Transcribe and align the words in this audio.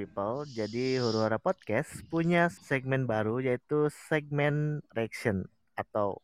people. 0.00 0.48
Jadi 0.48 0.96
Huru 0.96 1.20
Hara 1.20 1.36
Podcast 1.36 2.00
punya 2.08 2.48
segmen 2.48 3.04
baru 3.04 3.44
yaitu 3.44 3.92
segmen 4.08 4.80
reaction 4.96 5.44
atau 5.76 6.16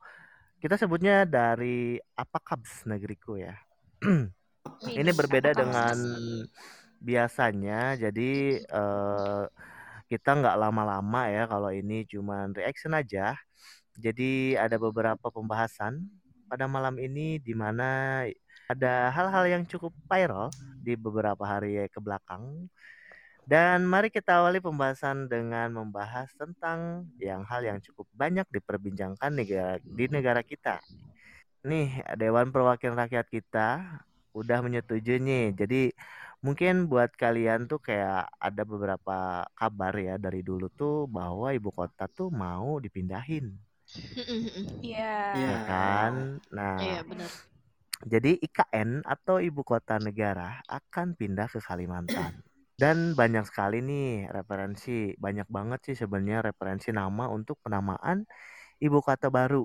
kita 0.65 0.81
sebutnya 0.81 1.29
dari 1.29 2.01
apa 2.17 2.41
kabs 2.41 2.89
negeriku 2.89 3.37
ya. 3.37 3.53
Ini 5.01 5.13
berbeda 5.13 5.53
dengan 5.53 5.97
biasanya. 7.05 8.01
Jadi 8.01 8.65
eh, 8.65 9.45
kita 10.09 10.31
nggak 10.41 10.57
lama-lama 10.57 11.29
ya 11.29 11.45
kalau 11.45 11.69
ini 11.69 12.09
cuman 12.09 12.57
reaction 12.57 12.97
aja. 12.97 13.37
Jadi 14.01 14.57
ada 14.57 14.81
beberapa 14.81 15.29
pembahasan 15.29 16.09
pada 16.49 16.65
malam 16.65 16.97
ini 16.97 17.37
di 17.43 17.53
mana 17.53 18.23
ada 18.73 19.11
hal-hal 19.13 19.45
yang 19.51 19.63
cukup 19.69 19.93
viral 20.09 20.49
di 20.81 20.95
beberapa 20.97 21.43
hari 21.45 21.85
ke 21.93 21.99
belakang. 22.01 22.71
Dan 23.47 23.87
mari 23.87 24.11
kita 24.11 24.43
awali 24.43 24.59
pembahasan 24.59 25.31
dengan 25.31 25.71
membahas 25.71 26.27
tentang 26.35 27.07
yang 27.23 27.47
hal 27.47 27.63
yang 27.63 27.79
cukup 27.79 28.11
banyak 28.11 28.43
diperbincangkan 28.51 29.31
negara, 29.31 29.79
di 29.79 30.05
negara 30.11 30.43
kita. 30.43 30.83
Nih, 31.63 32.03
Dewan 32.19 32.51
Perwakilan 32.51 32.99
Rakyat 33.07 33.27
kita 33.31 34.03
udah 34.35 34.59
menyetujui 34.67 35.23
nih. 35.23 35.55
Jadi 35.55 35.95
mungkin 36.43 36.91
buat 36.91 37.15
kalian 37.15 37.71
tuh 37.71 37.79
kayak 37.79 38.27
ada 38.35 38.63
beberapa 38.67 39.47
kabar 39.55 39.95
ya 39.95 40.19
dari 40.19 40.43
dulu 40.43 40.67
tuh 40.75 41.07
bahwa 41.07 41.55
ibu 41.55 41.71
kota 41.71 42.11
tuh 42.11 42.35
mau 42.35 42.83
dipindahin. 42.83 43.55
Iya. 44.83 45.15
Iya. 45.39 45.51
Ya 45.55 45.57
kan? 45.71 46.13
Nah, 46.51 46.79
Iya 46.83 47.01
benar. 47.07 47.31
jadi 48.03 48.39
IKN 48.43 49.07
atau 49.07 49.39
ibu 49.39 49.63
kota 49.63 50.03
negara 50.03 50.63
akan 50.67 51.15
pindah 51.15 51.47
ke 51.47 51.63
Kalimantan. 51.63 52.46
Dan 52.77 53.17
banyak 53.17 53.49
sekali 53.49 53.81
nih 53.81 54.29
referensi, 54.29 55.17
banyak 55.17 55.49
banget 55.49 55.81
sih 55.89 55.97
sebenarnya 55.97 56.45
referensi 56.53 56.93
nama 56.93 57.25
untuk 57.33 57.57
penamaan 57.65 58.29
ibu 58.81 59.01
kota 59.01 59.33
baru. 59.33 59.65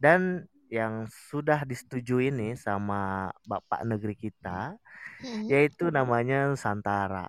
Dan 0.00 0.44
yang 0.72 1.04
sudah 1.08 1.68
disetujui 1.68 2.32
nih 2.32 2.56
sama 2.56 3.28
Bapak 3.44 3.84
negeri 3.84 4.16
kita 4.16 4.76
Hmm. 5.20 5.46
yaitu 5.52 5.92
namanya 5.92 6.48
Nusantara 6.52 7.28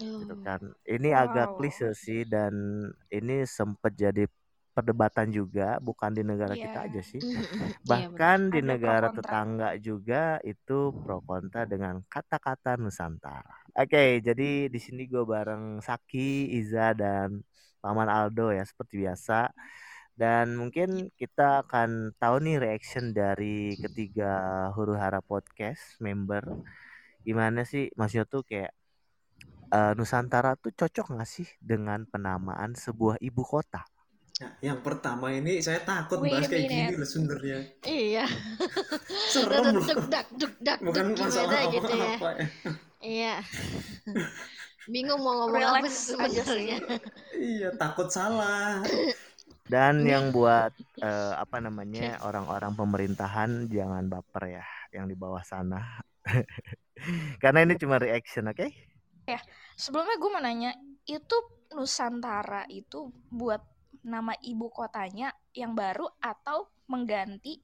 gitu 0.00 0.34
Oh. 0.36 0.42
kan. 0.44 0.60
Ini 0.88 1.12
agak 1.12 1.52
Wow. 1.52 1.56
klise 1.60 1.92
sih 1.96 2.24
dan 2.24 2.52
ini 3.12 3.44
sempat 3.44 3.92
jadi 3.96 4.24
perdebatan 4.72 5.28
juga 5.28 5.76
bukan 5.82 6.10
di 6.16 6.22
negara 6.24 6.56
Iya. 6.56 6.64
kita 6.64 6.78
aja 6.88 7.00
sih. 7.04 7.20
Iya. 7.84 8.08
Bahkan 8.08 8.38
di 8.54 8.60
Ada 8.60 8.66
pro 8.66 8.70
negara 8.72 9.08
tetangga 9.12 9.68
juga 9.80 10.22
itu 10.42 10.78
pro 11.04 11.20
kontra 11.24 11.68
dengan 11.68 12.00
kata-kata 12.08 12.80
Nusantara. 12.80 13.59
Oke, 13.78 14.18
jadi 14.26 14.66
di 14.66 14.78
sini 14.82 15.06
gue 15.06 15.22
bareng 15.22 15.78
Saki, 15.86 16.50
Iza 16.58 16.90
dan 16.94 17.28
Paman 17.82 18.10
Aldo 18.10 18.50
ya 18.50 18.64
seperti 18.66 18.94
biasa. 19.06 19.50
Dan 20.20 20.58
mungkin 20.60 20.88
kita 21.20 21.64
akan 21.64 22.12
tahu 22.20 22.36
nih 22.44 22.56
reaction 22.64 23.14
dari 23.14 23.78
ketiga 23.78 24.26
Huru 24.74 24.94
Hara 24.98 25.22
Podcast 25.22 25.82
member. 26.02 26.44
Gimana 27.26 27.62
sih 27.62 27.88
maksudnya 27.98 28.26
tuh 28.26 28.42
kayak 28.50 28.72
eh, 29.76 29.92
Nusantara 29.98 30.50
tuh 30.62 30.72
cocok 30.74 31.06
gak 31.18 31.30
sih 31.30 31.48
dengan 31.62 32.04
penamaan 32.10 32.74
sebuah 32.74 33.16
ibu 33.22 33.42
kota? 33.46 33.86
Nah, 34.40 34.56
yang 34.64 34.80
pertama 34.80 35.28
ini 35.36 35.60
saya 35.60 35.84
takut 35.84 36.24
Wait 36.24 36.32
bahas 36.32 36.48
kayak 36.48 36.64
gini 36.72 36.96
loh 36.96 37.04
sebenarnya. 37.04 37.58
Iya. 37.84 38.24
Serem 39.36 39.64
loh. 39.76 39.84
Duk 39.84 40.08
dak 40.08 40.26
duk 40.32 40.54
dak 40.64 40.78
Bukan 40.80 41.12
duk 41.12 41.28
masalah 41.28 41.60
gimana 41.68 41.74
gitu 41.76 41.92
ya. 41.92 42.00
apa-apa 42.16 42.30
ya. 42.32 42.46
Iya. 43.04 43.34
Bingung 44.92 45.20
mau 45.20 45.44
ngomong 45.44 45.60
apa 45.60 45.84
Relax 45.84 46.16
aja 46.16 46.40
sebenarnya. 46.40 46.78
Iya, 47.36 47.68
takut 47.76 48.08
salah. 48.08 48.80
Dan 49.68 50.08
yang 50.08 50.32
buat 50.32 50.72
eh, 51.04 51.32
apa 51.36 51.60
namanya 51.60 52.24
orang-orang 52.24 52.72
pemerintahan 52.72 53.68
jangan 53.68 54.08
baper 54.08 54.56
ya 54.56 54.64
yang 54.96 55.04
di 55.04 55.14
bawah 55.20 55.44
sana. 55.44 56.00
Karena 57.44 57.60
ini 57.68 57.76
cuma 57.76 58.00
reaction, 58.00 58.48
oke? 58.48 58.66
Sebelumnya 59.76 60.16
gue 60.16 60.30
mau 60.32 60.42
nanya, 60.42 60.72
itu 61.06 61.36
Nusantara 61.70 62.66
itu 62.66 63.14
buat 63.30 63.62
nama 64.04 64.32
ibu 64.40 64.68
kotanya 64.72 65.32
yang 65.52 65.72
baru 65.76 66.08
atau 66.20 66.68
mengganti 66.90 67.60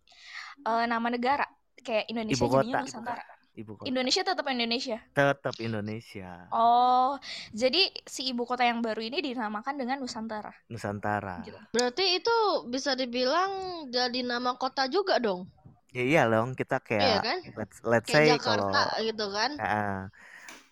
eh, 0.62 0.84
nama 0.86 1.06
negara? 1.10 1.46
Kayak 1.76 2.10
Indonesia 2.10 2.42
Ibu 2.42 2.46
kota. 2.50 2.62
jadinya 2.62 2.82
Nusantara. 2.82 3.24
Ibu 3.56 3.72
kota 3.80 3.86
Indonesia 3.88 4.22
tetap 4.26 4.46
Indonesia. 4.52 4.98
tetap 5.16 5.54
Indonesia, 5.64 6.30
Oh, 6.52 7.16
jadi 7.56 7.88
si 8.04 8.28
ibu 8.28 8.44
kota 8.44 8.68
yang 8.68 8.84
baru 8.84 9.00
ini 9.00 9.32
dinamakan 9.32 9.80
dengan 9.80 9.96
Nusantara. 9.96 10.52
Nusantara. 10.68 11.40
Gitu. 11.40 11.56
Berarti 11.72 12.20
itu 12.20 12.36
bisa 12.68 12.92
dibilang 12.92 13.86
jadi 13.88 14.20
nama 14.20 14.60
kota 14.60 14.84
juga 14.92 15.16
dong. 15.16 15.48
Ya 15.96 16.04
iya 16.04 16.22
dong, 16.28 16.52
kita 16.52 16.76
Iya 16.84 16.84
kayak 16.84 17.20
kan? 17.24 17.38
let's, 17.56 17.76
let's 17.80 18.08
say 18.12 18.28
Kayak 18.28 18.44
kalau 18.44 18.68
Jakarta 18.68 18.82
gitu 19.00 19.26
kan. 19.32 19.50
Ah, 19.56 20.00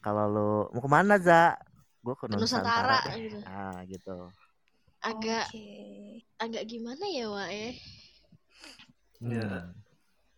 kalau 0.05 0.25
lu 0.29 0.51
mau 0.77 0.83
ke 0.85 0.91
mana 0.93 1.17
za? 1.17 1.57
Gue 2.05 2.13
ke 2.21 2.29
Nusantara, 2.29 3.01
Nusantara 3.01 3.17
gitu. 3.17 3.39
Ah 3.49 3.81
gitu. 3.89 4.29
Agak 5.05 5.47
Oke. 5.53 6.25
agak 6.41 6.65
gimana 6.65 7.05
ya, 7.09 7.27
Wak 7.29 7.51
ya? 7.53 7.71
Ya. 9.21 9.49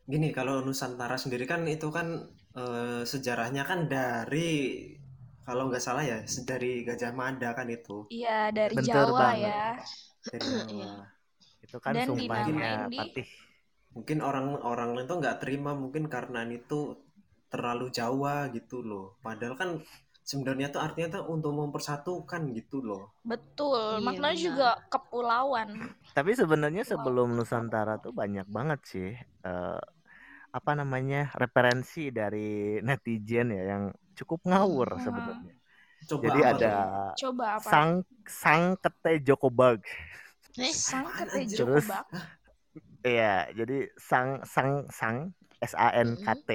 Gini, 0.06 0.28
kalau 0.30 0.62
Nusantara 0.66 1.16
sendiri 1.18 1.44
kan 1.50 1.66
itu 1.66 1.88
kan 1.90 2.06
eh, 2.56 3.02
sejarahnya 3.06 3.62
kan 3.70 3.90
dari 3.90 4.48
kalau 5.46 5.70
nggak 5.70 5.82
salah 5.86 6.02
ya 6.02 6.18
dari 6.50 6.82
Gajah 6.82 7.12
Mada 7.14 7.54
kan 7.58 7.70
itu 7.70 8.06
Iya, 8.10 8.50
dari 8.50 8.74
Bentar 8.74 9.06
Jawa 9.06 9.18
banget. 9.22 9.46
ya. 9.46 9.64
dari 10.26 10.46
Iya. 10.46 10.62
Jawa. 10.66 10.92
Itu 11.64 11.76
kan 11.84 11.94
Dan 11.94 12.06
sumpahnya 12.08 12.70
di- 12.90 12.98
Patih. 12.98 13.26
Mungkin 13.96 14.18
orang-orang 14.20 14.88
lain 14.94 15.06
tuh 15.10 15.18
nggak 15.22 15.38
terima 15.42 15.72
mungkin 15.82 16.04
karena 16.14 16.40
itu 16.50 16.80
terlalu 17.52 17.86
Jawa 17.94 18.50
gitu 18.52 18.82
loh. 18.84 19.16
Padahal 19.24 19.54
kan 19.60 19.70
sebenarnya 20.26 20.68
tuh 20.74 20.82
artinya 20.82 21.08
tuh 21.18 21.24
untuk 21.30 21.52
mempersatukan 21.54 22.40
gitu 22.58 22.82
loh. 22.82 23.02
Betul, 23.22 24.02
Iya, 24.02 24.04
maknanya 24.06 24.34
benar. 24.34 24.46
juga 24.50 24.68
kepulauan. 24.92 25.68
Tapi 26.16 26.30
sebenarnya 26.34 26.82
Wow. 26.82 26.90
sebelum 26.92 27.28
Nusantara 27.38 27.94
tuh 28.02 28.10
banyak 28.10 28.46
banget 28.50 28.80
sih 28.88 29.08
eh, 29.46 29.80
apa 30.50 30.72
namanya 30.72 31.30
referensi 31.36 32.08
dari 32.08 32.80
netizen 32.80 33.52
ya 33.52 33.62
yang 33.76 33.84
cukup 34.16 34.40
ngawur 34.48 34.88
Hmm. 34.96 35.04
sebenarnya. 35.04 35.54
Coba 36.06 36.22
Jadi 36.24 36.40
apa 36.40 36.50
ada? 36.56 36.74
Coba 37.18 37.44
apa? 37.58 37.68
sang 37.70 37.90
sang 38.26 38.62
kete 38.82 39.12
Joko 39.22 39.48
Bag. 39.52 39.80
Eh, 40.56 40.72
Sang 40.72 41.04
kete 41.12 41.40
Terus 41.52 41.84
Bak. 41.86 42.04
Iya, 43.06 43.46
jadi 43.54 43.86
sang 44.00 44.42
sang 44.42 44.88
sang 44.90 45.16
S 45.62 45.72
A 45.78 45.94
N 45.94 46.18
K 46.18 46.26
T 46.42 46.50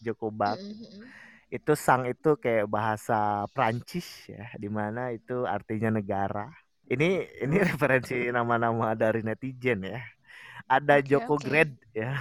Joko 0.00 0.32
Bag 0.32 0.56
mm, 0.58 0.72
mm, 0.72 0.88
mm. 0.96 1.19
Itu 1.50 1.72
sang 1.74 2.06
itu 2.06 2.38
kayak 2.38 2.66
bahasa 2.70 3.44
Prancis 3.50 4.06
ya, 4.30 4.46
di 4.54 4.70
mana 4.70 5.10
itu 5.10 5.42
artinya 5.46 5.90
negara. 5.98 6.46
Ini 6.86 7.08
ini 7.44 7.56
referensi 7.62 8.14
nama-nama 8.30 8.94
dari 8.94 9.22
netizen 9.22 9.82
ya. 9.86 10.00
Ada 10.70 11.02
Oke, 11.02 11.06
Joko 11.10 11.34
oke. 11.38 11.44
Grade 11.46 11.76
ya. 11.90 12.12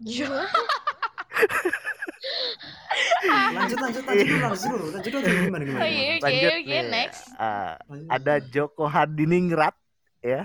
Gimana? 0.00 0.48
Lanjut 3.54 3.78
lanjut 3.80 4.02
lanjut 4.04 4.26
dulu 4.26 4.40
lanjut 4.44 4.68
dulu 4.70 4.86
lanjut 4.92 5.10
dulu 5.12 5.24
gimana 5.44 5.62
gimana. 5.64 5.82
Oh 5.84 5.88
iya, 5.88 6.02
gimana? 6.02 6.16
oke, 6.16 6.24
Lanjut 6.24 6.52
oke, 6.52 6.64
nih. 6.66 6.84
next. 6.90 7.22
Lanjut. 7.88 8.08
ada 8.10 8.34
Joko 8.50 8.84
Hadiningrat 8.88 9.76
ya. 10.20 10.42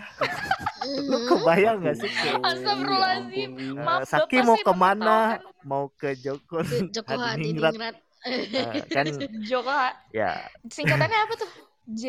Lu 0.96 1.18
Mhm. 1.20 1.28
kebayang 1.28 1.78
gak 1.84 1.96
sih 2.00 2.10
Astagfirullahaladzim. 2.48 3.50
Ampun. 3.52 3.76
eh, 3.76 3.84
Maaf, 3.86 4.00
Saki 4.08 4.38
mau 4.40 4.56
ke 4.58 4.74
mana? 4.74 5.16
menertawakan. 5.36 5.64
Mau 5.66 5.86
ke 5.92 6.10
Joko 6.16 6.58
Ke 6.62 6.78
Joko 6.94 7.14
Hadiningrat 7.18 7.96
Eh, 8.26 8.82
kan 8.94 9.08
Joko 9.46 9.72
ya 10.14 10.50
singkatannya 10.72 11.18
apa 11.26 11.34
tuh? 11.42 11.52
J 11.94 12.04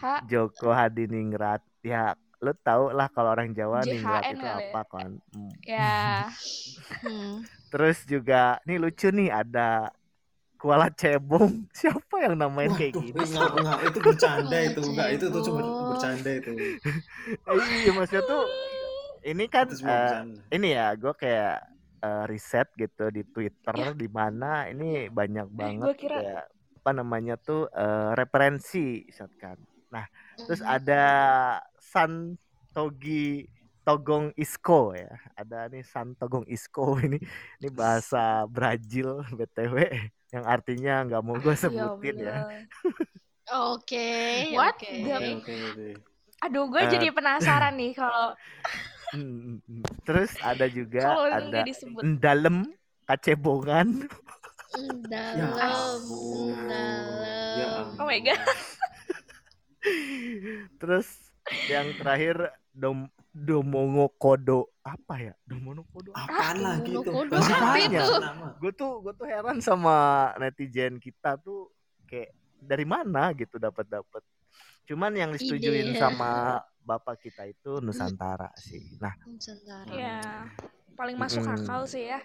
H 0.00 0.02
Joko 0.30 0.70
Hadiningrat 0.72 1.62
ya 1.82 2.14
lu 2.42 2.52
tau 2.66 2.90
lah 2.90 3.06
kalau 3.14 3.30
orang 3.34 3.54
Jawa 3.54 3.86
JHN 3.86 3.90
ningrat 3.90 4.24
itu 4.34 4.46
ya? 4.46 4.58
apa 4.58 4.80
kan 4.92 5.10
Hmm. 5.34 5.54
ya. 5.66 6.30
Hmm. 7.02 7.42
terus 7.72 8.04
juga 8.04 8.60
nih 8.68 8.76
lucu 8.82 9.08
nih 9.10 9.28
ada 9.32 9.90
Kuala 10.60 10.88
Cebong 10.94 11.66
siapa 11.78 12.16
yang 12.24 12.34
namain 12.38 12.72
kayak 12.72 12.94
Waduh, 12.94 13.02
gini 13.02 13.22
enggak, 13.26 13.50
enggak, 13.58 13.78
itu 13.90 13.98
bercanda 13.98 14.58
itu, 14.62 14.80
enggak, 14.86 15.08
itu 15.18 15.24
tuh 15.34 15.42
cuma 15.50 15.60
bercanda 15.90 16.30
itu. 16.30 16.52
Iya 17.82 17.90
maksudnya 17.96 18.22
tuh 18.22 18.42
ini 19.26 19.44
kan 19.50 19.66
bercanda. 19.68 20.42
ini 20.54 20.68
ya 20.78 20.94
gue 20.98 21.12
kayak 21.14 21.71
eh, 22.02 22.24
riset 22.26 22.68
gitu 22.74 23.08
di 23.14 23.22
Twitter 23.24 23.94
di 23.94 24.08
mana 24.10 24.66
ini 24.66 25.06
banyak 25.08 25.48
banget 25.48 25.88
Gua 25.88 25.96
kira- 25.96 26.18
kayak 26.18 26.44
apa 26.82 26.90
namanya 26.92 27.34
tuh 27.38 27.70
eh, 27.70 28.10
referensi 28.18 29.06
kan 29.38 29.54
nah 29.92 30.04
terus 30.34 30.60
Mhm. 30.66 30.72
ada 30.72 31.04
San 31.78 32.12
Togi 32.74 33.46
Togong 33.86 34.34
Isco 34.34 34.94
ya 34.94 35.10
ada 35.38 35.70
nih 35.70 35.82
San 35.86 36.14
Togong 36.18 36.46
Isco 36.50 36.96
ini 37.06 37.18
ini 37.62 37.68
bahasa 37.70 38.46
Brazil 38.50 39.22
btw 39.30 39.76
yang 40.32 40.44
artinya 40.48 41.06
nggak 41.06 41.22
mau 41.22 41.36
gue 41.38 41.54
Ya 41.60 41.60
sebutin 41.60 42.16
ya. 42.18 42.36
Oke, 43.52 44.08
What 44.54 44.80
oke. 44.80 44.86
the- 44.86 45.12
Oke, 45.12 45.28
oke, 45.44 45.54
oke. 45.76 45.88
Aduh, 46.42 46.64
gue 46.72 46.82
Eh. 46.82 46.90
jadi 46.90 47.08
penasaran 47.14 47.74
nih 47.76 47.92
kalau. 47.94 48.34
Terus 50.08 50.32
ada 50.40 50.64
juga 50.72 51.04
kalau 51.04 51.28
ada 51.28 51.60
endalem 52.00 52.72
kacebongan. 53.04 54.08
Dalam, 55.04 55.52
ampun. 55.60 56.56
dalam. 56.64 57.56
Ya 57.60 57.66
ampun. 57.84 58.00
Oh 58.00 58.06
my 58.08 58.20
God. 58.24 58.40
Terus 60.80 61.08
yang 61.68 61.92
terakhir 62.00 62.56
dom 62.72 63.12
domongo 63.32 64.08
kodo 64.16 64.72
apa 64.80 65.20
ya? 65.20 65.34
Domongo 65.44 65.84
kodo. 65.92 66.16
Ah, 66.16 66.24
apa 66.24 66.80
Jepang, 66.80 66.88
itu? 66.88 67.10
bahasa 67.28 68.16
nama. 68.16 68.56
Gue 68.56 68.72
tuh 68.72 69.04
gue 69.04 69.12
tuh 69.12 69.28
heran 69.28 69.60
sama 69.60 70.32
netizen 70.40 70.96
kita 70.96 71.36
tuh 71.36 71.68
kayak 72.08 72.32
dari 72.56 72.88
mana 72.88 73.36
gitu 73.36 73.60
dapat 73.60 73.84
dapat. 73.92 74.24
Cuman 74.88 75.12
yang 75.12 75.36
disetujuin 75.36 75.92
Ide. 75.92 76.00
sama 76.00 76.64
bapak 76.82 77.22
kita 77.22 77.46
itu 77.46 77.78
Nusantara 77.80 78.50
sih. 78.58 78.98
Nah, 78.98 79.14
Nusantara. 79.26 79.90
Ya, 79.94 80.18
paling 80.98 81.16
masuk 81.16 81.42
akal 81.46 81.86
sih 81.86 82.10
ya. 82.10 82.20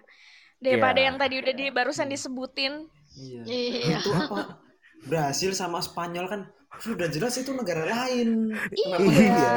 Daripada 0.58 0.98
Iya. 0.98 1.08
yang 1.14 1.18
tadi 1.22 1.36
udah 1.38 1.54
di 1.54 1.66
barusan 1.70 2.10
disebutin. 2.10 2.90
Iya. 3.14 3.42
Iya. 3.46 3.98
Itu 4.02 4.12
apa? 4.14 4.58
Brasil 5.06 5.54
sama 5.54 5.78
Spanyol 5.80 6.26
kan 6.26 6.42
sudah 6.82 7.08
jelas 7.08 7.38
itu 7.38 7.54
negara 7.54 7.86
lain. 7.86 8.52
Kenapa 8.74 9.06
Iya. 9.06 9.56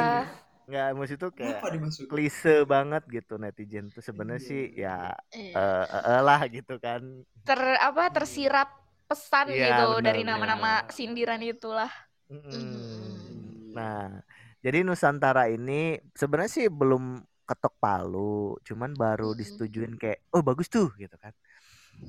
nggak 0.71 0.87
maksud 0.95 1.17
itu 1.19 1.29
kayak 1.35 1.59
klise 2.07 2.63
banget 2.63 3.03
gitu 3.11 3.35
netizen 3.35 3.91
tuh 3.91 3.99
sebenarnya 3.99 4.39
Iya. 4.39 4.47
sih 4.47 4.61
ya 4.77 4.97
Iya. 5.35 5.51
eh 5.57 5.85
eh, 5.89 6.03
eh 6.15 6.21
lah 6.23 6.41
gitu 6.47 6.77
kan. 6.79 7.01
Ter 7.43 7.59
apa 7.81 8.03
tersirat 8.13 8.69
pesan 9.09 9.51
Iya, 9.51 9.75
gitu 9.75 9.85
benar, 9.99 10.05
dari 10.07 10.21
nama-nama 10.23 10.85
sindiran 10.87 11.41
itulah. 11.43 11.91
Mm-mm. 12.31 13.75
Nah, 13.75 14.23
jadi 14.65 14.77
Nusantara 14.87 15.41
ini 15.53 15.73
sebenarnya 16.19 16.51
sih 16.57 16.67
belum 16.79 17.03
ketok 17.49 17.73
palu, 17.83 18.55
cuman 18.67 18.91
baru 19.01 19.25
Mm-mm. 19.25 19.39
disetujuin 19.39 19.93
kayak 20.01 20.19
oh 20.35 20.41
bagus 20.47 20.67
tuh 20.75 20.87
gitu 21.01 21.15
kan. 21.23 21.33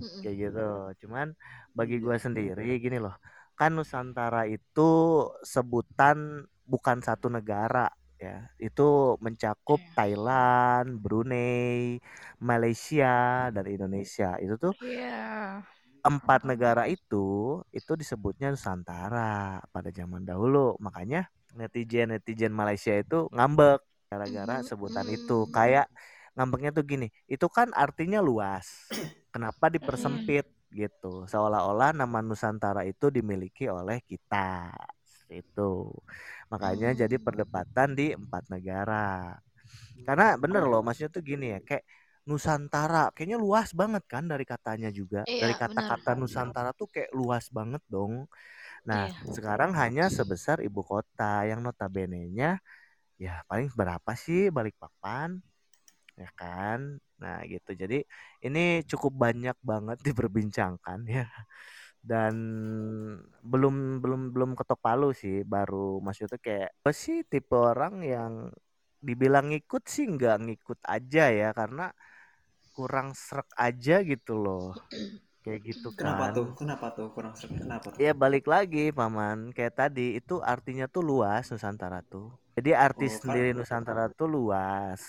Mm-mm. 0.00 0.22
Kayak 0.22 0.36
gitu. 0.48 0.60
Cuman 1.06 1.26
bagi 1.78 1.96
Iya. 1.96 2.04
gua 2.04 2.16
sendiri 2.26 2.62
gini 2.84 2.96
loh. 3.04 3.14
Kan 3.58 3.70
Nusantara 3.76 4.38
itu 4.48 4.80
sebutan 5.54 6.46
bukan 6.72 6.98
satu 7.08 7.26
negara 7.36 7.90
ya. 8.22 8.46
Itu 8.60 8.82
mencakup 9.24 9.80
Iya. 9.80 9.96
Thailand, 9.96 10.88
Brunei, 11.02 11.98
Malaysia 12.48 13.06
dan 13.54 13.64
Indonesia. 13.74 14.26
Itu 14.44 14.54
tuh 14.62 14.72
Iya. 14.82 15.64
empat 16.02 16.40
negara 16.50 16.82
itu 16.90 17.16
itu 17.78 17.92
disebutnya 18.00 18.46
Nusantara 18.54 19.62
pada 19.74 19.90
zaman 19.98 20.22
dahulu 20.26 20.74
makanya 20.82 21.18
netizen 21.58 22.06
netizen 22.14 22.52
Malaysia 22.60 22.92
itu 23.02 23.28
ngambek 23.34 23.78
gara-gara 24.10 24.54
Mhm, 24.54 24.66
sebutan 24.68 25.06
mhm. 25.06 25.14
itu. 25.16 25.32
kayak 25.56 25.86
ngambeknya 26.36 26.70
tuh 26.76 26.84
gini 26.90 27.06
itu 27.32 27.46
kan 27.56 27.68
artinya 27.76 28.18
luas 28.24 28.66
kenapa 29.32 29.66
dipersempit? 29.74 30.44
Gitu. 30.72 31.28
Seolah-olah 31.28 31.92
nama 31.92 32.18
Nusantara 32.24 32.82
itu 32.88 33.12
dimiliki 33.12 33.68
oleh 33.68 34.00
kita 34.10 34.72
itu 35.32 35.62
makanya 36.52 36.88
jadi 37.04 37.16
Hmm. 37.16 37.24
perdebatan 37.24 37.88
di 37.98 38.12
empat 38.16 38.44
negara. 38.52 39.36
Karena 40.06 40.34
bener 40.42 40.62
loh 40.70 40.80
maksudnya 40.84 41.10
tuh 41.16 41.22
gini 41.30 41.46
ya 41.54 41.58
kayak 41.62 41.84
Nusantara 42.28 43.10
kayaknya 43.14 43.38
luas 43.44 43.70
banget 43.80 44.02
kan 44.12 44.24
dari 44.30 44.44
katanya 44.46 44.88
juga. 44.94 45.26
Iya, 45.30 45.42
dari 45.42 45.54
kata-kata 45.58 46.14
Nusantara 46.18 46.70
tuh 46.78 46.86
kayak 46.94 47.10
luas 47.18 47.46
banget 47.50 47.82
dong 47.90 48.26
nah 48.88 49.04
Iya. 49.04 49.22
sekarang 49.34 49.70
hanya 49.80 50.02
sebesar 50.16 50.56
ibu 50.66 50.80
kota 50.90 51.46
yang 51.50 51.60
notabene-nya 51.66 52.46
ya 53.24 53.32
paling 53.50 53.68
berapa 53.80 54.12
sih 54.24 54.40
Balikpapan 54.56 55.30
ya 56.22 56.28
kan? 56.40 56.80
Nah 57.22 57.36
gitu. 57.52 57.70
Jadi 57.82 57.96
ini 58.46 58.60
cukup 58.90 59.12
banyak 59.24 59.56
banget 59.70 59.98
diperbincangkan 60.08 61.00
ya. 61.16 61.24
Dan 62.10 62.34
belum 63.42 63.74
belum 64.02 64.20
belum 64.34 64.50
ketok 64.58 64.78
palu 64.86 65.10
sih 65.22 65.42
baru 65.46 65.98
maksudnya 66.04 66.38
kayak 66.46 66.70
apa 66.82 66.90
sih 66.94 67.16
tipe 67.30 67.54
orang 67.58 67.94
yang 68.06 68.32
dibilang 69.02 69.50
ngikut 69.50 69.82
sih 69.90 70.04
nggak 70.14 70.36
ngikut 70.46 70.78
aja 70.86 71.22
ya 71.40 71.48
karena 71.58 71.82
kurang 72.74 73.08
serak 73.16 73.48
aja 73.66 73.94
gitu 74.10 74.32
loh 74.44 74.64
kayak 75.44 75.60
gitu 75.68 75.88
Kenapa 75.98 76.24
kan 76.24 76.34
tuh? 76.36 76.46
Kenapa 76.60 76.86
tuh? 76.96 77.06
Kurang 77.14 77.34
serak. 77.38 77.58
Kenapa 77.62 77.88
tuh? 77.94 78.00
Ya 78.02 78.12
balik 78.16 78.44
lagi 78.48 78.90
paman 78.94 79.52
kayak 79.56 79.74
tadi 79.80 80.18
itu 80.18 80.34
artinya 80.42 80.84
tuh 80.88 81.02
luas 81.04 81.44
Nusantara 81.52 82.00
tuh. 82.12 82.32
Jadi 82.56 82.70
arti 82.76 83.06
Oh, 83.06 83.08
kan- 83.08 83.20
sendiri 83.22 83.48
Nusantara 83.56 84.08
tuh 84.12 84.28
luas. 84.28 85.02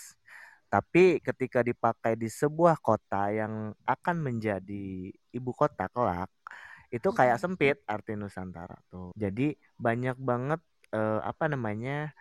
Tapi 0.74 1.22
ketika 1.22 1.60
dipakai 1.62 2.14
di 2.18 2.28
sebuah 2.32 2.76
kota 2.82 3.30
yang 3.30 3.74
akan 3.86 4.16
menjadi 4.26 5.14
ibu 5.38 5.52
kota 5.54 5.86
kelak, 5.94 6.30
itu 6.94 7.10
kayak 7.14 7.38
Mhm. 7.38 7.42
sempit 7.42 7.78
arti 7.90 8.14
Nusantara 8.18 8.78
tuh. 8.90 9.14
Jadi 9.18 9.54
banyak 9.78 10.18
banget 10.20 10.62
eh, 10.94 11.20
apa 11.26 11.46
namanya 11.50 12.14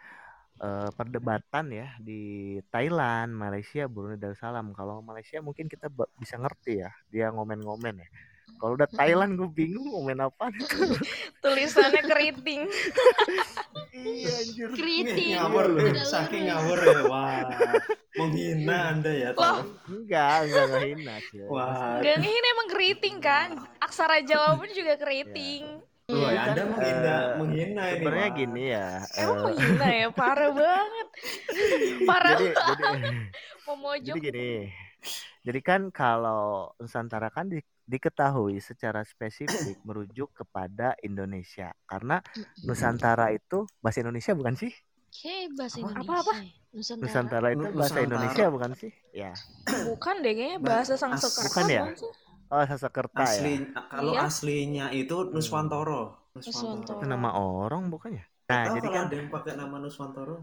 eh, 0.60 0.90
perdebatan 0.93 1.66
ya 1.72 1.88
di 2.02 2.58
Thailand, 2.69 3.32
Malaysia, 3.32 3.88
Brunei 3.88 4.20
Darussalam. 4.20 4.75
Kalau 4.76 5.00
Malaysia 5.00 5.40
mungkin 5.40 5.70
kita 5.70 5.88
bisa 6.19 6.37
ngerti 6.37 6.84
ya, 6.84 6.90
dia 7.08 7.32
ngomen-ngomen 7.32 8.02
ya. 8.02 8.08
Kalau 8.62 8.78
udah 8.78 8.87
Thailand 8.94 9.34
gue 9.34 9.50
bingung 9.50 9.90
ngomen 9.90 10.22
apa. 10.22 10.46
Tulisannya 11.43 12.02
keriting. 12.06 12.70
iya 13.90 14.31
anjir. 14.38 14.70
Keriting. 14.70 15.34
ngawur 15.34 15.66
Iya, 15.66 15.90
loh, 15.90 16.06
saking 16.06 16.43
ngawur 16.46 16.78
ya. 16.78 17.00
Wah, 17.10 17.43
menghina 18.14 18.76
Anda 18.94 19.10
ya. 19.10 19.28
Loh. 19.34 19.66
Enggak, 19.90 20.46
enggak 20.46 20.64
ngehina 20.78 21.14
sih. 21.26 21.43
Wah, 21.50 21.98
Gak 22.06 22.22
ini 22.22 22.48
emang 22.55 22.69
keriting 22.70 23.17
kan. 23.19 23.48
Aksara 23.82 24.22
Jawa 24.22 24.55
pun 24.55 24.70
juga 24.70 24.94
keriting. 24.94 25.82
Loh, 26.11 26.29
Iya. 26.29 26.41
Anda 26.44 26.63
menghina, 26.67 27.15
Eh, 27.15 27.25
menghina 27.39 27.82
ini. 27.87 27.94
Sebenarnya 27.94 28.29
gini 28.32 28.63
ya. 28.69 28.89
Emang 29.15 29.37
eh, 29.39 29.43
menghina 29.47 29.89
ya, 29.89 30.09
parah 30.11 30.51
banget. 30.51 31.09
Parah 32.11 32.31
jadi 32.32 32.47
banget. 32.51 32.75
jadi 32.75 32.91
Memojok. 33.63 34.05
jadi 34.11 34.21
gini. 34.21 34.51
Jadi 35.43 35.61
kan 35.61 35.81
kalau 35.91 36.71
Nusantara 36.77 37.27
kan 37.29 37.47
di- 37.47 37.63
diketahui 37.85 38.59
secara 38.59 39.03
spesifik 39.03 39.47
merujuk 39.87 40.31
kepada 40.32 40.99
Indonesia 41.01 41.71
karena 41.85 42.19
Nusantara 42.61 43.31
itu 43.31 43.67
bahasa 43.79 44.03
Indonesia 44.03 44.32
bukan 44.32 44.55
sih? 44.55 44.73
Oke, 45.06 45.35
bahasa 45.55 45.77
Apa? 45.77 45.82
Indonesia. 45.85 46.09
Apa-apa? 46.09 46.32
ya? 46.35 46.51
Nusantara. 46.73 47.05
Nusantara 47.05 47.49
itu 47.49 47.63
bahasa 47.63 47.77
Nusantara. 47.77 48.03
Indonesia 48.03 48.44
bukan 48.49 48.71
sih? 48.75 48.91
Ya. 49.13 49.32
Bukan 49.85 50.15
deh 50.19 50.32
kayaknya 50.32 50.59
Ba- 50.59 50.67
bahasa 50.69 50.93
as- 50.93 51.01
Sangsekerta 51.01 51.47
Bukan 51.49 51.65
ya? 51.69 51.81
bukan 51.81 51.94
sih? 51.97 52.11
Oh, 52.53 52.65
Sasakerta 52.71 53.23
ya. 53.23 53.27
Asli, 53.27 53.53
kalau 53.93 54.13
Iya. 54.15 54.21
aslinya 54.29 54.87
itu 55.01 55.17
Nuswantoro. 55.35 56.03
Nuswantoro. 56.37 56.99
Itu 57.01 57.06
nama 57.13 57.31
orang 57.41 57.82
bukannya? 57.93 58.25
Nah, 58.49 58.65
jadi 58.69 58.87
kalau 58.89 58.94
kan 58.97 59.05
ada 59.09 59.15
yang 59.21 59.29
pakai 59.35 59.53
nama 59.61 59.77
Nuswantoro. 59.82 60.37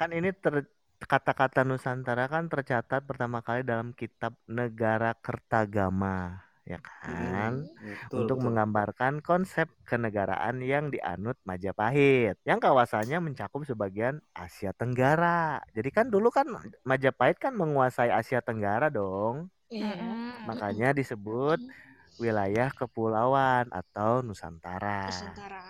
kan 0.00 0.10
ini 0.12 0.28
ter- 0.42 0.68
kata-kata 1.12 1.60
Nusantara 1.68 2.24
kan 2.32 2.44
tercatat 2.52 3.00
pertama 3.04 3.38
kali 3.44 3.60
dalam 3.70 3.92
kitab 4.00 4.32
Negara 4.48 5.12
Kertagama, 5.24 6.40
ya 6.64 6.78
kan? 6.80 7.52
Betul, 7.68 8.20
Untuk 8.20 8.36
betul. 8.40 8.44
menggambarkan 8.44 9.14
konsep 9.24 9.68
kenegaraan 9.88 10.56
yang 10.64 10.88
dianut 10.94 11.36
Majapahit, 11.48 12.36
yang 12.48 12.58
kawasannya 12.64 13.18
mencakup 13.20 13.62
sebagian 13.68 14.20
Asia 14.32 14.72
Tenggara. 14.72 15.60
Jadi 15.76 15.88
kan 15.92 16.06
dulu 16.08 16.28
kan 16.32 16.46
Majapahit 16.90 17.36
kan 17.44 17.52
menguasai 17.60 18.10
Asia 18.12 18.40
Tenggara 18.40 18.88
dong, 18.88 19.52
Iya. 19.70 20.42
Makanya 20.46 20.94
disebut 20.96 21.58
wilayah 22.20 22.70
kepulauan 22.72 23.68
atau 23.70 24.22
Nusantara. 24.24 25.06
Nusantara. 25.10 25.62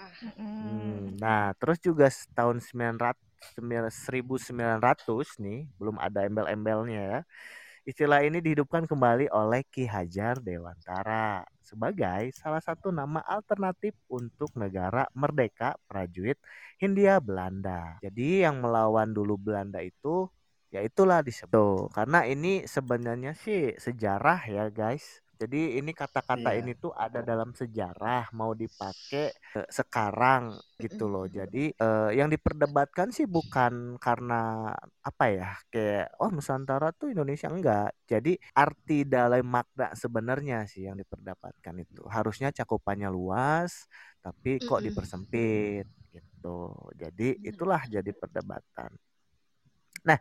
Hmm, 0.61 1.17
nah, 1.21 1.53
terus 1.61 1.79
juga 1.83 2.09
tahun 2.37 2.59
900 2.62 3.19
sembilan- 3.57 3.93
1900 3.93 5.26
nih, 5.41 5.69
belum 5.79 5.97
ada 6.00 6.25
embel-embelnya 6.29 7.00
ya. 7.00 7.21
Istilah 7.87 8.23
ini 8.26 8.43
dihidupkan 8.43 8.85
kembali 8.88 9.31
oleh 9.31 9.62
Ki 9.71 9.87
Hajar 9.87 10.43
Dewantara 10.43 11.47
sebagai 11.62 12.31
salah 12.35 12.61
satu 12.62 12.91
nama 12.91 13.23
alternatif 13.26 13.95
untuk 14.11 14.50
negara 14.59 15.07
merdeka 15.15 15.75
prajurit 15.87 16.38
Hindia 16.83 17.19
Belanda. 17.23 17.97
Jadi 18.03 18.43
yang 18.47 18.59
melawan 18.62 19.11
dulu 19.15 19.38
Belanda 19.38 19.79
itu 19.83 20.26
ya 20.76 20.80
itulah 20.85 21.21
disebut. 21.25 21.90
Karena 21.97 22.18
ini 22.28 22.68
sebenarnya 22.68 23.33
sih 23.45 23.75
sejarah 23.80 24.40
ya 24.49 24.64
guys. 24.71 25.25
Jadi 25.37 25.76
ini 25.76 25.92
kata-kata 25.92 26.56
Iya. 26.56 26.64
ini 26.64 26.73
tuh 26.80 26.97
ada 26.97 27.21
dalam 27.21 27.52
sejarah 27.52 28.33
mau 28.33 28.56
dipakai 28.56 29.37
eh, 29.37 29.68
sekarang 29.68 30.56
gitu 30.80 31.04
loh. 31.12 31.28
Jadi 31.28 31.76
eh, 31.76 32.11
yang 32.16 32.28
diperdebatkan 32.33 33.12
sih 33.12 33.28
bukan 33.28 34.00
karena 34.00 34.73
apa 35.04 35.25
ya 35.28 35.50
kayak 35.73 36.16
oh 36.25 36.33
Nusantara 36.33 36.88
tuh 36.97 37.12
Indonesia 37.12 37.49
enggak. 37.52 37.92
Jadi 38.09 38.33
arti 38.56 39.04
dalam 39.04 39.45
makna 39.45 39.92
sebenarnya 39.92 40.64
sih 40.73 40.88
yang 40.88 40.97
diperdebatkan 40.97 41.85
itu. 41.85 42.00
Harusnya 42.09 42.49
cakupannya 42.56 43.09
luas 43.12 43.85
tapi 44.25 44.56
kok 44.64 44.80
dipersempit 44.80 45.85
gitu. 46.16 46.73
Jadi 46.97 47.45
itulah 47.45 47.85
jadi 47.85 48.11
perdebatan. 48.16 48.90
Nah, 50.06 50.18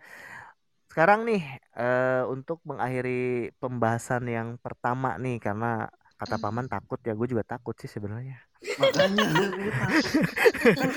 sekarang 0.96 1.28
nih 1.28 1.44
eh, 1.76 2.24
untuk 2.32 2.64
mengakhiri 2.64 3.52
pembahasan 3.60 4.32
yang 4.32 4.56
pertama 4.64 5.20
nih 5.20 5.44
karena 5.44 5.92
kata 6.16 6.40
paman 6.40 6.72
takut 6.72 6.96
ya 7.04 7.12
gue 7.12 7.28
juga 7.28 7.44
takut 7.44 7.76
sih 7.76 7.92
sebenarnya 7.92 8.40
makanya. 8.80 9.28
Kan 10.80 10.90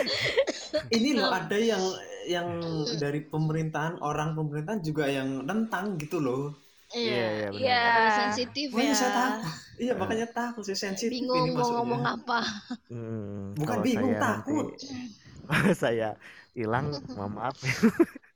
ini 0.94 1.18
loh 1.18 1.34
ada 1.34 1.58
yang 1.58 1.82
yang 2.30 2.46
dari 2.94 3.26
pemerintahan 3.26 3.98
orang 3.98 4.38
pemerintahan 4.38 4.78
juga 4.86 5.10
yang 5.10 5.42
nentang 5.42 5.98
gitu 5.98 6.22
loh 6.22 6.54
Iya. 6.94 7.52
benar. 7.52 7.60
Iya. 7.60 7.82
Pada 7.84 8.12
sensitif 8.16 8.66
makanya 8.72 8.88
ya. 8.88 8.96
saya 8.96 9.12
takut 9.12 9.52
iya 9.76 9.92
makanya 9.98 10.26
takut 10.32 10.62
saya 10.64 10.78
sensitif 10.78 11.20
ini 11.20 11.28
Bingung 11.28 11.58
mau 11.58 11.68
ngomong 11.82 12.02
apa. 12.06 12.40
Hmm, 12.88 13.52
Bukan 13.58 13.76
bingung, 13.84 14.14
saya 14.16 14.24
takut. 14.24 14.66
nanti 15.50 15.72
saya 15.76 16.08
hilang 16.56 16.94
mohon 17.12 17.32
maaf 17.36 17.58
ya. 17.60 17.74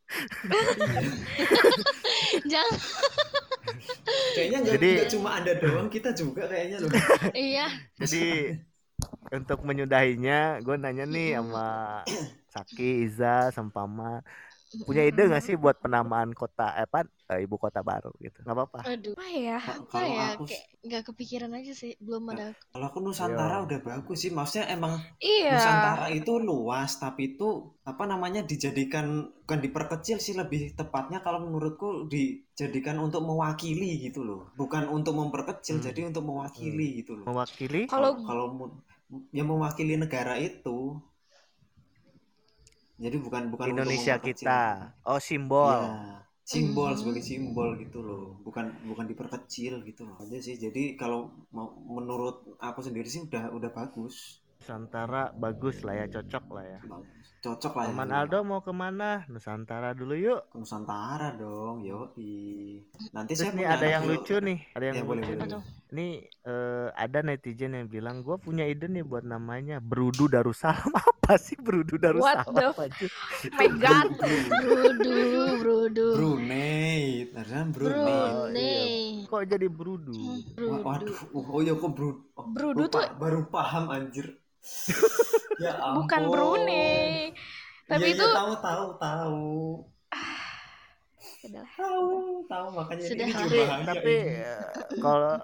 Jangan. 2.45 2.78
kayaknya 4.35 4.59
nggak 4.61 4.75
Jadi- 4.76 5.11
cuma 5.11 5.31
anda 5.38 5.52
doang 5.54 5.88
kita 5.88 6.11
juga 6.12 6.49
kayaknya 6.49 6.83
loh 6.83 6.90
Iya. 7.33 7.66
jadi 7.97 8.59
untuk 9.31 9.62
menyudahinya 9.62 10.61
gue 10.61 10.76
nanya 10.76 11.04
nih 11.07 11.38
sama 11.38 11.69
Saki 12.50 13.09
Iza 13.09 13.49
sama 13.50 13.71
Pama 13.71 14.12
punya 14.83 15.02
ide 15.05 15.23
gak 15.26 15.43
sih 15.43 15.55
buat 15.55 15.76
penamaan 15.79 16.33
kota 16.33 16.73
eh, 16.75 16.85
apa 16.85 17.05
eh, 17.29 17.45
ibu 17.45 17.57
kota 17.57 17.81
baru 17.81 18.09
gitu 18.19 18.41
nggak 18.41 18.57
apa-apa 18.57 18.79
Aduh. 18.88 19.12
Apa 19.12 19.26
ya? 19.29 19.59
Apa 19.61 19.99
ya? 20.02 20.25
aku 20.35 20.45
Kayak 20.49 20.64
nggak 20.83 21.02
kepikiran 21.07 21.50
aja 21.55 21.73
sih. 21.73 21.93
Belum 21.99 22.26
ada. 22.29 22.50
kalau 22.73 22.87
aku 22.88 22.99
Nusantara 22.99 23.62
Iya. 23.62 23.64
udah 23.69 23.79
bagus 23.81 24.19
sih 24.19 24.31
maksudnya 24.31 24.67
emang 24.69 24.99
Iya. 25.19 25.55
Nusantara 25.55 26.07
itu 26.11 26.33
luas 26.38 26.91
tapi 26.99 27.37
itu 27.37 27.49
apa 27.85 28.05
namanya 28.07 28.41
dijadikan 28.43 29.31
bukan 29.43 29.59
diperkecil 29.61 30.17
sih 30.19 30.35
lebih 30.35 30.73
tepatnya 30.73 31.21
kalau 31.21 31.43
menurutku 31.43 32.09
dijadikan 32.09 32.97
untuk 32.99 33.23
mewakili 33.23 34.00
gitu 34.02 34.25
loh 34.25 34.49
bukan 34.57 34.88
untuk 34.88 35.14
memperkecil 35.14 35.79
Hmm. 35.79 35.87
jadi 35.87 36.00
untuk 36.11 36.25
mewakili 36.25 37.02
gitu 37.02 37.21
loh 37.21 37.26
mewakili 37.29 37.85
Kalau 37.87 38.17
kalau 38.23 38.47
yang 39.31 39.45
mewakili 39.45 40.00
negara 40.00 40.41
itu 40.41 40.97
jadi 43.04 43.16
bukan 43.25 43.42
bukan 43.52 43.68
Indonesia 43.71 44.14
kita. 44.26 44.61
Oh 45.11 45.18
simbol. 45.26 45.78
Iya, 45.78 46.26
simbol 46.52 46.90
Hmm. 46.90 46.99
sebagai 47.00 47.23
simbol 47.30 47.68
gitu 47.82 47.99
loh. 48.09 48.25
Bukan 48.47 48.64
bukan 48.90 49.06
diperkecil 49.11 49.75
gitu 49.88 50.02
loh. 50.09 50.16
Aja 50.23 50.38
sih. 50.47 50.56
Jadi 50.64 50.82
kalau 51.00 51.21
mau 51.56 51.68
menurut 51.97 52.37
aku 52.68 52.80
sendiri 52.87 53.09
sih 53.14 53.21
udah 53.28 53.44
udah 53.56 53.71
bagus. 53.78 54.16
Nusantara 54.61 55.23
bagus 55.42 55.76
lah 55.87 55.94
ya 56.00 56.06
cocok 56.14 56.44
lah 56.56 56.64
ya. 56.73 56.80
Cocok 57.44 57.73
lah 57.78 57.85
ya. 57.85 57.90
Paman 57.90 58.11
Aldo 58.18 58.38
mau 58.50 58.61
ke 58.66 58.73
mana? 58.82 59.11
Nusantara 59.32 59.90
dulu 60.00 60.14
yuk. 60.26 60.42
Ke 60.50 60.56
Nusantara 60.61 61.28
dong 61.40 61.76
yoi. 61.88 62.32
Nanti 63.14 63.32
Terus 63.37 63.40
saya 63.40 63.52
nih 63.59 63.66
ada 63.75 63.87
yang 63.94 64.04
lucu 64.11 64.35
nih 64.49 64.59
ada 64.76 64.85
yang 64.90 64.99
Ya, 64.99 65.02
boleh, 65.09 65.23
lucu. 65.25 65.32
boleh, 65.32 65.47
nih. 65.49 65.56
boleh. 65.56 65.62
Ini 65.92 66.06
eh, 66.52 66.88
ada 67.04 67.18
netizen 67.25 67.73
yang 67.76 67.88
bilang 67.88 68.16
gue 68.26 68.37
punya 68.40 68.64
ide 68.73 68.87
nih 68.88 69.04
buat 69.04 69.25
namanya 69.25 69.76
Brudu 69.80 70.25
Darussalam 70.32 70.92
apa 71.23 71.38
sih 71.38 71.55
Brudu 71.55 71.95
Darussalam 72.02 72.50
the 72.50 72.67
anjir? 72.75 73.11
my 73.55 73.71
god. 73.79 74.11
Brudu, 74.59 75.14
brudu. 75.62 76.07
Brunei 76.19 77.31
Tarzan 77.31 77.71
Brunei 77.71 77.95
Oh, 78.26 78.50
Brunei. 78.50 79.23
Kok 79.31 79.43
jadi 79.47 79.67
Brudu? 79.71 80.19
Wah, 80.67 80.83
Brudu. 80.83 80.83
waduh 80.83 81.19
oh 81.31 81.61
iya 81.62 81.79
kok 81.79 81.91
bro 81.95 82.11
oh, 82.35 82.47
Brudu 82.50 82.91
baru 82.91 82.91
tuh- 82.91 83.12
baru 83.23 83.41
paham 83.47 83.85
anjir 83.95 84.35
ya 85.62 85.79
ampun 85.79 86.11
Bukan 86.11 86.23
Brunei. 86.26 87.31
Iya, 87.87 87.87
Tapi 87.87 88.07
iya, 88.11 88.14
itu 88.19 88.25
tahu 88.26 88.52
tahu 88.59 88.87
tahu 88.99 89.43
Udah 91.43 91.63
lah. 91.67 91.71
tahu 91.75 92.07
tahu 92.47 92.67
makanya 92.71 93.05
Sudah. 93.11 93.27
ini 93.27 93.35
Tapi 93.35 93.59
tapi 93.83 94.15
eh, 94.31 94.63
kalau 95.05 95.35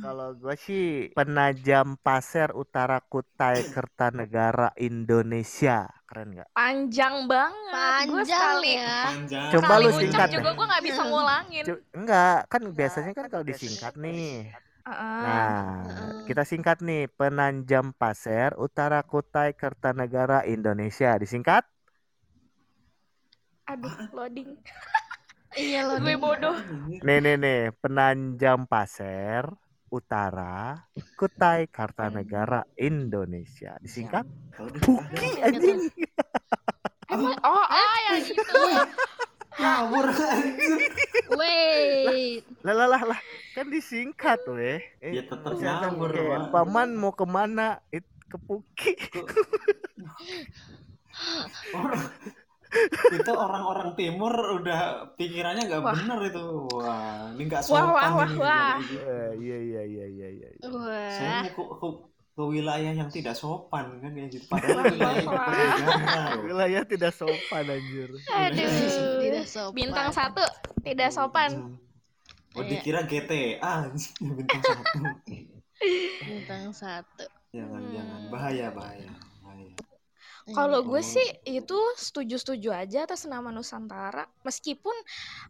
kalau 0.00 0.28
gue 0.38 0.54
sih 0.56 0.84
penajam 1.12 1.98
pasir 2.00 2.48
utara 2.54 2.98
Kutai 3.02 3.66
Kertanegara 3.68 4.70
Indonesia 4.78 5.90
keren 6.06 6.38
nggak? 6.38 6.48
panjang 6.54 7.16
banget. 7.26 7.74
Panjang 7.74 8.26
sekali 8.26 8.70
ya. 8.78 8.94
panjang 9.06 9.44
Coba 9.50 9.74
sekali 9.74 9.84
lu 9.84 9.90
singkat 9.98 10.28
juga 10.30 10.50
gue 10.54 10.66
nggak 10.70 10.84
bisa 10.86 11.00
ngulangin. 11.06 11.64
Cu- 11.66 11.84
Enggak 11.98 12.38
kan 12.46 12.62
biasanya 12.70 13.12
kan 13.18 13.26
kalau 13.26 13.44
disingkat 13.46 13.92
nih. 13.98 14.26
Heeh. 14.86 15.18
Nah 15.20 15.50
kita 16.30 16.42
singkat 16.46 16.78
nih 16.80 17.10
penajam 17.18 17.90
pasir 17.92 18.54
utara 18.56 19.02
Kutai 19.02 19.50
Kertanegara 19.52 20.46
Indonesia 20.46 21.10
disingkat 21.18 21.66
Aduh, 23.70 23.94
loading. 24.12 24.58
Iya 25.58 25.82
loh. 25.86 25.98
Gue 25.98 26.14
bodoh. 26.14 26.54
nih 27.02 27.18
nih 27.18 27.34
nih 27.34 27.60
penajam 27.82 28.70
pasir 28.70 29.50
utara 29.90 30.86
Kutai 31.18 31.66
Kartanegara 31.66 32.62
Indonesia. 32.78 33.74
Disingkat 33.82 34.22
Puki 34.78 35.42
anjing. 35.42 35.90
Emang 37.10 37.34
oh, 37.42 37.66
ah 37.66 37.96
yang 38.06 38.22
gitu. 38.22 38.62
ngawur 39.58 40.06
Wait. 41.34 42.46
lah 42.62 42.74
lah 42.74 42.86
lah 42.86 43.02
lah. 43.02 43.20
Kan 43.58 43.66
disingkat 43.66 44.38
weh 44.46 44.78
Eh, 45.02 45.18
ya 45.18 45.26
tetap 45.26 45.58
ngawur 45.58 46.14
paman 46.54 46.94
mau 46.94 47.10
ke 47.10 47.26
mana 47.26 47.82
It, 47.90 48.06
ke 48.30 48.38
Puki. 48.38 48.94
Orang 51.74 52.06
itu 53.10 53.32
orang-orang 53.32 53.92
timur 53.92 54.30
udah 54.56 54.80
pikirannya 55.14 55.66
nggak 55.66 55.80
Wah. 55.80 55.90
bener 55.92 56.18
itu 56.26 56.44
wah 56.70 57.30
ini 57.34 57.42
nggak 57.44 57.62
Wah, 57.62 57.82
sopan 57.82 57.90
wah, 57.90 58.10
wah, 58.14 58.28
ini 58.28 58.38
wah. 58.38 58.74
gitu. 58.80 58.96
Eh, 59.00 59.30
iya 59.38 59.58
iya 59.60 59.82
iya 59.84 60.04
iya 60.06 60.28
iya 60.30 60.48
saya 61.10 61.28
Wah. 61.28 61.42
mau 61.42 61.50
ke, 61.50 61.62
ke, 61.66 61.88
ke 62.30 62.42
wilayah 62.46 62.92
yang 62.94 63.08
tidak 63.08 63.34
sopan 63.34 63.98
kan 63.98 64.10
kayak 64.10 64.30
gitu 64.30 64.46
padahal 64.46 64.76
Wah, 64.76 64.84
wilayah 64.88 65.24
wah, 65.26 65.46
wah. 65.46 66.30
wilayah 66.40 66.82
tidak 66.84 67.12
sopan 67.12 67.64
anjir 67.66 68.08
Aduh. 68.08 68.70
Tidak 69.20 69.46
sopan. 69.46 69.74
Bintang 69.74 70.08
satu 70.10 70.44
tidak 70.80 71.10
sopan. 71.10 71.50
oh 72.50 72.62
Iya. 72.62 72.70
dikira 72.72 73.00
GTA 73.04 73.90
bintang 74.18 74.60
satu 74.60 74.98
Bintang 76.20 76.64
satu. 76.70 77.24
jangan 77.50 77.82
Hmm. 77.82 77.92
jangan 77.92 78.20
bahaya 78.28 78.66
bahaya 78.70 79.10
Kalau 80.56 80.80
Iya. 80.82 80.88
gue 80.90 81.02
sih 81.14 81.26
itu 81.58 81.78
setuju-setuju 82.06 82.68
aja 82.82 82.98
atas 83.06 83.22
nama 83.32 83.48
Nusantara. 83.54 84.24
Meskipun 84.46 84.96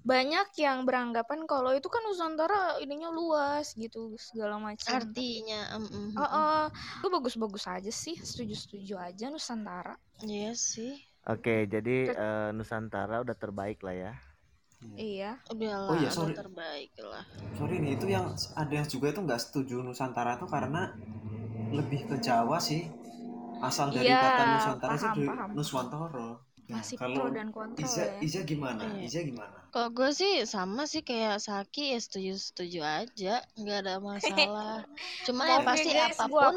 banyak 0.04 0.46
yang 0.64 0.78
beranggapan 0.88 1.40
kalau 1.52 1.72
itu 1.78 1.88
kan 1.94 2.02
Nusantara 2.06 2.78
ininya 2.84 3.10
luas 3.18 3.66
gitu 3.76 4.14
segala 4.28 4.56
macam. 4.60 5.00
artinya 5.00 5.60
mm, 5.78 5.88
mm, 5.88 6.08
mm. 6.14 6.14
Oh, 6.20 6.66
itu 7.00 7.06
bagus-bagus 7.14 7.64
aja 7.76 7.92
sih, 8.02 8.16
setuju-setuju 8.28 8.94
aja 9.08 9.24
Nusantara. 9.32 9.94
Iya 10.26 10.52
sih. 10.68 10.92
oke 11.32 11.54
jadi 11.72 11.96
eh, 12.24 12.48
Nusantara 12.56 13.16
udah 13.24 13.36
terbaik 13.42 13.78
lah 13.86 13.94
ya 14.04 14.12
Iya. 15.08 15.30
Udahlah, 15.52 15.90
Oh 15.90 15.96
iya, 16.00 16.10
udah 16.14 16.30
sorry. 16.30 16.34
terbaik 16.38 16.92
lah. 17.10 17.24
sorry 17.58 17.76
nih 17.84 17.92
itu 17.96 18.06
yang 18.16 18.26
ada 18.62 18.72
yang 18.78 18.86
juga 18.94 19.06
itu 19.12 19.20
nggak 19.26 19.40
setuju 19.44 19.76
Nusantara 19.86 20.32
tuh 20.42 20.48
karena 20.54 20.82
lebih 21.78 22.00
ke 22.10 22.16
Jawa 22.26 22.58
sih 22.68 22.82
asal 23.60 23.86
dari 23.92 24.08
Iya, 24.08 24.20
kata 24.20 24.42
Nusantara 24.48 24.94
sih 24.94 25.04
paham, 25.04 25.16
dari 25.16 25.28
paham. 25.28 25.48
Nuswantoro 25.56 26.30
Ya, 26.70 26.78
Masih 26.78 26.96
kalau 27.02 27.26
pro 27.26 27.34
dan 27.34 27.50
kontra 27.50 27.82
Iza, 27.82 28.04
ya. 28.06 28.22
Iza 28.22 28.40
gimana? 28.46 28.82
Iya. 28.86 29.02
Iza 29.10 29.20
gimana? 29.26 29.58
Kalau 29.74 29.90
gue 29.90 30.10
sih 30.14 30.46
sama 30.46 30.86
sih 30.86 31.02
kayak 31.02 31.42
Saki 31.42 31.90
ya 31.90 31.98
setuju-setuju 31.98 32.80
aja, 32.86 33.34
nggak 33.58 33.78
ada 33.82 33.94
masalah. 33.98 34.78
Cuma 35.26 35.50
ya 35.50 35.66
pasti 35.66 35.90
guys, 35.90 36.14
apa 36.14 36.30
pun, 36.30 36.54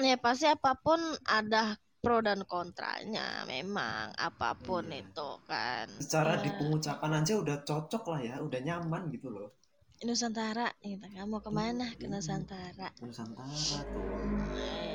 ya 0.00 0.16
pasti 0.16 0.46
apa 0.48 0.72
pun 0.80 1.00
ada 1.28 1.76
pro 2.00 2.24
dan 2.24 2.40
kontranya. 2.48 3.44
Memang 3.44 4.16
apa 4.16 4.56
pun 4.56 4.88
Iya. 4.88 5.04
itu 5.04 5.28
kan. 5.44 5.92
Secara 6.00 6.40
di 6.40 6.48
Ya, 6.48 6.56
pengucapan 6.56 7.12
aja 7.20 7.32
udah 7.36 7.56
cocok 7.60 8.04
lah 8.16 8.20
ya, 8.24 8.34
udah 8.40 8.60
nyaman 8.64 9.12
gitu 9.12 9.28
loh. 9.28 9.59
Nusantara, 10.00 10.66
gitu. 10.80 11.06
Kamu 11.12 11.36
ke 11.44 11.50
mana 11.52 11.86
ke 11.92 12.08
Iya. 12.08 12.12
Nusantara? 12.12 12.88
Nusantara 13.04 13.78
tuh. 13.92 14.08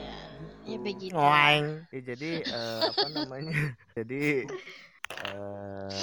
Ya, 0.02 0.18
ya 0.66 0.78
begitu. 0.82 1.14
Ya, 1.94 2.02
jadi 2.10 2.32
eh, 2.42 2.82
apa 2.90 3.06
namanya? 3.14 3.54
jadi 3.98 4.22
eh 5.22 6.02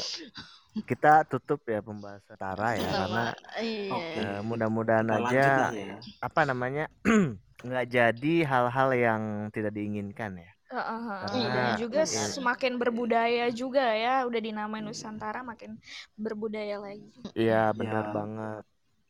kita 0.88 1.26
tutup 1.30 1.60
ya 1.68 1.82
pembahasan 1.82 2.36
Tara 2.38 2.68
ya 2.78 2.90
karena 2.94 3.22
iya. 3.58 3.90
Oke. 3.98 4.20
eh, 4.22 4.38
mudah-mudahan 4.46 5.08
aja 5.18 5.46
ya. 5.74 5.94
apa 6.22 6.40
namanya 6.46 6.84
nggak 7.66 7.86
jadi 7.90 8.34
hal-hal 8.46 8.88
yang 8.94 9.22
tidak 9.54 9.72
diinginkan 9.74 10.32
ya. 10.38 10.50
Heeh, 10.72 11.00
heeh. 11.04 11.20
Karena 11.20 11.48
dan 11.52 11.74
juga 11.76 12.00
ya, 12.06 12.24
semakin 12.32 12.72
berbudaya 12.80 13.44
juga 13.52 13.84
ya 13.92 14.24
udah 14.24 14.40
dinamain 14.40 14.84
Nusantara 14.86 15.40
makin 15.44 15.76
berbudaya 16.16 16.80
lagi 16.80 17.12
iya 17.36 17.70
benar 17.78 18.04
Ya. 18.08 18.14
banget. 18.16 18.62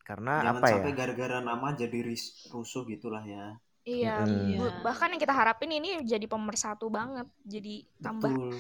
Karena 0.09 0.35
Jangan 0.43 0.53
apa 0.59 0.67
ya? 0.69 0.83
sampai 0.83 0.91
gara-gara 0.99 1.39
nama 1.49 1.69
jadi 1.81 1.99
ris- 2.09 2.35
rusuh 2.55 2.83
gitulah 2.93 3.23
ya. 3.35 3.45
iya 3.83 4.11
bu- 4.59 4.77
bahkan 4.87 5.11
yang 5.13 5.23
kita 5.25 5.35
harapin 5.41 5.71
ini 5.79 5.89
jadi 6.13 6.27
pemersatu 6.31 6.87
banget 6.99 7.27
jadi 7.43 7.83
tambah 8.05 8.31
Betul. 8.31 8.53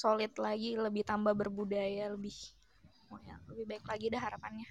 solid 0.00 0.32
lagi 0.46 0.70
lebih 0.84 1.02
tambah 1.10 1.32
berbudaya 1.40 2.04
lebih 2.14 2.34
oh 3.12 3.18
ya, 3.28 3.36
lebih 3.50 3.64
baik 3.70 3.84
lagi 3.92 4.06
dah 4.14 4.22
harapannya. 4.26 4.68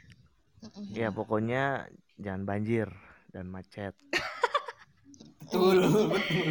Ya 1.00 1.08
pokoknya 1.17 1.89
jangan 2.24 2.44
banjir 2.50 2.88
dan 3.34 3.46
macet. 3.53 3.94
Betul, 5.41 5.77
betul. 6.12 6.50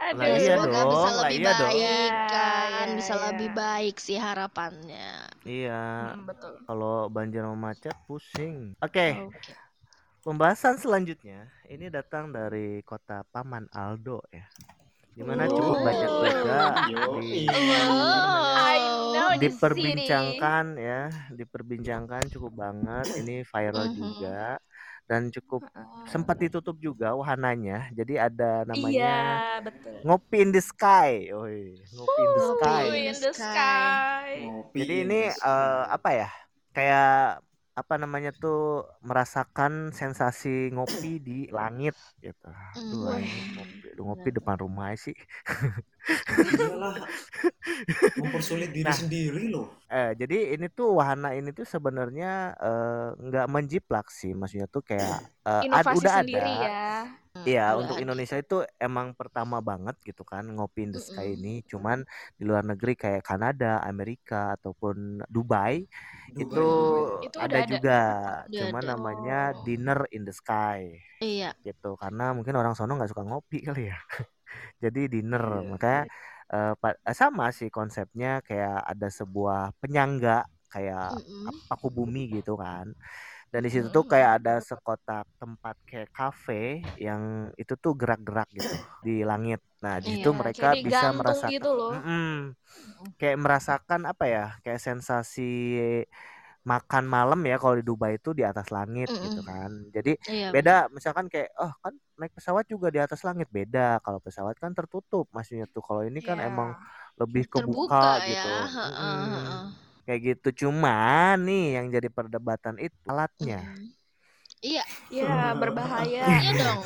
Aduh. 0.00 0.16
Lah 0.16 0.26
iya 0.32 0.38
semoga 0.56 0.80
dong, 0.80 0.88
bisa 0.90 1.08
lah 1.12 1.20
lebih 1.20 1.38
iya 1.38 1.52
dong. 1.52 1.60
baik 1.60 1.80
Ya, 1.84 2.24
kan, 2.26 2.86
ya, 2.88 2.96
bisa 2.96 3.14
ya. 3.14 3.22
lebih 3.28 3.48
baik 3.52 3.96
sih 4.00 4.16
harapannya. 4.16 5.10
Iya. 5.44 5.84
Hmm, 6.16 6.24
betul 6.24 6.52
Kalau 6.64 6.96
banjir 7.12 7.42
sama 7.44 7.56
macet 7.68 7.96
pusing. 8.08 8.72
Oke, 8.80 9.06
Oke. 9.28 9.52
pembahasan 10.24 10.80
selanjutnya 10.80 11.48
ini 11.68 11.92
datang 11.92 12.32
dari 12.32 12.80
kota 12.80 13.28
Paman 13.28 13.68
Aldo 13.70 14.24
ya. 14.32 14.48
Di 15.10 15.20
mana 15.20 15.44
cukup 15.44 15.76
Oh. 15.76 15.84
banyak 15.84 16.08
juga 16.08 16.56
di, 16.88 17.44
the 17.44 19.36
diperbincangkan 19.36 20.64
ya, 20.80 21.00
diperbincangkan 21.34 22.22
cukup 22.32 22.52
banget. 22.56 23.06
Ini 23.20 23.44
viral 23.44 23.90
Mhm. 23.90 23.96
juga 23.96 24.56
dan 25.10 25.22
cukup 25.34 25.62
city. 25.62 26.06
sempat 26.06 26.36
ditutup 26.38 26.76
juga 26.78 27.12
wahananya. 27.18 27.90
Jadi 27.98 28.14
ada 28.26 28.62
iya 28.70 28.70
namanya 28.70 29.42
betul 29.66 30.00
ngopi 30.06 30.36
in 30.44 30.50
the 30.54 30.62
sky. 30.62 31.28
Oi, 31.34 31.76
ngopi 31.94 32.20
in 32.26 32.32
the 32.36 32.42
Ngopi 32.42 32.56
sky. 32.56 32.86
In 33.10 33.16
the 33.24 33.32
sky 33.34 34.30
Ngopi 34.38 34.80
Jadi 34.80 34.94
in 35.02 35.06
ini 35.06 35.20
the 35.20 35.26
sky. 35.30 35.48
eh, 35.48 35.82
apa 35.96 36.08
ya? 36.20 36.28
Kayak 36.76 37.42
apa 37.78 37.94
namanya 38.02 38.30
tuh 38.42 38.56
merasakan 39.08 39.72
sensasi 40.00 40.48
ngopi 40.74 41.08
di 41.26 41.32
langit 41.58 41.94
gitu. 42.24 42.46
Aduh, 42.78 43.08
anjing, 43.16 43.44
ngopi, 43.54 43.86
ngopi 44.04 44.28
depan 44.36 44.56
rumah 44.64 44.88
sih. 45.04 45.16
Iyalah, 46.50 46.96
mempersulit 48.18 48.70
diri 48.74 48.90
Nah. 48.90 48.98
sendiri 49.00 49.44
loh. 49.50 49.68
Eh, 49.90 50.14
jadi 50.20 50.54
ini 50.54 50.66
tuh 50.70 50.88
wahana 50.98 51.34
ini 51.38 51.50
tuh 51.58 51.66
sebenarnya 51.74 52.26
eh, 52.62 53.06
nggak 53.26 53.46
menjiplak 53.54 54.06
sih, 54.18 54.30
maksudnya 54.38 54.68
tuh 54.74 54.82
kayak 54.90 55.18
eh, 55.48 55.64
ad- 55.78 55.90
inovasi 55.90 55.98
udah 55.98 56.12
sendiri 56.16 56.26
ada. 56.26 56.46
ya 56.64 56.80
Iya, 57.48 57.60
Udah 57.70 57.74
untuk 57.80 57.96
ada. 58.00 58.02
Indonesia 58.02 58.36
itu 58.42 58.54
emang 58.84 59.16
pertama 59.18 59.56
banget 59.68 59.96
gitu 60.08 60.22
kan 60.32 60.44
ngopi 60.54 60.80
in 60.86 60.92
the 60.94 61.00
sky 61.00 61.26
Mm-mm. 61.26 61.34
ini. 61.36 61.48
Cuman 61.70 61.98
di 62.38 62.42
luar 62.48 62.64
negeri 62.70 62.92
kayak 63.02 63.22
Kanada, 63.28 63.80
Amerika 63.90 64.36
ataupun 64.60 64.96
Dubai, 65.34 65.74
Dubai, 66.34 66.42
itu. 66.42 66.60
Itu 67.24 67.38
ada 67.44 67.58
ada. 67.64 67.70
juga. 67.70 67.92
Udah 68.48 68.64
Cuman 68.70 68.84
ada. 68.84 68.92
namanya 68.92 69.32
Oh. 69.52 69.66
dinner 69.66 70.04
in 70.14 70.22
the 70.28 70.34
sky 70.36 71.00
Iya. 71.20 71.54
gitu. 71.66 71.86
Karena 72.02 72.22
mungkin 72.36 72.54
orang 72.60 72.74
sono 72.78 72.92
nggak 72.96 73.10
suka 73.12 73.24
ngopi 73.28 73.58
kali 73.68 73.80
ya. 73.92 73.98
Jadi 74.84 75.00
dinner 75.14 75.44
Iya, 75.46 75.70
makanya 75.70 76.00
eh, 76.54 77.16
sama 77.20 77.44
sih 77.58 77.68
konsepnya 77.76 78.28
kayak 78.46 78.74
ada 78.92 79.08
sebuah 79.18 79.60
penyangga 79.80 80.44
kayak 80.72 81.02
Mm-mm. 81.10 81.60
paku 81.68 81.88
bumi 81.96 82.20
gitu 82.36 82.52
kan. 82.62 82.86
Dan 83.52 83.60
di 83.66 83.70
situ 83.74 83.86
Mm. 83.86 83.96
tuh 83.96 84.04
kayak 84.12 84.30
ada 84.42 84.50
sekotak 84.68 85.24
tempat 85.40 85.76
kayak 85.88 86.08
kafe 86.16 86.54
yang 87.06 87.22
itu 87.60 87.74
tuh 87.84 87.92
gerak-gerak 88.00 88.48
gitu 88.58 88.74
di 89.06 89.10
langit. 89.30 89.58
Nah, 89.84 89.94
di 90.04 90.08
situ 90.14 90.28
Iya, 90.28 90.30
mereka 90.40 90.66
bisa 90.86 91.06
merasakan 91.18 91.50
gitu 91.50 91.68
loh 91.78 91.92
Mm-mm. 91.92 92.54
kayak 93.20 93.38
merasakan 93.44 94.00
apa 94.10 94.24
ya? 94.34 94.44
Kayak 94.64 94.80
sensasi 94.86 95.42
makan 96.70 97.04
malam 97.08 97.40
ya 97.48 97.56
kalau 97.60 97.74
di 97.80 97.84
Dubai 97.88 98.20
itu 98.20 98.30
di 98.38 98.44
atas 98.44 98.68
langit 98.76 99.08
gitu 99.24 99.40
Mm-mm. 99.40 99.48
kan. 99.48 99.70
Jadi 99.96 100.10
Iya. 100.26 100.50
beda 100.52 100.92
misalkan 100.96 101.26
kayak 101.32 101.48
oh 101.60 101.72
kan 101.82 101.94
naik 102.20 102.32
pesawat 102.36 102.64
juga 102.68 102.88
di 102.94 103.00
atas 103.00 103.20
langit 103.28 103.48
beda. 103.48 103.80
Kalau 104.04 104.20
pesawat 104.20 104.54
kan 104.62 104.72
tertutup 104.76 105.24
maksudnya 105.34 105.64
tuh. 105.72 105.82
Kalau 105.86 106.02
ini 106.04 106.20
kan 106.20 106.36
Iya. 106.36 106.46
emang 106.48 106.76
lebih 107.20 107.48
kebuka 107.52 107.96
Terbuka 107.96 108.12
gitu. 108.28 108.48
ya. 108.48 108.68
Heeh, 108.74 108.84
Mm-mm. 108.84 109.24
heeh. 109.34 109.62
Kayak 110.06 110.20
gitu. 110.34 110.66
Cuman 110.66 111.36
nih 111.46 111.80
yang 111.80 111.86
jadi 111.92 112.08
perdebatan 112.10 112.76
itu 112.80 112.96
alatnya. 113.06 113.60
Iya, 114.60 114.84
ya 115.08 115.56
berbahaya 115.56 116.20
iya 116.44 116.52
dong. 116.52 116.84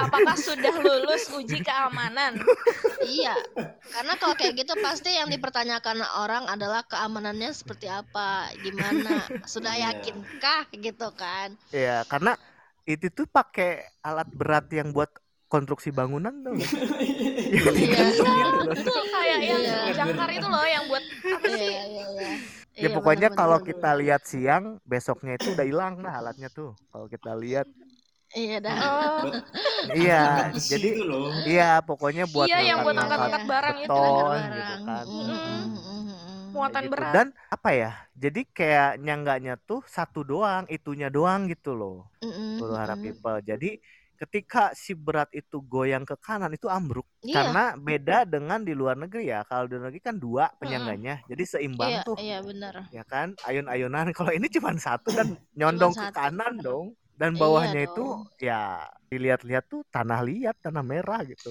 apakah 0.00 0.32
sudah 0.32 0.72
lulus 0.80 1.28
uji 1.28 1.60
keamanan 1.60 2.40
Iya. 3.04 3.36
Karena 3.92 4.16
kalau 4.16 4.34
kayak 4.34 4.64
gitu 4.64 4.72
pasti 4.80 5.12
yang 5.12 5.28
dipertanyakan 5.28 6.00
orang 6.18 6.48
adalah 6.48 6.82
keamanannya 6.88 7.52
seperti 7.52 7.86
apa, 7.86 8.50
gimana, 8.64 9.28
sudah 9.44 9.76
Iya. 9.76 9.92
yakinkah 9.92 10.62
gitu 10.72 11.08
kan? 11.14 11.52
Ya, 11.70 12.02
karena 12.08 12.34
itu 12.88 13.12
tuh 13.12 13.28
pakai 13.28 13.84
alat 14.02 14.28
berat 14.32 14.66
yang 14.72 14.90
buat 14.90 15.12
konstruksi 15.46 15.90
bangunan 15.90 16.34
dong. 16.42 16.58
Iya. 17.46 18.10
loh. 18.12 18.74
itu 18.74 18.90
kayak 19.08 19.38
yang 19.38 19.60
Iya. 19.62 19.92
jangkar 19.94 20.28
itu 20.28 20.46
loh 20.46 20.66
yang 20.66 20.84
buat 20.90 21.04
apa 21.06 21.46
Iya, 21.46 21.56
sih 21.56 21.70
iya, 21.70 21.84
iya. 21.86 22.04
Ya 22.76 22.82
Iya, 22.82 22.88
pokoknya 22.92 23.28
benar-benar. 23.30 23.40
kalau 23.40 23.58
kita 23.62 23.90
lihat 23.96 24.22
siang, 24.26 24.64
besoknya 24.82 25.38
itu 25.38 25.54
udah 25.54 25.64
hilang 25.64 25.94
dah 26.02 26.12
alatnya 26.12 26.48
tuh. 26.50 26.74
Kalau 26.90 27.06
kita 27.06 27.32
lihat, 27.34 27.64
Iya 28.28 28.58
dah. 28.58 28.76
oh 28.90 29.22
iya. 29.94 30.50
Jadi 30.52 30.88
iya 31.46 31.78
pokoknya 31.80 32.26
buat 32.26 32.50
Iya, 32.50 32.58
yang 32.66 32.78
buat 32.82 32.92
ngangkat-ngangkat 32.92 33.40
angkat-angkat 33.40 33.42
barang 33.48 33.76
itu. 33.78 33.86
beton 33.86 34.36
gitu 34.42 34.50
barang. 34.50 34.82
kan. 34.82 35.04
Mm, 35.06 35.64
muatan 36.50 36.82
gitu. 36.82 36.92
berat 36.92 37.12
Dan 37.14 37.26
apa 37.48 37.70
ya? 37.70 37.90
Jadi 38.12 38.40
kayak 38.50 38.90
nyangganya 38.98 39.54
tuh 39.56 39.80
satu 39.86 40.20
doang, 40.20 40.66
itunya 40.66 41.08
doang 41.08 41.46
gitu 41.46 41.72
loh. 41.72 42.10
Mm, 42.20 42.60
mm, 42.60 42.74
harap 42.74 42.98
people. 42.98 43.38
Jadi 43.40 43.78
ketika 44.16 44.72
si 44.72 44.96
berat 44.96 45.28
itu 45.30 45.60
goyang 45.62 46.02
ke 46.02 46.16
kanan 46.18 46.50
itu 46.50 46.66
ambruk 46.66 47.04
Iya. 47.22 47.32
karena 47.42 47.64
beda 47.74 48.18
dengan 48.24 48.62
di 48.62 48.70
luar 48.72 48.94
negeri 48.96 49.28
ya. 49.28 49.42
Kalau 49.44 49.66
di 49.66 49.74
luar 49.76 49.90
negeri 49.90 50.02
kan 50.02 50.16
dua 50.16 50.46
penyangganya, 50.56 51.20
jadi 51.26 51.42
seimbang 51.44 51.90
Iya, 51.90 52.02
tuh. 52.06 52.16
iya 52.18 52.38
benar. 52.40 52.74
ya 52.88 53.02
kan 53.02 53.34
ayun-ayunan 53.42 54.14
kalau 54.14 54.30
ini 54.30 54.46
cuma 54.46 54.70
satu 54.78 55.10
dan 55.10 55.34
nyondong 55.58 55.90
ke 55.92 56.06
satu. 56.06 56.16
kanan 56.16 56.54
dong 56.66 56.86
dan 57.18 57.34
Iya 57.34 57.40
bawahnya 57.40 57.80
itu 57.84 58.04
dong. 58.04 58.20
ya 58.38 58.78
dilihat-lihat 59.10 59.64
tuh 59.66 59.82
tanah 59.90 60.22
liat 60.22 60.54
tanah 60.62 60.84
merah 60.86 61.20
gitu 61.26 61.50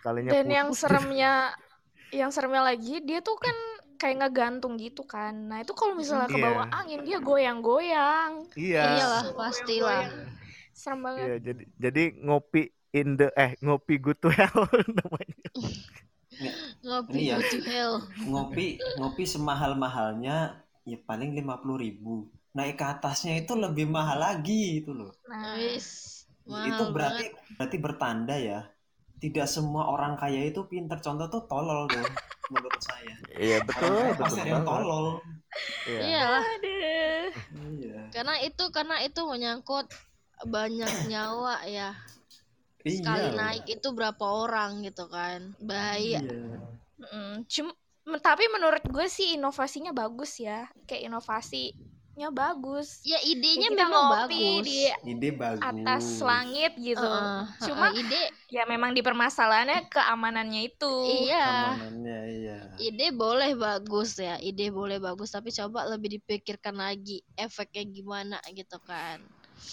sekalinya 0.00 0.32
dan 0.32 0.46
yang 0.48 0.68
putus 0.72 0.80
seremnya 0.88 1.32
yang 2.20 2.30
seremnya 2.32 2.62
lagi 2.72 3.04
dia 3.04 3.20
tuh 3.20 3.36
kan 3.36 3.56
kayak 4.00 4.16
ngegantung 4.24 4.80
gitu 4.80 5.04
kan 5.04 5.34
nah 5.52 5.60
itu 5.60 5.76
kalau 5.76 5.92
misalnya 5.94 6.26
ke 6.26 6.38
Iya. 6.40 6.44
bawah 6.48 6.66
angin 6.72 7.00
dia 7.04 7.18
goyang-goyang 7.20 8.32
iya 8.56 8.82
Iyalah, 8.96 9.24
pastilah. 9.36 10.02
Serem 10.72 11.00
banget 11.04 11.24
iya 11.24 11.34
jadi 11.40 11.62
jadi 11.78 12.02
ngopi 12.24 12.62
in 12.92 13.08
the 13.16 13.28
eh 13.36 13.56
ngopi 13.60 13.94
good 13.96 14.18
to 14.20 14.28
hell 14.28 14.64
namanya 14.98 15.36
Ngopi 16.82 17.12
Ini 17.14 17.28
ya. 17.30 17.36
go 17.38 17.42
to 17.44 17.58
hell. 17.62 17.92
Ngopi 18.24 18.66
ngopi 18.98 19.22
semahal-mahalnya 19.28 20.58
ya 20.82 20.98
paling 21.06 21.30
50.000 21.36 21.78
ribu. 21.78 22.26
Naik 22.52 22.76
ke 22.80 22.84
atasnya 22.84 23.38
itu 23.38 23.52
lebih 23.54 23.86
mahal 23.88 24.18
lagi 24.18 24.82
itu 24.82 24.90
loh. 24.92 25.12
nah 25.28 25.54
Wis. 25.54 25.88
itu 26.42 26.50
Mahal 26.50 26.90
berarti 26.90 27.24
banget. 27.30 27.54
berarti 27.56 27.76
bertanda 27.78 28.36
ya. 28.40 28.60
Tidak 29.22 29.46
semua 29.46 29.86
orang 29.86 30.18
kaya 30.18 30.50
itu 30.50 30.66
pinter. 30.66 30.98
Contoh 30.98 31.30
tuh 31.30 31.42
tolol 31.46 31.86
dong 31.86 32.02
menurut 32.52 32.80
saya. 32.82 33.14
iya 33.38 33.62
betul 33.62 33.86
Orang 33.86 33.94
kaya 33.94 34.10
betul 34.18 34.24
pasti 34.26 34.40
ada 34.42 34.50
yang 34.50 34.64
tolol. 34.66 35.06
iya 35.86 36.00
Iyalah, 36.00 36.44
aduh 36.56 37.28
Iya. 37.72 38.00
karena 38.10 38.34
itu 38.42 38.64
karena 38.72 38.96
itu 39.04 39.20
menyangkut 39.22 39.86
banyak 40.44 41.06
nyawa 41.06 41.62
ya. 41.64 41.90
Sekali 42.82 43.30
Iya. 43.30 43.38
naik 43.38 43.64
itu 43.68 43.88
berapa 43.90 44.24
orang 44.24 44.82
gitu 44.82 45.06
kan. 45.06 45.54
Bahaya. 45.58 46.18
Iya. 46.18 46.58
Mm, 47.02 47.46
cum- 47.46 47.78
tapi 48.18 48.46
menurut 48.48 48.82
gue 48.84 49.06
sih 49.06 49.34
inovasinya 49.34 49.90
bagus 49.90 50.38
ya 50.38 50.66
kayak 50.84 51.06
inovasinya 51.06 52.28
bagus 52.30 52.98
Ya 53.02 53.14
idenya 53.22 53.70
kita 53.70 53.78
memang 53.80 54.26
bagus. 54.26 54.66
di 54.66 54.90
Ide 55.06 55.30
bagus. 55.32 55.62
atas 55.62 56.04
langit 56.20 56.74
gitu 56.76 56.98
Heeh, 56.98 57.42
Cuma- 57.62 57.90
heeh, 57.90 58.02
ide 58.02 58.22
ya 58.50 58.66
memang 58.66 58.90
di 58.90 59.00
permasalahannya 59.00 59.86
keamanannya 59.86 60.62
itu 60.64 60.94
iya. 61.22 61.78
Keamanannya 61.78 62.18
iya. 62.28 62.58
Ide 62.76 63.06
boleh 63.12 63.54
bagus 63.54 64.18
ya, 64.18 64.34
ide 64.38 64.70
boleh 64.70 64.98
bagus 64.98 65.30
tapi 65.30 65.50
coba 65.50 65.86
lebih 65.86 66.18
dipikirkan 66.18 66.74
lagi 66.74 67.22
efeknya 67.34 67.82
gimana 67.84 68.36
gitu 68.48 68.78
kan. 68.80 69.22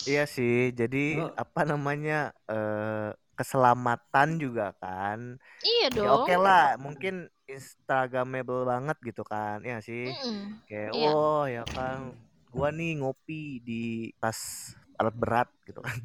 Iya 0.04 0.24
sih 0.26 0.72
jadi 0.72 1.20
Oh. 1.20 1.32
apa 1.34 1.62
namanya 1.64 2.20
eh 2.46 3.10
keselamatan 3.34 4.36
juga 4.36 4.76
kan 4.76 5.40
Iya 5.60 5.88
ya 5.88 5.96
dong. 5.96 6.08
oke 6.22 6.36
lah 6.36 6.76
mungkin 6.76 7.16
instagramable 7.46 8.64
banget 8.64 8.98
gitu 9.02 9.24
kan 9.24 9.64
ya 9.64 9.80
sih 9.80 10.12
Mm-mm. 10.12 10.60
kayak 10.66 10.92
Iya. 10.92 11.10
oh 11.10 11.44
ya 11.44 11.64
kan 11.66 12.12
gua 12.50 12.68
nih 12.70 13.00
ngopi 13.00 13.60
di 13.60 13.84
tas 14.18 14.72
alat 14.96 15.16
berat 15.16 15.48
gitu 15.64 15.80
kan 15.80 15.96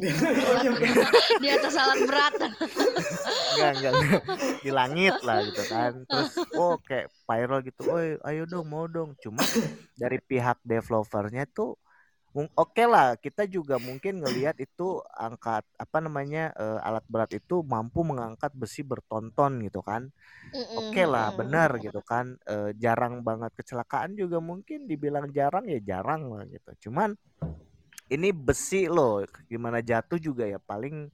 iya. 0.00 0.72
Di 1.36 1.48
atas 1.50 1.74
alat 1.76 2.00
berat. 2.02 2.32
enggak, 2.40 3.72
enggak 3.76 3.92
enggak 3.92 4.22
di 4.58 4.70
langit 4.72 5.16
lah 5.20 5.38
gitu 5.44 5.62
kan 5.66 5.92
terus 6.04 6.30
oh 6.54 6.80
kayak 6.80 7.12
viral 7.22 7.60
gitu 7.60 7.80
oh 7.84 8.00
ayo 8.24 8.42
dong 8.44 8.64
mau 8.64 8.86
dong 8.86 9.12
cuma 9.18 9.44
dari 9.94 10.16
pihak 10.18 10.56
developernya 10.62 11.44
tuh 11.46 11.76
oke 12.46 12.84
lah 12.86 13.18
kita 13.18 13.48
juga 13.50 13.80
mungkin 13.82 14.22
ngelihat 14.22 14.54
itu 14.62 15.02
angkat 15.16 15.66
apa 15.74 15.98
namanya 15.98 16.54
eh, 16.54 16.78
alat 16.86 17.02
berat 17.10 17.32
itu 17.34 17.66
mampu 17.66 18.06
mengangkat 18.06 18.54
besi 18.54 18.86
bertonton 18.86 19.58
gitu 19.66 19.82
kan 19.82 20.06
oke 20.78 21.02
lah 21.08 21.34
mm-mm. 21.34 21.38
benar 21.42 21.70
gitu 21.82 22.00
kan 22.04 22.38
Eh, 22.46 22.70
jarang 22.78 23.20
banget 23.26 23.50
kecelakaan 23.58 24.14
juga 24.14 24.38
mungkin 24.38 24.86
dibilang 24.86 25.26
jarang 25.34 25.66
ya 25.66 25.80
jarang 25.82 26.30
lah 26.30 26.44
gitu 26.46 26.88
cuman 26.88 27.16
ini 28.08 28.28
besi 28.32 28.88
loh 28.88 29.24
gimana 29.50 29.82
jatuh 29.84 30.16
juga 30.16 30.44
ya 30.48 30.56
paling 30.62 31.10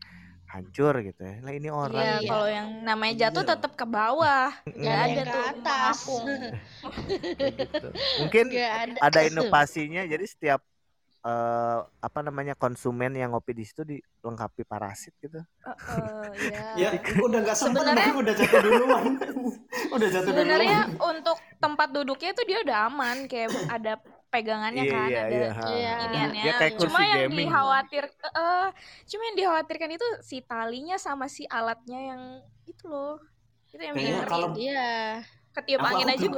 hancur 0.46 0.94
gitu 1.02 1.26
ya 1.26 1.42
lah 1.42 1.50
ini 1.50 1.66
orang 1.72 1.98
Iya, 1.98 2.14
Iya. 2.22 2.30
kalau 2.30 2.46
yang 2.46 2.68
namanya 2.86 3.14
jatuh 3.26 3.42
Iya. 3.42 3.50
tetap 3.58 3.72
ke 3.74 3.86
bawah. 3.88 4.48
Nggak 4.62 4.78
Nggak 4.78 4.98
ada 5.02 5.22
ke 5.22 5.30
tuh 5.34 5.42
atas. 5.50 5.98
gitu. 7.58 7.88
mungkin 8.22 8.46
ada. 8.54 8.98
ada 9.02 9.20
inovasinya 9.26 10.02
jadi 10.06 10.24
setiap 10.24 10.60
eh, 11.24 11.78
apa 11.80 12.20
namanya 12.20 12.52
konsumen 12.52 13.12
yang 13.12 13.32
ngopi 13.32 13.52
di 13.52 13.64
situ 13.64 13.80
dilengkapi 13.82 14.62
parasit 14.62 15.16
gitu 15.18 15.40
Heeh, 15.40 16.24
iya. 16.76 16.92
Ya, 16.94 17.00
udah 17.16 17.38
nggak 17.40 17.56
sempet, 17.56 17.80
Sebenarnya- 17.80 18.12
udah 18.14 18.34
jatuh 18.34 18.60
duluan. 18.60 19.04
udah 19.96 20.08
jatuh 20.10 20.28
Sebenarnya 20.28 20.78
duluan. 20.86 21.10
untuk 21.16 21.36
tempat 21.56 21.88
duduknya 21.90 22.30
itu 22.30 22.42
dia 22.44 22.58
udah 22.60 22.78
aman, 22.86 23.16
kayak 23.24 23.48
ada 23.68 23.92
pegangannya 24.28 24.82
Iya, 24.82 24.92
kan, 24.92 25.08
iya, 25.08 25.20
ada 25.20 25.30
iya, 25.32 25.48
ha. 25.48 25.64
Iya. 25.70 25.92
iniannya. 26.04 26.42
Ya, 26.42 26.52
kayak 26.58 26.72
cuma 26.76 26.98
kursi 26.98 27.06
yang 27.06 27.20
gaming. 27.24 27.38
dikhawatir, 27.40 28.04
eh, 28.10 28.68
cuma 29.06 29.22
yang 29.24 29.36
dikhawatirkan 29.38 29.90
itu 29.94 30.06
si 30.20 30.36
talinya 30.42 30.96
sama 30.98 31.26
si 31.26 31.46
alatnya 31.46 32.00
yang 32.04 32.22
itu 32.64 32.84
loh, 32.84 33.16
itu 33.68 33.80
yang 33.80 33.94
bikin 33.94 34.12
ngeri. 34.18 34.28
kalau- 34.28 34.52
Iya. 34.54 35.22
Ketiup 35.54 35.80
angin 35.80 36.04
aku 36.04 36.12
aja 36.12 36.26
belum- 36.26 36.34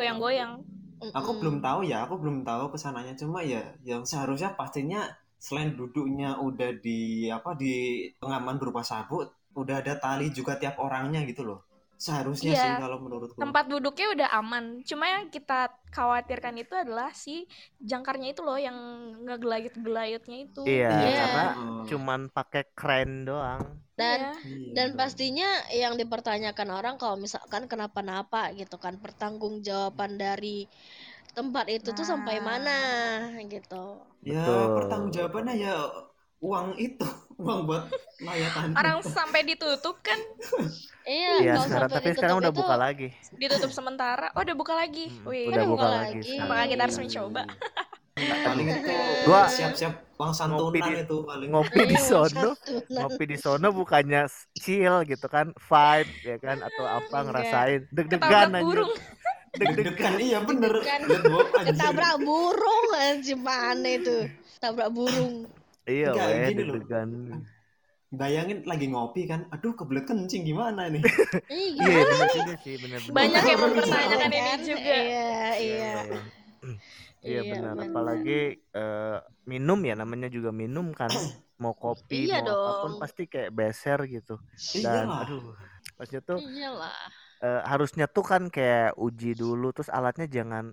Aku 1.18 1.30
belum 1.40 1.56
tahu 1.66 1.80
ya, 1.90 2.04
aku 2.06 2.14
belum 2.22 2.38
tahu 2.48 2.64
ke 2.72 2.78
sananya. 2.85 3.14
Cuma 3.20 3.40
ya, 3.52 3.62
yang 3.90 4.02
seharusnya 4.11 4.50
pastinya 4.61 5.00
selain 5.46 5.70
duduknya 5.78 6.38
udah 6.48 6.70
di 6.87 7.28
apa 7.38 7.50
di 7.59 7.72
pengaman 8.20 8.56
berupa 8.61 8.82
sabuk, 8.90 9.22
udah 9.61 9.76
ada 9.82 9.94
tali 10.04 10.26
juga 10.38 10.52
tiap 10.61 10.76
orangnya 10.87 11.20
gitu 11.30 11.42
loh. 11.48 11.65
Seharusnya 11.96 12.52
Iya. 12.52 12.62
sih 12.62 12.72
kalau 12.85 12.98
menurutku. 13.00 13.38
Tempat 13.40 13.64
duduknya 13.72 14.06
udah 14.14 14.28
aman, 14.40 14.64
cuma 14.85 15.04
yang 15.09 15.24
kita 15.32 15.72
khawatirkan 15.92 16.54
itu 16.61 16.74
adalah 16.76 17.09
si 17.16 17.48
jangkarnya 17.80 18.37
itu 18.37 18.40
loh 18.44 18.59
yang 18.61 18.76
ngegelayut-gelayutnya 19.24 20.37
itu. 20.44 20.61
iya 20.68 20.88
Iya. 20.92 21.20
karena 21.24 21.44
Heeh. 21.56 21.80
cuman 21.88 22.20
pakai 22.32 22.62
kren 22.76 23.11
doang 23.24 23.64
Dan 23.96 24.20
Iya. 24.20 24.44
Iya, 24.44 24.72
dan 24.76 24.88
pastinya 24.92 25.48
yang 25.72 25.96
dipertanyakan 25.96 26.68
orang 26.68 26.94
kalau 27.00 27.16
misalkan 27.16 27.64
kenapa-napa 27.64 28.52
gitu 28.52 28.76
kan 28.76 29.00
pertanggungjawaban 29.00 30.20
dari 30.20 30.68
tempat 31.37 31.66
itu 31.72 31.88
tuh 31.96 32.04
sampai 32.04 32.37
Nah. 32.40 32.44
mana 32.44 32.78
gitu. 33.48 33.85
ya 34.26 34.44
pertanggungjawabannya 34.76 35.54
ya 35.64 35.74
uang 36.38 36.77
itu, 36.77 37.07
uang 37.42 37.59
buat 37.64 37.88
layatan. 38.18 38.72
Orang 38.72 39.01
sampai 39.03 39.44
ditutup 39.44 40.01
kan, 40.01 40.16
Iya, 41.07 41.33
iya 41.38 41.55
sekarang 41.62 41.87
tapi 41.87 42.09
sekarang 42.12 42.42
udah 42.42 42.51
itu 42.51 42.59
buka 42.59 42.75
lagi 42.75 43.09
ditutup 43.33 43.70
sementara. 43.70 44.35
Oh, 44.35 44.42
udah 44.42 44.57
buka 44.59 44.75
lagi. 44.75 45.07
Mm, 45.07 45.22
Wih, 45.22 45.44
udah 45.46 45.55
Udah 45.55 45.64
buka 45.64 45.79
buka 45.79 45.88
lagi 45.88 46.18
lagi. 46.18 46.35
Apakah 46.42 46.64
kita 46.66 46.83
harus 46.83 46.99
mencoba? 46.99 47.42
paling 48.16 48.66
itu 48.66 48.90
Gua- 49.29 49.44
siap-siap 49.46 49.92
uang 50.16 50.33
ngopi 50.33 50.81
santunan 50.81 50.88
di- 50.88 51.05
itu 51.05 51.16
paling. 51.22 51.49
ngopi 51.53 51.81
di 51.85 51.94
Iya, 51.94 52.09
sono 52.09 52.51
ngopi 52.88 53.25
di 53.29 53.37
sono 53.37 53.68
bukannya 53.70 54.22
chill 54.57 54.96
gitu 55.05 55.27
kan 55.29 55.53
vibe 55.53 56.11
ya 56.25 56.37
kan 56.40 56.59
atau 56.59 56.85
apa 56.88 57.05
Enggak. 57.12 57.22
ngerasain 57.29 57.81
deg-degan 57.92 58.51
burung. 58.59 58.92
deg-degan 59.53 60.14
iya 60.16 60.38
bener. 60.40 60.81
Ketabrak 61.62 62.16
burung 62.18 62.87
anjir 62.96 63.37
mana 63.37 63.88
itu? 63.94 64.33
Tabrak 64.59 64.88
burung. 64.90 65.44
Iya 65.90 66.11
Enggak, 66.12 66.27
weh 66.31 66.49
gini 66.51 66.62
loh. 66.66 66.75
deg-degan 66.77 67.11
Bayangin 68.07 68.62
lagi 68.70 68.87
ngopi 68.87 69.27
kan, 69.27 69.51
aduh 69.51 69.75
kebelet 69.75 70.07
kencing 70.07 70.46
gimana 70.46 70.87
nih? 70.88 71.03
Iya. 71.51 71.83
iya 71.90 72.01
benar 72.07 72.29
juga 72.38 72.55
sih 72.62 72.75
benar 72.79 73.01
Banyak 73.11 73.42
yang 73.51 73.61
mempertanyakan 73.66 74.18
Kan? 74.22 74.31
ini 74.31 74.53
juga. 74.62 74.94
Iya, 74.94 75.31
iya. 75.59 75.90
Iya 77.27 77.40
benar, 77.51 77.75
apalagi 77.90 78.38
eh, 78.79 79.18
minum 79.51 79.79
ya 79.83 79.94
namanya 79.99 80.29
juga 80.31 80.51
minum 80.55 80.94
kan. 80.94 81.11
Mau 81.62 81.72
kopi, 81.72 82.29
Iya 82.29 82.44
mau 82.44 82.53
apa 82.53 82.70
pun 82.85 82.90
dong. 82.92 83.01
pasti 83.01 83.22
kayak 83.33 83.51
beser 83.59 83.99
gitu. 84.07 84.37
Dan 84.70 85.09
Iyalah. 85.09 85.20
aduh, 85.25 85.42
maksudnya 85.99 86.22
tuh 86.22 86.38
Iyalah. 86.46 86.96
eh, 87.42 87.61
harusnya 87.70 88.05
tuh 88.12 88.25
kan 88.31 88.42
kayak 88.53 88.92
uji 88.96 89.33
dulu 89.37 89.72
terus 89.75 89.88
alatnya 89.88 90.27
jangan 90.29 90.64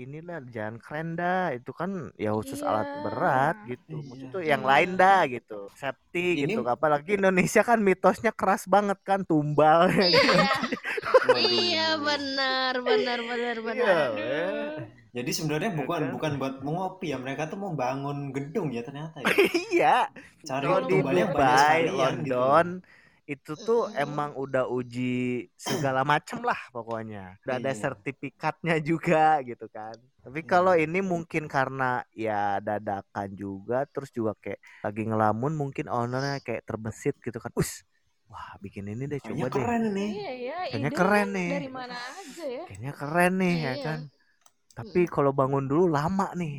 inilah 0.00 0.40
jangan 0.48 0.76
keren 0.76 1.08
dah 1.12 1.52
itu 1.52 1.70
kan 1.70 1.90
ya 2.16 2.32
khusus 2.32 2.60
alat 2.60 2.86
Iya. 2.86 3.00
berat 3.02 3.56
gitu 3.66 3.84
Iya. 3.92 4.00
maksudnya 4.00 4.28
tuh 4.30 4.42
yang 4.42 4.62
Iya. 4.62 4.70
lain 4.70 4.90
dah 4.96 5.20
gitu 5.26 5.58
safety 5.74 6.26
Ini- 6.38 6.56
gitu 6.56 6.60
apalagi 6.64 7.10
Indonesia 7.14 7.60
kan 7.60 7.78
mitosnya 7.78 8.32
keras 8.32 8.64
banget 8.64 8.96
kan 9.02 9.20
tumbal 9.22 9.88
Iya. 9.88 10.16
Waduh. 11.30 11.42
Iya 11.42 11.88
benar 11.96 12.74
benar 12.80 13.18
benar 13.20 13.54
Iya, 13.54 13.62
benar. 13.62 14.08
weh. 14.10 14.70
Jadi 15.10 15.30
sebenarnya 15.32 15.70
Ya 15.70 15.76
bukan 15.76 16.00
kan? 16.00 16.10
bukan 16.12 16.32
buat 16.38 16.54
mengopi 16.60 17.10
ya, 17.10 17.18
mereka 17.18 17.46
tuh 17.46 17.58
mau 17.58 17.74
bangun 17.74 18.30
gedung 18.30 18.70
ya 18.70 18.80
ternyata 18.80 19.18
ya. 19.18 19.26
iya 19.74 19.96
Cari 20.40 20.66
di 20.86 20.96
tumbalnya 20.96 21.02
banyak 21.02 21.28
Dubai, 21.28 21.78
sekalian 21.82 22.14
gitu. 22.22 22.30
Itu 23.32 23.52
tuh 23.66 23.80
Mm-mm. 23.86 23.94
emang 24.02 24.30
udah 24.42 24.64
uji 24.78 25.02
segala 25.68 26.00
macem 26.12 26.38
lah 26.48 26.58
pokoknya. 26.74 27.18
Udah 27.46 27.56
ada 27.62 27.70
Iya. 27.70 27.84
sertifikatnya 27.84 28.74
juga 28.90 29.38
gitu 29.48 29.66
kan. 29.76 29.96
Tapi 30.24 30.40
kalau 30.50 30.74
ini 30.84 30.98
mungkin 31.12 31.44
karena 31.54 32.02
ya 32.10 32.58
dadakan 32.66 33.28
juga 33.42 33.76
terus 33.92 34.10
juga 34.18 34.32
kayak 34.42 34.60
lagi 34.84 35.02
ngelamun 35.08 35.52
mungkin 35.60 35.86
ownernya 35.88 36.36
kayak 36.46 36.62
terbesit 36.68 37.14
gitu 37.26 37.38
kan. 37.44 37.52
Us. 37.60 37.72
Wah, 38.30 38.50
bikin 38.64 38.84
ini 38.92 39.04
deh 39.12 39.20
Kayaknya 39.20 39.44
coba 39.44 39.46
deh. 39.56 39.70
keren 39.70 39.82
nih. 39.96 40.12
Iya 40.14 40.30
ya, 40.46 40.56
Kayaknya 40.68 40.90
keren 40.98 41.28
nih. 41.36 41.50
Dari 41.50 41.68
mana 41.76 41.96
aja 42.18 42.44
ya? 42.56 42.64
Kayaknya 42.66 42.92
keren 42.98 43.32
nih 43.42 43.54
ya 43.66 43.72
Iya. 43.72 43.84
kan. 43.84 44.00
Tapi 44.76 45.00
kalau 45.14 45.32
bangun 45.40 45.64
dulu 45.70 45.84
lama 45.96 46.24
nih. 46.40 46.52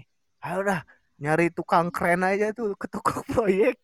Ayo 0.46 0.60
dah 0.70 0.82
nyari 1.24 1.46
tukang 1.58 1.88
keren 1.96 2.22
aja 2.30 2.46
tuh 2.58 2.68
ke 2.82 2.88
toko 2.94 3.12
proyek. 3.34 3.76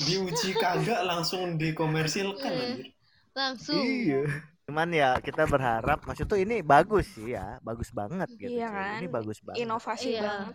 Diuji 0.00 0.50
kagak 0.54 1.00
langsung 1.04 1.56
dikomersilkan 1.56 2.50
Iya. 2.50 2.64
anjir. 2.66 2.86
Langsung. 3.30 3.80
Iya. 3.80 4.22
Cuman 4.64 4.88
ya 4.90 5.10
kita 5.18 5.44
berharap 5.44 5.98
maksud 6.02 6.26
tuh 6.26 6.38
ini 6.38 6.62
bagus 6.62 7.10
sih 7.10 7.34
ya, 7.34 7.58
bagus 7.60 7.90
banget 7.90 8.30
gitu. 8.34 8.54
Iya 8.54 8.68
cuy. 8.70 8.90
Ini 8.96 9.06
kan? 9.06 9.14
bagus 9.14 9.38
banget. 9.40 9.58
Inovasi 9.60 10.08
Iya. 10.10 10.22
banget. 10.22 10.54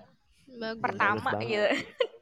Bagus. 0.56 0.82
Pertama 0.82 1.30
banget. 1.32 1.46
gitu. 1.46 1.68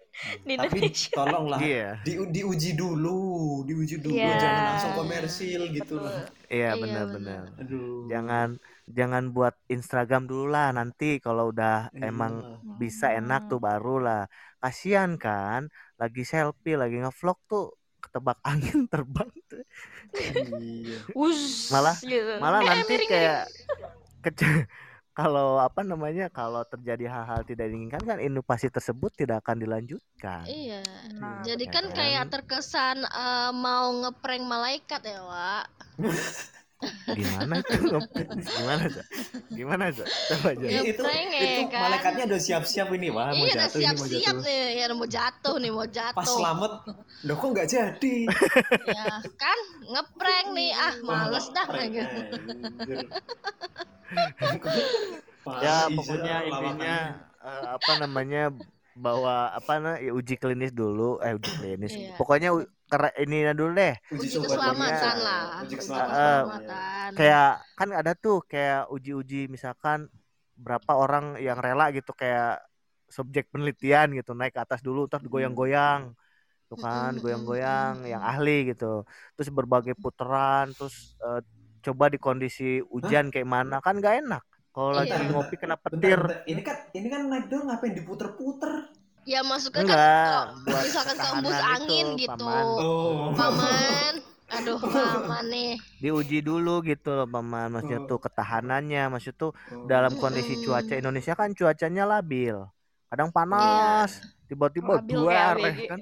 Di 0.45 0.53
Tapi 0.55 0.77
Indonesia. 0.77 1.09
tolonglah 1.11 1.57
Iya. 1.57 1.89
di, 2.05 2.13
diuji 2.29 2.77
dulu, 2.77 3.21
diuji 3.65 3.97
dulu, 3.97 4.13
Iya. 4.13 4.37
jangan 4.37 4.63
langsung 4.69 4.93
komersil 4.93 5.61
gitu 5.73 5.97
Betul. 5.97 6.05
loh. 6.05 6.21
Iya 6.45 6.69
Iya, 6.69 6.69
benar-benar. 6.77 7.43
Aduh. 7.57 8.05
Jangan 8.05 8.47
jangan 8.85 9.23
buat 9.33 9.57
Instagram 9.65 10.29
dulu 10.29 10.53
lah 10.53 10.69
nanti 10.69 11.17
kalau 11.17 11.49
udah 11.49 11.89
Iya. 11.89 12.13
emang 12.13 12.33
bisa 12.77 13.09
enak 13.09 13.49
tuh 13.49 13.57
baru 13.57 13.97
lah. 13.97 14.21
Kasihan 14.61 15.17
kan 15.17 15.73
lagi 16.03 16.23
selfie, 16.27 16.75
lagi 16.75 16.99
ngevlog 16.99 17.39
tuh 17.47 17.71
ketebak 18.03 18.35
angin 18.51 18.83
terbang 18.91 19.31
tuh. 19.47 19.63
Iya. 20.59 20.99
Malah- 21.71 21.99
gitu. 22.03 22.33
Malah 22.43 22.59
nanti 22.61 22.93
kayak 23.07 23.47
kece- 24.19 24.67
kalau 25.19 25.61
apa 25.61 25.85
namanya 25.85 26.25
kalau 26.27 26.65
terjadi 26.65 27.05
hal-hal 27.05 27.45
tidak 27.45 27.69
diinginkan 27.69 28.01
kan 28.01 28.17
inovasi 28.17 28.67
tersebut 28.67 29.13
tidak 29.15 29.45
akan 29.45 29.61
dilanjutkan. 29.63 30.43
Iya. 30.43 30.81
Nah, 31.21 31.39
Jadi 31.45 31.65
Ya 31.69 31.71
kan 31.71 31.85
kan? 31.89 31.95
kayak 31.95 32.25
terkesan 32.33 32.97
eh, 33.05 33.51
mau 33.55 33.93
ngeprank 34.03 34.43
malaikat 34.43 35.01
ya, 35.05 35.21
Wak. 35.23 35.65
Gimana 37.13 37.53
itu? 37.61 37.77
Gimana 38.43 38.83
tuh? 38.89 39.05
Gimana 39.53 39.83
tuh? 39.93 40.07
Coba 40.07 40.47
aja. 40.55 40.67
Ya, 40.67 40.81
itu 40.83 41.01
prank 41.01 41.29
ya, 41.31 41.41
itu 41.43 41.61
kan? 41.71 41.81
malaikatnya 41.87 42.23
udah 42.29 42.41
siap-siap 42.41 42.87
ini 42.95 43.07
wah 43.13 43.29
mau 43.31 43.45
iya, 43.45 43.53
udah 43.53 43.55
jatuh 43.67 43.79
ini 43.79 43.87
mau 43.87 44.05
siap-siap 44.07 44.35
jatuh. 44.35 44.45
nih, 44.45 44.61
ya 44.73 44.85
mau 44.93 45.07
jatuh 45.07 45.55
nih, 45.59 45.71
mau 45.71 45.85
Pas 45.85 45.93
jatuh. 45.93 46.35
selamat, 46.37 46.71
loh 47.23 47.35
kok 47.37 47.47
nggak 47.53 47.67
jadi? 47.69 48.15
ya 48.87 49.05
kan 49.39 49.59
ngeprank 49.87 50.47
nih, 50.55 50.71
ah 50.75 50.93
males 51.03 51.45
dah. 51.53 51.65
Prank, 51.67 51.91
gitu. 51.91 52.19
Ya 55.59 55.75
pokoknya 55.91 56.35
intinya 56.47 56.95
eh, 57.43 57.65
apa 57.75 57.91
namanya 57.99 58.53
bawa 58.93 59.49
apa 59.57 59.73
nah 59.81 59.95
ya, 59.97 60.13
uji 60.13 60.37
klinis 60.37 60.71
dulu. 60.71 61.17
Eh 61.21 61.33
uji 61.37 61.49
klinis. 61.57 61.93
Iya. 61.93 62.15
pokoknya 62.17 62.49
ini 63.21 63.49
dulu 63.57 63.73
deh. 63.73 63.95
Uji 64.13 64.27
keselamatan. 64.37 65.15
lah. 65.21 65.43
Uji 65.65 65.65
Uji 65.65 65.75
keselamatan. 65.81 66.41
Keselamatan. 66.45 67.09
kayak 67.17 67.51
kan 67.73 67.89
ada 67.89 68.11
tuh 68.13 68.45
kayak 68.45 68.89
uji-uji 68.93 69.49
misalkan 69.49 70.09
berapa 70.53 70.93
orang 70.93 71.41
yang 71.41 71.57
rela 71.57 71.89
gitu 71.89 72.13
kayak 72.13 72.61
subjek 73.09 73.49
penelitian 73.49 74.13
gitu 74.13 74.33
naik 74.37 74.53
ke 74.53 74.61
atas 74.61 74.81
dulu 74.81 75.05
terus 75.09 75.25
goyang-goyang 75.25 76.13
tuh 76.69 76.77
kan 76.81 77.13
Mm-mm, 77.13 77.21
goyang-goyang 77.21 78.05
yang 78.09 78.21
ahli 78.21 78.73
gitu. 78.73 79.05
Terus 79.37 79.49
berbagai 79.49 79.97
putaran 79.97 80.69
terus 80.73 81.17
eh, 81.21 81.41
coba 81.83 82.07
di 82.13 82.17
kondisi 82.21 82.79
hujan 82.93 83.33
kayak 83.33 83.49
mana 83.49 83.83
kan 83.83 83.99
gak 83.99 84.23
enak 84.23 84.43
kalau 84.73 84.91
lagi 84.91 85.13
Iya. 85.13 85.29
ngopi 85.29 85.55
kena 85.55 85.75
Bentar, 85.75 85.93
petir 85.93 86.19
bentar. 86.19 86.43
Ini 86.43 86.61
kan 86.61 86.77
ini 86.91 87.07
kan 87.07 87.21
naik 87.25 87.45
doang 87.47 87.65
ngapain 87.67 87.93
diputer-puter? 87.93 88.73
Ya 89.23 89.39
masuknya 89.39 89.87
kan 89.87 90.59
buat 90.65 90.83
misalkan 90.83 91.15
ketahanan 91.15 91.63
angin 91.71 92.05
itu, 92.11 92.19
gitu. 92.19 92.35
paman. 92.35 92.65
Oh. 92.75 93.31
Paman. 93.31 94.13
Aduh, 94.51 94.77
paman 94.83 95.45
nih. 95.47 95.73
diuji 95.97 96.39
dulu 96.41 96.83
gitu 96.83 97.09
loh 97.09 97.25
paman 97.25 97.71
maksudnya 97.71 98.03
Oh. 98.03 98.07
tuh 98.07 98.19
ketahanannya 98.19 99.03
maksud 99.07 99.33
tuh 99.33 99.51
Oh. 99.71 99.87
dalam 99.87 100.13
kondisi 100.13 100.59
cuaca 100.59 100.93
Indonesia 100.93 101.31
kan 101.31 101.49
cuacanya 101.51 102.03
labil 102.03 102.59
kadang 103.07 103.29
panas 103.29 104.19
tiba-tiba 104.43 104.97
eh, 104.97 105.05
ABG. 105.55 105.79
kan 105.87 105.99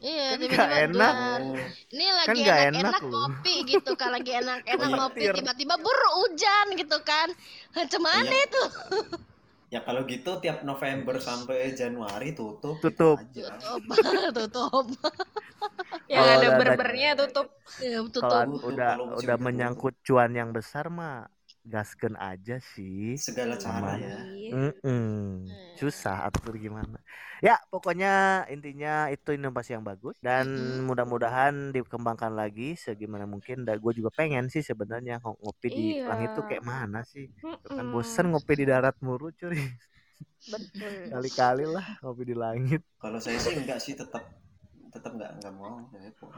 Iya, 0.00 0.38
Kan 0.38 0.38
tiba-tiba 0.40 0.64
nggak 0.66 0.82
enak. 0.88 1.14
duar. 1.16 1.40
Oh. 1.42 1.56
Ini 1.92 2.06
lagi 2.20 2.28
Kan 2.28 2.36
enak-enak 2.46 2.96
enak 2.96 3.02
loh. 3.02 3.10
ngopi 3.12 3.54
gitu 3.66 3.90
kan 4.00 4.10
lagi 4.16 4.30
enak-enak 4.40 4.90
Iya. 4.90 4.96
ngopi 4.98 5.22
tiba-tiba 5.36 5.74
buru 5.84 6.08
hujan 6.22 6.66
gitu 6.80 6.98
kan. 7.04 7.28
Macam 7.76 8.00
mana 8.02 8.32
Iya. 8.32 8.46
itu? 8.46 8.62
Ya 9.66 9.82
kalau 9.82 10.06
gitu 10.06 10.38
tiap 10.38 10.62
November 10.62 11.18
sampai 11.18 11.74
Januari 11.74 12.30
tutup. 12.38 12.78
gitu 12.78 13.18
Tutup. 13.18 13.18
aja. 13.18 13.58
Tutup. 13.58 13.82
tutup. 14.38 14.86
Yang 16.12 16.26
ada 16.38 16.48
berbernya 16.54 17.10
tutup. 17.18 17.48
Ya, 17.82 17.98
tutup. 18.06 18.46
tutup, 18.46 18.62
udah 18.62 18.90
kalau 18.94 19.06
udah 19.20 19.36
tutup. 19.36 19.38
menyangkut 19.42 19.94
cuan 20.06 20.32
yang 20.32 20.50
besar 20.54 20.86
mah 20.88 21.26
gasken 21.72 22.14
aja 22.28 22.54
sih 22.74 23.18
Segala 23.18 23.54
cara 23.58 23.92
ya. 23.98 24.16
Mm-mm. 24.52 25.50
susah 25.80 26.16
atau 26.30 26.54
gimana 26.64 26.96
ya 27.46 27.52
pokoknya 27.72 28.08
intinya 28.54 28.88
itu 29.14 29.28
inovasi 29.36 29.70
yang 29.76 29.84
bagus 29.90 30.16
dan 30.26 30.46
Mm-mm. 30.56 30.86
mudah-mudahan 30.88 31.54
dikembangkan 31.74 32.32
lagi 32.40 32.78
segimana 32.84 33.24
mungkin 33.32 33.56
dan 33.66 33.76
gue 33.84 33.92
juga 33.98 34.10
pengen 34.18 34.44
sih 34.54 34.62
sebenarnya 34.70 35.20
ngo- 35.22 35.36
ngopi 35.42 35.68
di 35.76 35.82
Iya. 35.92 36.06
langit 36.08 36.30
tuh 36.36 36.44
kayak 36.48 36.64
mana 36.72 36.98
sih 37.12 37.26
kan 37.76 37.84
Mm-mm. 37.84 37.92
bosen 37.92 38.24
ngopi 38.32 38.52
di 38.60 38.64
darat 38.70 38.94
cuy 39.40 39.58
Betul. 40.46 41.10
kali-kali 41.10 41.64
lah 41.74 41.86
ngopi 42.02 42.22
di 42.30 42.34
langit 42.42 42.80
Kalau 43.02 43.18
saya 43.24 43.38
sih 43.44 43.54
enggak 43.60 43.78
sih 43.84 43.94
tetap 44.00 44.22
tetap 44.96 45.12
enggak 45.12 45.30
enggak 45.36 45.52
mau 45.54 45.76
saya 45.86 46.10
kok. 46.12 46.30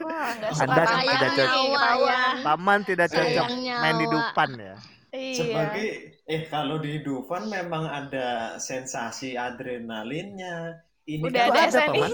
Wah, 0.00 0.28
nggak 0.34 0.50
suka 0.50 0.64
Anda 0.64 0.82
sama 0.82 1.02
tidak 1.04 1.30
cocok. 1.30 1.48
ketahuan. 1.68 2.34
paman 2.40 2.80
tidak 2.82 3.08
cocok 3.08 3.46
main 3.74 3.96
di 3.96 4.06
depan 4.08 4.50
ya 4.56 4.76
Iya. 5.12 5.36
Sebagai 5.36 5.86
eh 6.24 6.42
kalau 6.48 6.80
di 6.80 7.04
Dufan 7.04 7.44
memang 7.46 7.84
ada 7.84 8.56
sensasi 8.56 9.36
adrenalinnya. 9.36 10.80
Ini 11.04 11.20
Udah 11.20 11.44
kan 11.46 11.68
ada, 11.68 11.68
ada 11.68 11.92
Paman. 11.92 12.12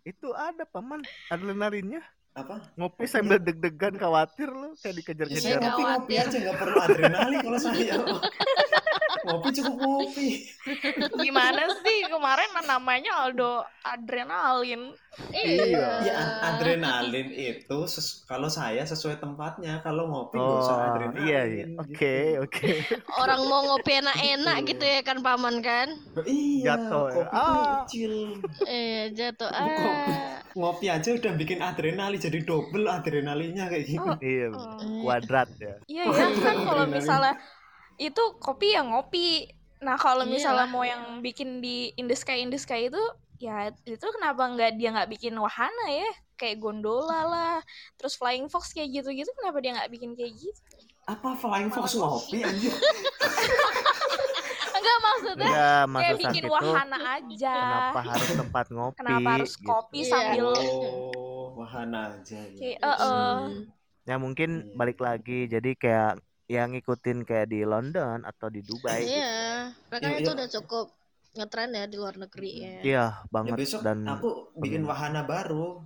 itu 0.00 0.28
ada 0.32 0.64
paman 0.64 1.00
adrenalinnya 1.28 2.00
Apa? 2.32 2.62
ngopi 2.72 3.04
sambil 3.04 3.36
deg-degan 3.36 3.92
khawatir 3.92 4.48
lu 4.48 4.72
kayak 4.72 4.80
Ya, 4.80 4.80
saya 4.80 4.92
dikejar-kejar 4.96 5.58
ngopi 5.60 5.82
ngopi 5.84 6.14
aja 6.16 6.36
nggak 6.40 6.56
perlu 6.56 6.76
adrenalin 6.80 7.38
kalau 7.42 7.58
saya. 7.60 7.94
ngopi 9.22 9.48
cukup 9.52 9.76
ngopi. 9.76 10.28
Gimana 11.16 11.62
sih 11.78 11.98
kemarin 12.06 12.48
namanya 12.62 13.12
Aldo 13.20 13.62
adrenalin. 13.82 14.92
Iya. 15.28 16.00
Ya 16.00 16.18
adrenalin 16.46 17.28
itu 17.30 17.78
kalau 18.24 18.46
saya 18.46 18.82
sesuai 18.82 19.18
tempatnya. 19.18 19.80
Kalau 19.80 20.06
ngopi 20.06 20.36
nggak 20.36 20.60
usah 20.60 20.72
oh 20.72 20.86
adrenalin. 20.88 21.20
iya 21.20 21.40
iya 21.44 21.64
gitu. 21.66 21.80
oke 21.80 22.16
oke 22.46 22.70
Orang 23.18 23.40
mau 23.44 23.60
ngopi 23.66 23.92
enak-enak 23.96 24.56
Gitu. 24.60 24.68
gitu 24.70 24.84
ya 24.86 25.00
kan 25.02 25.18
paman 25.18 25.56
kan? 25.60 25.88
Iya. 26.22 26.64
Jatuh 26.76 27.04
ya. 27.08 27.24
Kopi 27.26 27.36
Ah. 27.36 27.78
chill. 27.86 28.16
Eh 28.64 29.10
jatuh 29.12 29.50
Kopi. 29.50 29.84
ah. 29.84 30.38
Ngopi 30.50 30.86
aja 30.88 31.10
udah 31.12 31.32
bikin 31.34 31.60
adrenalin 31.60 32.18
jadi 32.18 32.38
double 32.40 32.86
adrenalinnya 32.86 33.66
kayak 33.66 33.84
gitu. 33.86 34.10
iya 34.20 34.48
Oh. 34.50 34.78
kuadrat 35.02 35.48
ya 35.56 35.74
Iya 35.86 36.04
ya 36.06 36.26
kan 36.38 36.56
kalau 36.60 36.84
misalnya 36.86 37.34
itu 38.00 38.22
kopi 38.40 38.72
ya 38.72 38.82
ngopi. 38.82 39.44
Nah 39.84 39.96
kalau 39.96 40.24
Iya. 40.24 40.32
misalnya 40.34 40.66
mau 40.66 40.84
yang 40.84 41.20
bikin 41.20 41.60
di 41.60 41.92
in 41.96 42.08
the 42.08 42.16
sky 42.16 42.40
in 42.40 42.48
the 42.48 42.56
sky 42.56 42.88
itu 42.88 43.00
ya 43.40 43.72
itu 43.84 44.06
kenapa 44.12 44.44
nggak 44.52 44.76
dia 44.76 44.92
nggak 44.92 45.08
bikin 45.10 45.32
wahana 45.36 45.86
ya 45.88 46.08
kayak 46.36 46.60
gondola 46.60 47.24
lah 47.24 47.56
terus 47.96 48.16
flying 48.16 48.48
fox 48.48 48.72
kayak 48.72 48.92
gitu-gitu 48.92 49.28
kenapa 49.36 49.60
dia 49.60 49.72
nggak 49.76 49.88
bikin 49.88 50.12
kayak 50.12 50.36
gitu 50.36 50.76
Apa 51.08 51.34
flying 51.34 51.68
fox 51.68 51.96
ngopi 51.96 52.44
anjir? 52.44 52.70
enggak 54.76 54.98
maksudnya 55.00 55.48
enggak 55.48 55.80
kayak 55.80 55.88
maksud 55.88 56.18
bikin 56.22 56.42
itu 56.42 56.52
wahana 56.52 56.98
aja 57.16 57.54
kenapa 57.56 58.00
harus 58.04 58.30
tempat 58.36 58.66
ngopi 58.68 58.96
kenapa 59.00 59.28
harus 59.36 59.52
gitu. 59.56 59.66
kopi 59.66 59.98
Iya. 60.00 60.10
sambil 60.12 60.46
Oh, 60.52 61.44
wahana 61.56 61.98
aja 62.14 62.38
ya. 62.44 62.58
kayak 62.60 62.78
eh, 62.78 62.92
eh. 62.92 62.98
Hmm. 63.00 63.48
ya 64.04 64.16
mungkin 64.16 64.50
Iya. 64.62 64.74
balik 64.76 64.98
lagi 65.00 65.38
jadi 65.46 65.70
kayak 65.76 66.12
yang 66.50 66.74
ngikutin 66.74 67.22
kayak 67.22 67.46
di 67.46 67.62
London 67.62 68.26
atau 68.26 68.50
di 68.50 68.58
Dubai 68.60 69.00
gitu. 69.00 69.14
Iya, 69.14 69.38
mereka 69.86 70.06
Iya, 70.08 70.18
itu 70.18 70.26
iya. 70.26 70.34
udah 70.34 70.48
cukup 70.50 70.86
ngetren 71.30 71.70
ya 71.70 71.84
di 71.86 71.94
luar 71.94 72.14
negeri 72.18 72.50
ya. 72.50 72.74
iya 72.82 72.82
Ya 72.82 73.04
banget 73.30 73.54
besok 73.54 73.80
dan 73.80 74.02
aku 74.02 74.50
bikin 74.58 74.82
wahana 74.82 75.22
baru. 75.22 75.78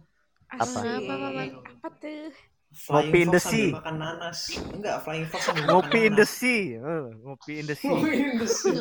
Apa? 0.48 0.80
Apa, 0.80 1.14
apa 1.52 1.88
tuh 1.94 2.32
Flying 2.74 3.06
Ngopi 3.06 3.18
in 3.20 3.30
the 3.30 3.38
sea. 3.38 3.70
makan 3.70 3.96
nanas. 3.96 4.38
Enggak, 4.66 4.96
flying 5.00 5.30
fox 5.30 5.46
sambil 5.46 5.62
ngopi 5.64 5.94
makan 5.94 6.08
in 6.10 6.14
the 6.16 6.26
sea 6.26 6.62
Eh, 6.74 7.04
ngopi 7.22 7.52
in 7.54 7.66
the 7.66 7.76
sea 7.76 7.86
Ngopi 7.86 8.18
in 8.18 8.34
the 8.34 8.48
sea. 8.50 8.78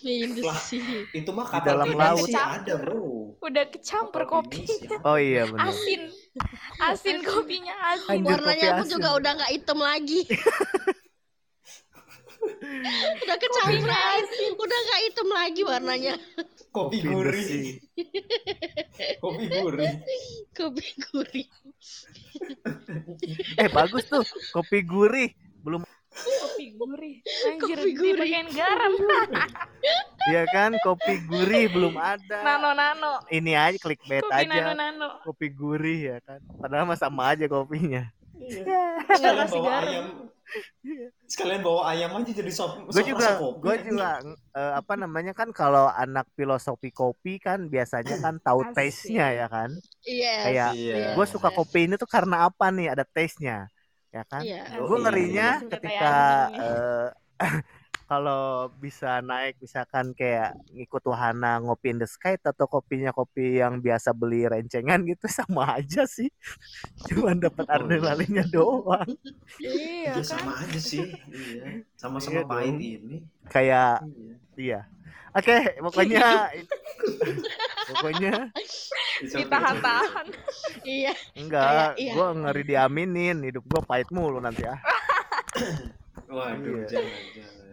Main 0.00 0.28
di 0.32 0.40
Lah. 0.40 0.56
sini. 0.56 1.04
Itu 1.12 1.28
mah 1.30 1.44
Di 1.44 1.52
kapal 1.52 1.66
dalam 1.68 1.86
pinisi 1.90 2.32
laut. 2.32 2.56
ada, 2.56 2.72
Bro. 2.78 3.04
udah 3.36 3.64
kecampur 3.68 4.22
kopi 4.24 4.64
oh 5.02 5.16
iya 5.16 5.44
benar 5.44 5.68
asin 5.68 6.08
asin 6.78 7.26
kopinya 7.26 7.74
asin 7.94 8.22
Anjir, 8.22 8.38
Warnanya 8.38 8.68
kopi 8.70 8.78
pun 8.78 8.86
asin. 8.86 8.94
juga 8.94 9.08
udah 9.18 9.32
nggak 9.34 9.52
hitam 9.54 9.78
lagi. 9.82 10.20
udah 13.20 13.36
kecampur 13.36 13.90
air, 13.90 14.24
udah 14.56 14.78
nggak 14.80 15.00
hitam 15.10 15.28
lagi 15.28 15.62
warnanya. 15.66 16.14
Kopi 16.70 17.02
gurih. 17.02 17.82
Kopi 19.22 19.44
gurih. 19.50 19.94
Kopi 20.54 20.86
gurih. 21.10 21.46
eh 23.60 23.68
bagus 23.68 24.06
tuh 24.06 24.24
kopi 24.54 24.86
gurih 24.86 25.34
belum 25.60 25.82
kopi 26.10 26.66
gurih 26.72 27.16
anjir 27.46 27.76
Kopi 27.76 27.90
gurih. 27.92 28.12
dipakein 28.18 28.48
garam 28.50 28.92
Iya 30.28 30.42
kan 30.46 30.70
kopi 30.78 31.14
gurih 31.22 31.64
belum 31.68 31.94
ada 31.94 32.38
nano 32.42 32.70
nano 32.72 33.12
ini 33.28 33.52
aja 33.52 33.76
clickbait 33.76 34.20
kopi 34.20 34.44
nano 34.44 34.52
aja 34.52 34.74
nano 34.74 35.08
kopi 35.22 35.46
gurih 35.48 36.00
ya 36.06 36.16
kan 36.20 36.42
padahal 36.54 36.84
mah 36.84 36.94
sama 36.94 37.30
aja 37.30 37.46
kopinya 37.46 38.10
Sekalian 38.40 39.36
kasih 39.38 39.52
bawa 39.54 39.68
garam. 39.70 39.84
ayam. 39.86 40.06
Sekalian 41.24 41.60
bawa 41.60 41.80
ayam 41.88 42.10
aja 42.12 42.32
jadi 42.32 42.50
sop. 42.50 42.72
gue 42.84 43.04
juga 43.06 43.38
kopi. 43.38 43.60
gue 43.60 43.74
juga 43.86 44.08
eh, 44.50 44.72
apa 44.74 44.94
namanya 44.94 45.30
kan 45.30 45.48
kalau 45.50 45.86
anak 45.88 46.26
filosofi 46.32 46.90
kopi 46.90 47.38
kan 47.38 47.64
biasanya 47.64 48.18
kan 48.18 48.36
tahu 48.38 48.64
Asik. 48.64 48.74
taste-nya 48.74 49.26
ya 49.30 49.46
kan 49.46 49.70
Iya. 50.02 50.34
Kayak 50.42 50.70
Iya. 50.74 50.96
gue 51.14 51.26
suka 51.26 51.48
kopi 51.48 51.86
ini 51.86 51.94
tuh 51.94 52.04
karena 52.04 52.44
apa 52.44 52.68
nih 52.68 52.90
ada 52.90 53.04
taste-nya 53.04 53.70
ya 54.10 54.22
kan 54.26 54.42
Iya. 54.42 54.62
gue 54.74 54.86
Iya. 54.90 55.02
ngerinya 55.06 55.48
Suka 55.62 55.70
ketika 55.78 56.12
eh, 56.50 57.08
kalau 58.10 58.42
bisa 58.82 59.22
naik 59.22 59.54
misalkan 59.62 60.10
kayak 60.12 60.58
ngikut 60.74 60.98
wahana 61.06 61.62
ngopi 61.62 61.94
in 61.94 62.02
the 62.02 62.10
sky 62.10 62.34
atau 62.34 62.66
kopinya 62.66 63.14
kopi 63.14 63.62
yang 63.62 63.78
biasa 63.78 64.10
beli 64.10 64.50
rencengan 64.50 65.06
gitu 65.06 65.30
sama 65.38 65.78
aja 65.78 66.02
sih 66.10 66.26
cuman 67.06 67.38
dapat 67.38 67.62
Oh, 67.62 67.70
iya. 67.70 67.78
adrenalinnya 67.86 68.44
doang 68.50 69.10
iya 69.62 70.10
Iya 70.10 70.12
kan 70.18 70.24
sama 70.26 70.52
aja 70.58 70.80
sih. 70.80 71.06
Iya. 71.30 71.86
Sama-sama 71.94 72.34
Iya 72.34 72.50
pahit 72.50 72.74
dong. 72.74 72.82
ini. 72.82 73.16
kayak 73.46 74.02
Iya. 74.02 74.34
iya 74.58 74.80
oke 75.30 75.56
pokoknya 75.86 76.26
pokoknya 77.94 78.34
okay, 78.50 79.38
ditahan-tahan 79.38 80.26
Iya. 80.82 81.14
enggak 81.38 81.94
iya. 81.94 82.12
gue 82.12 82.28
ngeri 82.42 82.62
diaminin 82.66 83.38
hidup 83.46 83.62
gue 83.62 83.80
pahit 83.86 84.10
mulu 84.10 84.42
nanti 84.42 84.66
okay. 84.66 84.74
Waduh, 86.26 86.86
Iya. 86.86 86.86
jangan, 86.86 87.22
jangan. 87.34 87.69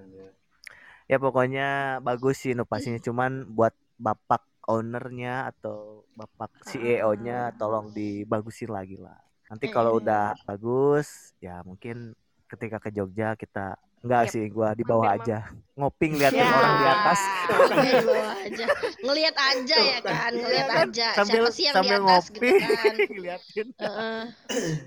Ya 1.08 1.18
pokoknya 1.18 1.68
bagus 2.04 2.44
sih 2.44 2.52
inovasinya 2.52 3.00
cuman 3.00 3.48
buat 3.50 3.72
bapak 3.98 4.44
ownernya 4.68 5.50
atau 5.50 6.04
bapak 6.14 6.52
CEO-nya 6.68 7.56
tolong 7.56 7.90
dibagusin 7.92 8.70
lagi 8.70 9.00
lah 9.00 9.16
nanti 9.48 9.72
kalau 9.72 9.96
Mm. 9.96 10.00
udah 10.04 10.26
bagus 10.44 11.32
ya 11.40 11.64
mungkin 11.64 12.12
ketika 12.48 12.78
ke 12.78 12.92
Jogja 12.92 13.34
kita 13.36 13.80
Enggak 13.98 14.30
Yep. 14.30 14.34
sih, 14.38 14.46
gua 14.54 14.78
di 14.78 14.86
bawah 14.86 15.10
aja. 15.10 15.50
Ngopi 15.74 16.06
ngeliatin 16.14 16.38
Ya. 16.38 16.54
orang 16.54 16.76
di 16.78 16.86
atas. 16.86 17.20
Di 17.82 18.06
bawah 18.06 18.36
aja. 18.46 18.66
Ngelihat 19.02 19.36
aja 19.36 19.78
ya 19.82 20.00
kan, 20.06 20.32
ngelihat 20.38 20.70
Iya 20.70 20.78
kan? 20.78 20.88
aja. 20.94 21.08
Sambil 21.18 21.42
Siapa 21.42 21.50
sih 21.50 21.64
yang 21.66 21.74
di 21.74 21.80
sambil 21.82 21.98
atas 21.98 22.06
ngopi 22.06 22.38
gitu 22.38 22.46
kan. 22.62 22.94
ngeliatin. 23.10 23.68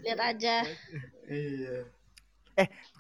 Lihat 0.07 0.21
aja. 0.23 0.55
Iya. 1.27 1.77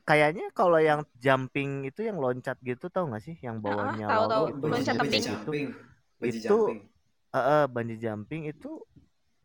Kayaknya 0.03 0.51
kalau 0.51 0.77
yang 0.77 1.01
jumping 1.15 1.85
itu 1.85 2.01
yang 2.01 2.17
loncat 2.17 2.57
gitu 2.61 2.87
tau 2.87 3.07
gak 3.07 3.21
sih? 3.21 3.37
Yang 3.39 3.57
bawahnya 3.61 4.07
tahu, 4.07 4.25
tahu. 4.25 4.29
laut, 4.29 4.51
Bungee- 4.55 4.73
Loncat 4.77 4.95
tebing. 4.97 5.23
jumping. 5.23 5.69
Bungee 6.17 6.31
Itu- 6.33 6.43
jumping. 6.43 6.81
Eh, 7.31 7.65
bungee 7.67 7.97
jumping 7.97 8.43
itu 8.45 8.71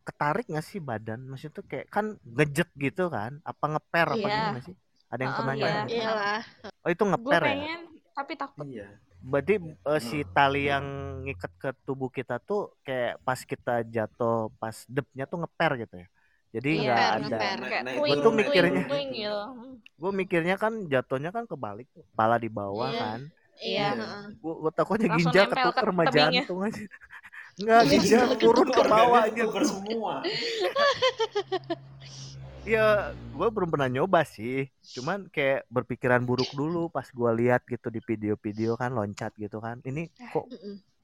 ketarik 0.01 0.45
gak 0.45 0.63
sih 0.63 0.79
badan? 0.79 1.19
Maksudnya 1.23 1.53
tuh 1.53 1.65
kayak 1.65 1.85
kan 1.87 2.05
ngejet 2.23 2.69
gitu 2.75 3.07
kan? 3.07 3.37
Apa 3.41 3.65
ngeper 3.69 4.07
apa 4.11 4.17
Iya. 4.19 4.37
gimana 4.39 4.61
sih? 4.61 4.75
Ada 5.05 5.21
yang 5.21 5.31
Oh, 5.31 5.37
pernah 5.37 5.53
iya. 5.53 5.61
nyoba? 5.61 5.81
Iyalah. 5.87 6.41
Oh 6.81 6.89
itu 6.89 6.97
Gue 6.97 7.09
ngeper 7.09 7.33
ya? 7.35 7.47
pengen 7.47 7.81
tapi 8.11 8.33
takut. 8.33 8.65
Iya. 8.65 8.87
Berarti 9.19 9.53
eh, 9.57 9.99
si 9.99 10.17
tali 10.27 10.61
yang 10.65 10.85
ngikat 11.23 11.51
ke 11.55 11.69
tubuh 11.81 12.09
kita 12.09 12.37
tuh 12.39 12.73
kayak 12.81 13.17
pas 13.19 13.39
kita 13.39 13.81
jatuh, 13.83 14.53
pas 14.55 14.85
depnya 14.85 15.25
tuh 15.25 15.41
ngeper 15.41 15.71
gitu 15.79 15.95
ya. 15.97 16.07
Jadi 16.55 16.71
Iya, 16.71 16.87
nggak 16.87 17.11
ada. 17.19 17.37
Kayak 17.67 17.83
Nah, 17.83 17.93
twing, 17.99 18.11
itu 18.15 18.23
tuh 18.23 18.31
mikirnya. 18.31 18.81
gitu. 18.87 19.39
Gue 19.95 20.11
mikirnya 20.11 20.55
kan 20.55 20.73
jatuhnya 20.87 21.29
kan 21.35 21.43
kebalik, 21.43 21.87
kepala 21.91 22.35
di 22.39 22.47
bawah 22.47 22.91
Iya. 22.95 22.99
kan. 23.03 23.19
Iya, 23.59 23.87
Iya. 23.91 23.91
heeh. 23.99 24.23
Gue 24.39 24.53
gue 24.63 24.71
takutnya 24.71 25.07
Langsung 25.11 25.31
ginjal 25.35 25.45
ketuker 25.51 25.87
sama 25.91 26.03
jantung 26.07 26.59
aja. 26.63 26.79
Enggak, 27.59 27.81
Iya, 27.83 27.91
ginjal 27.91 28.27
turun 28.39 28.67
ke 28.71 28.81
bawah 28.87 29.21
aja. 29.27 29.43
semua. 29.67 30.13
Ya, 32.65 33.13
gue 33.13 33.47
belum 33.53 33.69
pernah 33.69 33.85
nyoba 33.85 34.25
sih. 34.25 34.65
Cuman 34.97 35.29
kayak 35.29 35.69
berpikiran 35.69 36.25
buruk 36.25 36.49
dulu 36.49 36.89
pas 36.89 37.05
gue 37.05 37.31
lihat 37.45 37.61
gitu 37.69 37.93
di 37.93 38.01
video-video 38.01 38.73
kan 38.73 38.89
loncat 38.89 39.37
gitu 39.37 39.61
kan. 39.61 39.77
Ini 39.85 40.09
kok 40.33 40.49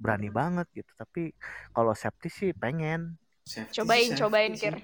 berani 0.01 0.33
banget 0.33 0.65
gitu. 0.73 0.89
Tapi 0.97 1.29
kalau 1.69 1.93
safety 1.93 2.33
sih 2.33 2.49
pengen. 2.57 3.13
Safety 3.45 3.77
Cobain, 3.77 4.09
sih, 4.09 4.17
cobain, 4.17 4.51
safety 4.57 4.61
Kir. 4.73 4.75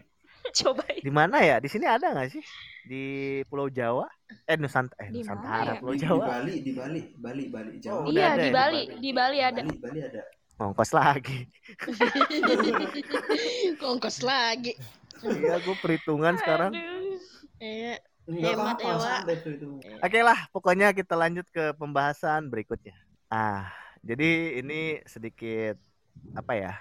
Cobain. 0.63 1.01
Di 1.03 1.12
mana 1.12 1.38
ya? 1.43 1.55
Di 1.60 1.69
sini 1.69 1.86
ada 1.88 2.12
nggak 2.13 2.29
sih? 2.31 2.43
Di 2.88 3.03
Pulau 3.51 3.67
Jawa? 3.67 4.07
Eh 4.47 4.55
Nusantara, 4.55 4.99
eh 5.03 5.10
Di 5.12 5.23
mana 5.23 5.39
Nusantara, 5.39 5.71
ya? 5.75 5.79
Pulau 5.79 5.93
Di, 5.93 5.99
di 5.99 6.05
Jawa. 6.05 6.25
Bali, 6.27 6.53
di 6.63 6.71
Bali, 6.71 7.01
Bali, 7.15 7.43
Bali, 7.51 7.71
Jawa. 7.83 7.99
Oh, 8.05 8.12
Iya 8.12 8.27
ada 8.33 8.36
di 8.36 8.39
ya 8.39 8.43
di 8.43 8.51
Bali, 8.51 8.81
Bali. 8.88 9.01
di 9.01 9.12
Bali 9.12 9.38
ada. 9.41 9.62
Bali, 9.63 9.77
Bali 9.79 9.99
ada. 10.03 10.21
Ongkos 10.57 10.89
lagi. 10.89 11.45
Kongkos 13.81 14.25
lagi. 14.25 14.73
iya, 15.21 15.55
gue 15.62 15.75
perhitungan 15.77 16.33
sekarang. 16.41 16.73
Aduh. 16.73 17.21
Iya. 17.62 18.01
Enggak 18.27 18.60
Hemat 18.60 18.77
ya, 18.83 18.93
tuh 19.39 19.51
itu. 19.55 19.67
Oke 20.03 20.19
lah, 20.19 20.36
pokoknya 20.51 20.91
kita 20.91 21.15
lanjut 21.15 21.47
ke 21.47 21.71
pembahasan 21.79 22.51
berikutnya. 22.51 22.91
Ah, 23.31 23.71
jadi 24.03 24.60
ini 24.60 24.99
sedikit 25.07 25.79
apa 26.36 26.53
ya? 26.60 26.73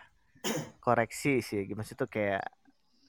Koreksi 0.83 1.39
sih, 1.39 1.63
gimana 1.71 1.87
sih 1.87 1.95
tuh 1.95 2.11
kayak 2.11 2.43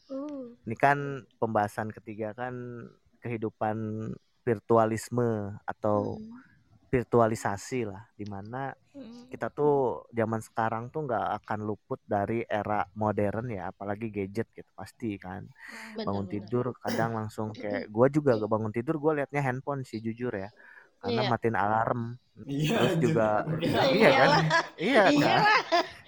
Uh. 0.07 0.55
ini 0.63 0.75
kan 0.75 0.97
pembahasan 1.35 1.91
ketiga 1.91 2.31
kan 2.31 2.55
kehidupan 3.19 3.77
virtualisme 4.41 5.59
atau 5.63 6.15
Hmm. 6.15 6.39
virtualisasi 6.87 7.83
lah, 7.83 8.07
di 8.15 8.23
mana 8.23 8.71
Hmm. 8.95 9.27
kita 9.27 9.51
tuh 9.51 10.07
zaman 10.15 10.39
sekarang 10.39 10.87
tuh 10.87 11.03
nggak 11.03 11.43
akan 11.43 11.59
luput 11.67 11.99
dari 12.07 12.47
era 12.47 12.87
modern 12.95 13.51
ya, 13.51 13.75
apalagi 13.75 14.07
gadget 14.07 14.47
gitu 14.55 14.71
pasti 14.71 15.19
kan. 15.19 15.43
Bener, 15.43 16.07
Bangun 16.07 16.25
bener. 16.25 16.33
tidur 16.39 16.65
kadang 16.79 17.11
langsung 17.11 17.51
kayak 17.51 17.91
gua 17.95 18.07
juga 18.07 18.39
gak 18.39 18.47
bangun 18.47 18.71
tidur 18.71 18.95
gue 18.97 19.19
liatnya 19.19 19.43
handphone 19.43 19.83
sih 19.83 19.99
jujur 19.99 20.31
ya, 20.31 20.47
karena 21.03 21.21
Iya. 21.21 21.29
matiin 21.29 21.57
alarm. 21.59 22.01
Iya, 22.47 22.71
Terus 22.79 22.95
juga 23.03 23.27
Iya. 23.59 23.81
iya 23.99 24.09
kan? 24.15 24.29
Iya 24.79 25.03
kan? 25.11 25.41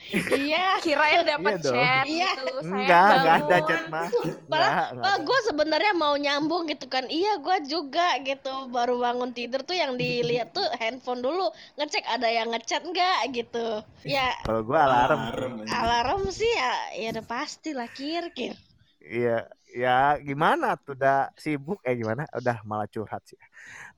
Iya. 0.09 0.81
Kirain 0.81 1.21
dapat 1.21 1.53
Iya 1.61 1.65
chat 1.69 2.05
Iya. 2.09 2.29
gitu. 2.33 2.53
Saya 2.65 2.73
Enggak, 2.81 3.05
enggak 3.13 3.35
ada 3.37 3.57
chat 3.67 3.81
mah. 3.93 4.07
Malah, 4.49 4.69
Enggak, 4.69 4.87
enggak 4.89 5.05
Oh, 5.09 5.17
gue 5.25 5.39
sebenarnya 5.49 5.93
mau 5.93 6.13
nyambung 6.17 6.63
gitu 6.69 6.85
kan. 6.89 7.05
Iya, 7.09 7.31
gue 7.37 7.57
juga 7.69 8.07
gitu. 8.25 8.53
Baru 8.73 8.95
bangun 9.01 9.31
tidur 9.31 9.61
tuh 9.61 9.77
yang 9.77 9.93
dilihat 9.95 10.49
tuh 10.51 10.65
handphone 10.81 11.21
dulu. 11.21 11.49
Ngecek 11.77 12.05
ada 12.09 12.27
yang 12.27 12.49
ngechat 12.49 12.81
nggak 12.85 13.17
gitu. 13.37 13.67
Ya, 14.07 14.33
Kalau 14.45 14.61
gua 14.65 14.89
alarm. 14.89 15.21
Alarm, 15.69 16.21
sih 16.33 16.49
ya, 16.49 16.73
ya 16.97 17.07
udah 17.13 17.25
pasti 17.25 17.69
lah 17.75 17.89
kir 17.91 18.31
kir. 18.33 18.55
Iya, 18.99 19.47
ya 19.73 20.17
gimana 20.21 20.75
tuh 20.81 20.93
udah 20.97 21.29
sibuk 21.37 21.79
eh 21.85 21.95
gimana? 21.97 22.25
Udah 22.35 22.61
malah 22.65 22.87
curhat 22.89 23.21
sih. 23.29 23.37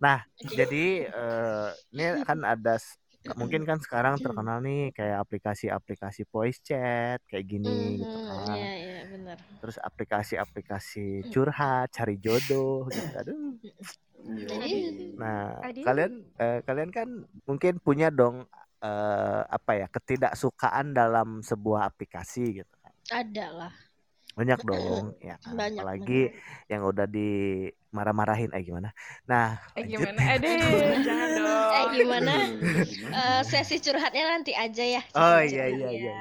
Nah, 0.03 0.23
jadi 0.59 1.07
eh, 1.07 1.67
ini 1.93 2.03
kan 2.27 2.39
ada 2.43 2.75
s- 3.25 3.33
mungkin 3.39 3.61
kan 3.69 3.77
sekarang 3.85 4.15
terkenal 4.23 4.57
nih 4.65 4.91
kayak 4.97 5.17
aplikasi-aplikasi 5.25 6.21
voice 6.33 6.59
chat 6.67 7.19
kayak 7.29 7.45
gini 7.51 8.01
gitu 8.05 8.17
Mhm, 8.17 8.27
kan. 8.27 8.57
Iya, 8.57 8.71
iya 8.83 9.01
benar. 9.11 9.39
Terus 9.61 9.77
aplikasi-aplikasi 9.81 10.99
curhat, 11.33 11.87
cari 11.97 12.15
jodoh 12.25 12.89
gitu. 12.95 13.13
Aduh. 13.21 13.53
Iya. 14.65 14.89
Nah, 15.21 15.67
kalian 15.83 16.11
eh, 16.41 16.59
kalian 16.67 16.91
kan 16.93 17.07
mungkin 17.47 17.73
punya 17.83 18.07
dong 18.13 18.47
eh, 18.83 19.41
apa 19.45 19.71
ya, 19.81 19.87
ketidaksukaan 19.91 20.93
dalam 20.97 21.41
sebuah 21.45 21.89
aplikasi 21.91 22.61
gitu 22.63 22.75
kan. 22.81 22.93
ada 23.11 23.45
lah. 23.51 23.73
Banyak 24.39 24.59
dong, 24.69 25.05
ya 25.19 25.35
kan. 25.43 25.57
Banyak, 25.57 25.69
Apalagi 25.69 26.13
yang 26.71 26.81
udah 26.91 27.05
dimarah-marahin 27.15 28.51
eh 28.55 28.61
gimana. 28.67 28.89
Nah, 29.29 29.59
Eh 29.79 29.83
lanjut. 29.83 29.91
gimana? 29.91 30.21
Aduh, 30.35 30.95
jangan 31.05 31.29
dong. 31.39 31.75
Eh 31.77 31.85
gimana? 31.95 32.31
Gimana? 32.31 33.11
Eh, 33.19 33.41
sesi 33.51 33.75
curhatnya 33.85 34.23
nanti 34.31 34.51
aja 34.63 34.83
ya. 34.95 35.01
Oh 35.15 35.37
Sesi 35.39 35.49
iya 35.49 35.63
curhat. 35.67 35.75
iya 35.75 35.87
iya. 35.97 36.11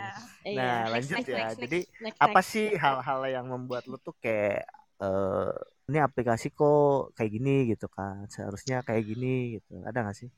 Iya. 0.47 0.55
Nah, 0.57 0.73
Next, 0.93 0.93
lanjut 0.93 1.21
next, 1.21 1.31
ya. 1.35 1.39
next, 1.39 1.57
Jadi 1.63 1.77
Next, 2.05 2.21
apa 2.25 2.39
next. 2.39 2.49
sih 2.53 2.65
hal-hal 2.83 3.21
yang 3.35 3.47
membuat 3.53 3.83
lu 3.91 3.97
tuh 4.07 4.15
kayak 4.23 4.67
eh 5.03 5.51
ini 5.89 5.99
aplikasi 6.07 6.47
kok 6.59 7.15
kayak 7.17 7.31
gini 7.37 7.51
gitu 7.71 7.87
kan. 7.97 8.17
Seharusnya 8.35 8.77
kayak 8.87 9.03
gini 9.11 9.27
gitu. 9.59 9.71
Ada 9.89 9.99
gak 10.11 10.17
sih? 10.21 10.29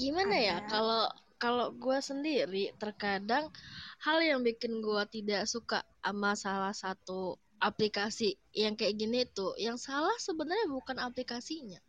gimana 0.00 0.34
ya 0.48 0.56
kalau 0.70 1.00
kalau 1.36 1.72
gue 1.72 1.98
sendiri 2.00 2.72
terkadang 2.80 3.48
hal 4.04 4.18
yang 4.24 4.40
bikin 4.40 4.80
gue 4.80 5.02
tidak 5.12 5.44
suka 5.48 5.84
sama 6.00 6.32
salah 6.34 6.72
satu 6.72 7.36
aplikasi 7.60 8.36
yang 8.52 8.76
kayak 8.76 8.96
gini 9.00 9.24
tuh 9.28 9.56
yang 9.56 9.76
salah 9.80 10.14
sebenarnya 10.20 10.68
bukan 10.68 10.96
aplikasinya 11.00 11.80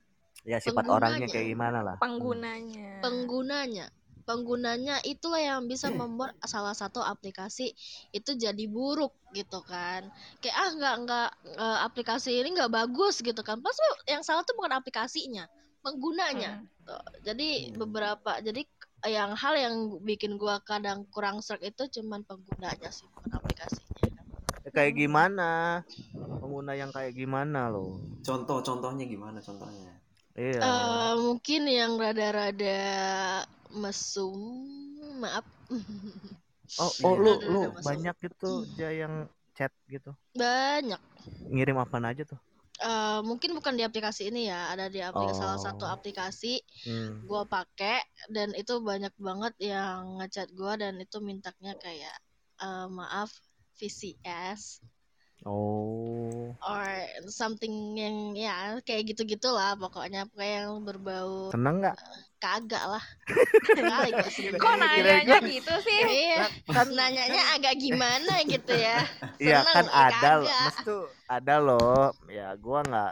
Ya 0.48 0.64
sifat 0.64 0.88
orangnya 0.88 1.28
kayak 1.28 1.48
gimana 1.52 1.84
lah. 1.84 1.96
Penggunanya. 2.00 3.04
penggunanya 3.04 3.86
penggunanya 4.28 5.00
itulah 5.08 5.40
yang 5.40 5.72
bisa 5.72 5.88
membuat 5.88 6.36
salah 6.44 6.76
satu 6.76 7.00
aplikasi 7.00 7.72
itu 8.12 8.32
jadi 8.36 8.64
buruk 8.68 9.16
gitu 9.32 9.64
kan 9.64 10.04
kayak 10.44 10.56
ah 10.56 10.70
nggak 10.76 10.96
nggak 11.08 11.30
eh, 11.56 11.80
aplikasi 11.88 12.44
ini 12.44 12.52
nggak 12.52 12.72
bagus 12.72 13.24
gitu 13.24 13.40
kan 13.40 13.64
pas 13.64 13.76
yang 14.04 14.24
salah 14.28 14.44
tuh 14.44 14.56
bukan 14.60 14.76
aplikasinya 14.76 15.48
penggunanya 15.80 16.60
Hmm. 16.60 16.68
Tuh, 16.88 17.04
jadi 17.24 17.72
Hmm. 17.72 17.84
beberapa 17.84 18.32
jadi 18.40 18.64
yang 19.06 19.38
hal 19.38 19.54
yang 19.54 19.76
bikin 20.02 20.42
gua 20.42 20.58
kadang 20.66 21.06
kurang 21.14 21.38
serg 21.46 21.62
itu 21.62 21.86
cuman 22.02 22.26
penggunanya 22.26 22.90
sih 22.90 23.06
bukan 23.14 23.38
aplikasinya 23.38 23.98
Ya, 24.68 24.76
kayak 24.76 25.00
gimana? 25.00 25.80
Pengguna 26.12 26.76
yang 26.76 26.92
kayak 26.92 27.16
gimana 27.16 27.72
loh? 27.72 28.04
Contoh-contohnya 28.20 29.08
gimana 29.08 29.40
contohnya? 29.40 29.96
Iya. 30.36 30.60
Eh, 30.60 31.14
mungkin 31.24 31.72
yang 31.72 31.96
rada-rada 31.96 32.80
mesum 33.72 34.36
maaf 35.24 35.48
oh, 36.84 36.92
iya, 37.00 37.08
oh 37.08 37.16
lu 37.16 37.32
ada- 37.32 37.48
lu 37.48 37.60
masalah. 37.72 37.84
banyak 37.88 38.16
gitu 38.28 38.50
aja 38.76 38.90
yang 38.92 39.14
chat 39.56 39.72
gitu. 39.88 40.12
banyak 40.36 41.00
Ngirim 41.48 41.80
apa 41.80 41.96
aja 42.04 42.28
tuh? 42.28 42.40
Eh, 42.78 43.20
mungkin 43.26 43.58
bukan 43.58 43.74
di 43.74 43.82
aplikasi 43.82 44.30
ini 44.30 44.54
ya 44.54 44.70
ada 44.70 44.86
di 44.86 45.02
aplikasi 45.02 45.42
salah 45.42 45.58
satu 45.58 45.90
Oh. 45.90 45.94
aplikasi 45.98 46.62
Hmm. 46.86 47.26
gua 47.26 47.42
pakai 47.50 48.06
dan 48.30 48.54
itu 48.54 48.78
banyak 48.78 49.14
banget 49.18 49.54
yang 49.74 50.22
ngechat 50.22 50.54
gua 50.54 50.78
dan 50.78 50.94
itu 51.02 51.18
mintanya 51.18 51.74
kayak 51.82 52.14
eh, 52.62 52.88
maaf 52.94 53.34
VCS 53.82 54.62
Oh. 55.48 56.54
or 56.68 56.86
something 57.30 57.96
yang 57.98 58.18
ya 58.34 58.82
kayak 58.86 59.14
gitu 59.14 59.22
gitulah 59.38 59.78
pokoknya 59.78 60.26
kayak 60.36 60.66
yang 60.68 60.82
berbau 60.88 61.54
Seneng 61.54 61.76
nggak? 61.82 61.98
kagak 62.42 62.84
lah 62.86 63.04
kali 63.78 64.12
Kok 64.62 64.74
nanyanya 64.82 65.38
gitu 65.42 65.74
sih? 65.86 66.02
iya 66.10 66.46
Kan 66.74 66.88
nanyanya 66.98 67.42
agak 67.58 67.74
gimana 67.82 68.34
gitu 68.46 68.74
ya 68.74 68.98
Iya 69.38 69.58
Seneng, 69.66 69.68
kan 69.74 69.86
eh, 69.86 70.06
ada 70.10 70.30
loh, 70.42 70.50
kagak. 70.50 70.66
Mas 70.66 70.78
tuh 70.82 71.02
ada 71.30 71.54
loh. 71.62 72.10
Ya 72.38 72.46
gua 72.58 72.80
nggak 72.88 73.12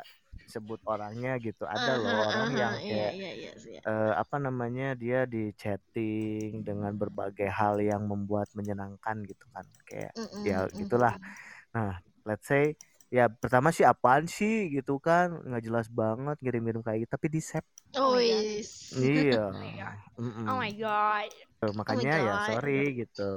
sebut 0.53 0.79
orangnya 0.85 1.29
gitu. 1.45 1.63
Ada 1.69 1.91
loh 2.01 2.11
Aha, 2.17 2.29
orang 2.29 2.49
aha, 2.49 2.61
yang 2.61 2.73
iya 2.81 2.87
kayak 2.89 3.13
iya 3.19 3.31
iya 3.41 3.51
sih 3.63 3.75
eh, 3.87 4.11
apa 4.21 4.35
namanya 4.45 4.83
dia 4.97 5.19
di 5.33 5.53
chatting 5.61 6.65
dengan 6.67 6.93
berbagai 7.01 7.49
hal 7.59 7.75
yang 7.81 8.03
membuat 8.11 8.47
menyenangkan 8.57 9.17
gitu 9.29 9.45
kan. 9.53 9.65
Kayak 9.89 10.13
Mm-mm, 10.17 10.45
ya 10.45 10.65
mm-mm. 10.73 10.75
gitulah. 10.79 11.13
Nah, 11.75 11.93
let's 12.25 12.45
say 12.49 12.73
ya 13.13 13.29
pertama 13.29 13.69
sih 13.69 13.85
apaan 13.85 14.25
sih 14.27 14.67
gitu 14.73 14.97
kan 14.97 15.29
nggak 15.45 15.63
jelas 15.63 15.87
banget 15.87 16.35
ngirim-ngirim 16.41 16.81
kayak 16.83 17.05
gitu 17.05 17.11
tapi 17.15 17.27
di 17.31 17.41
save 17.41 17.67
Oh, 17.95 18.11
my 18.11 18.27
God. 18.27 18.43
wis. 18.59 18.71
iya 18.99 19.45
my 19.55 19.71
God. 19.79 19.97
Mm-mm. 20.19 20.47
Oh 20.51 20.57
my 20.59 20.71
god. 20.75 21.29
Eh, 21.63 21.71
makanya 21.79 22.13
ya 22.19 22.33
God. 22.35 22.47
sorry 22.51 22.79
gitu 22.99 23.29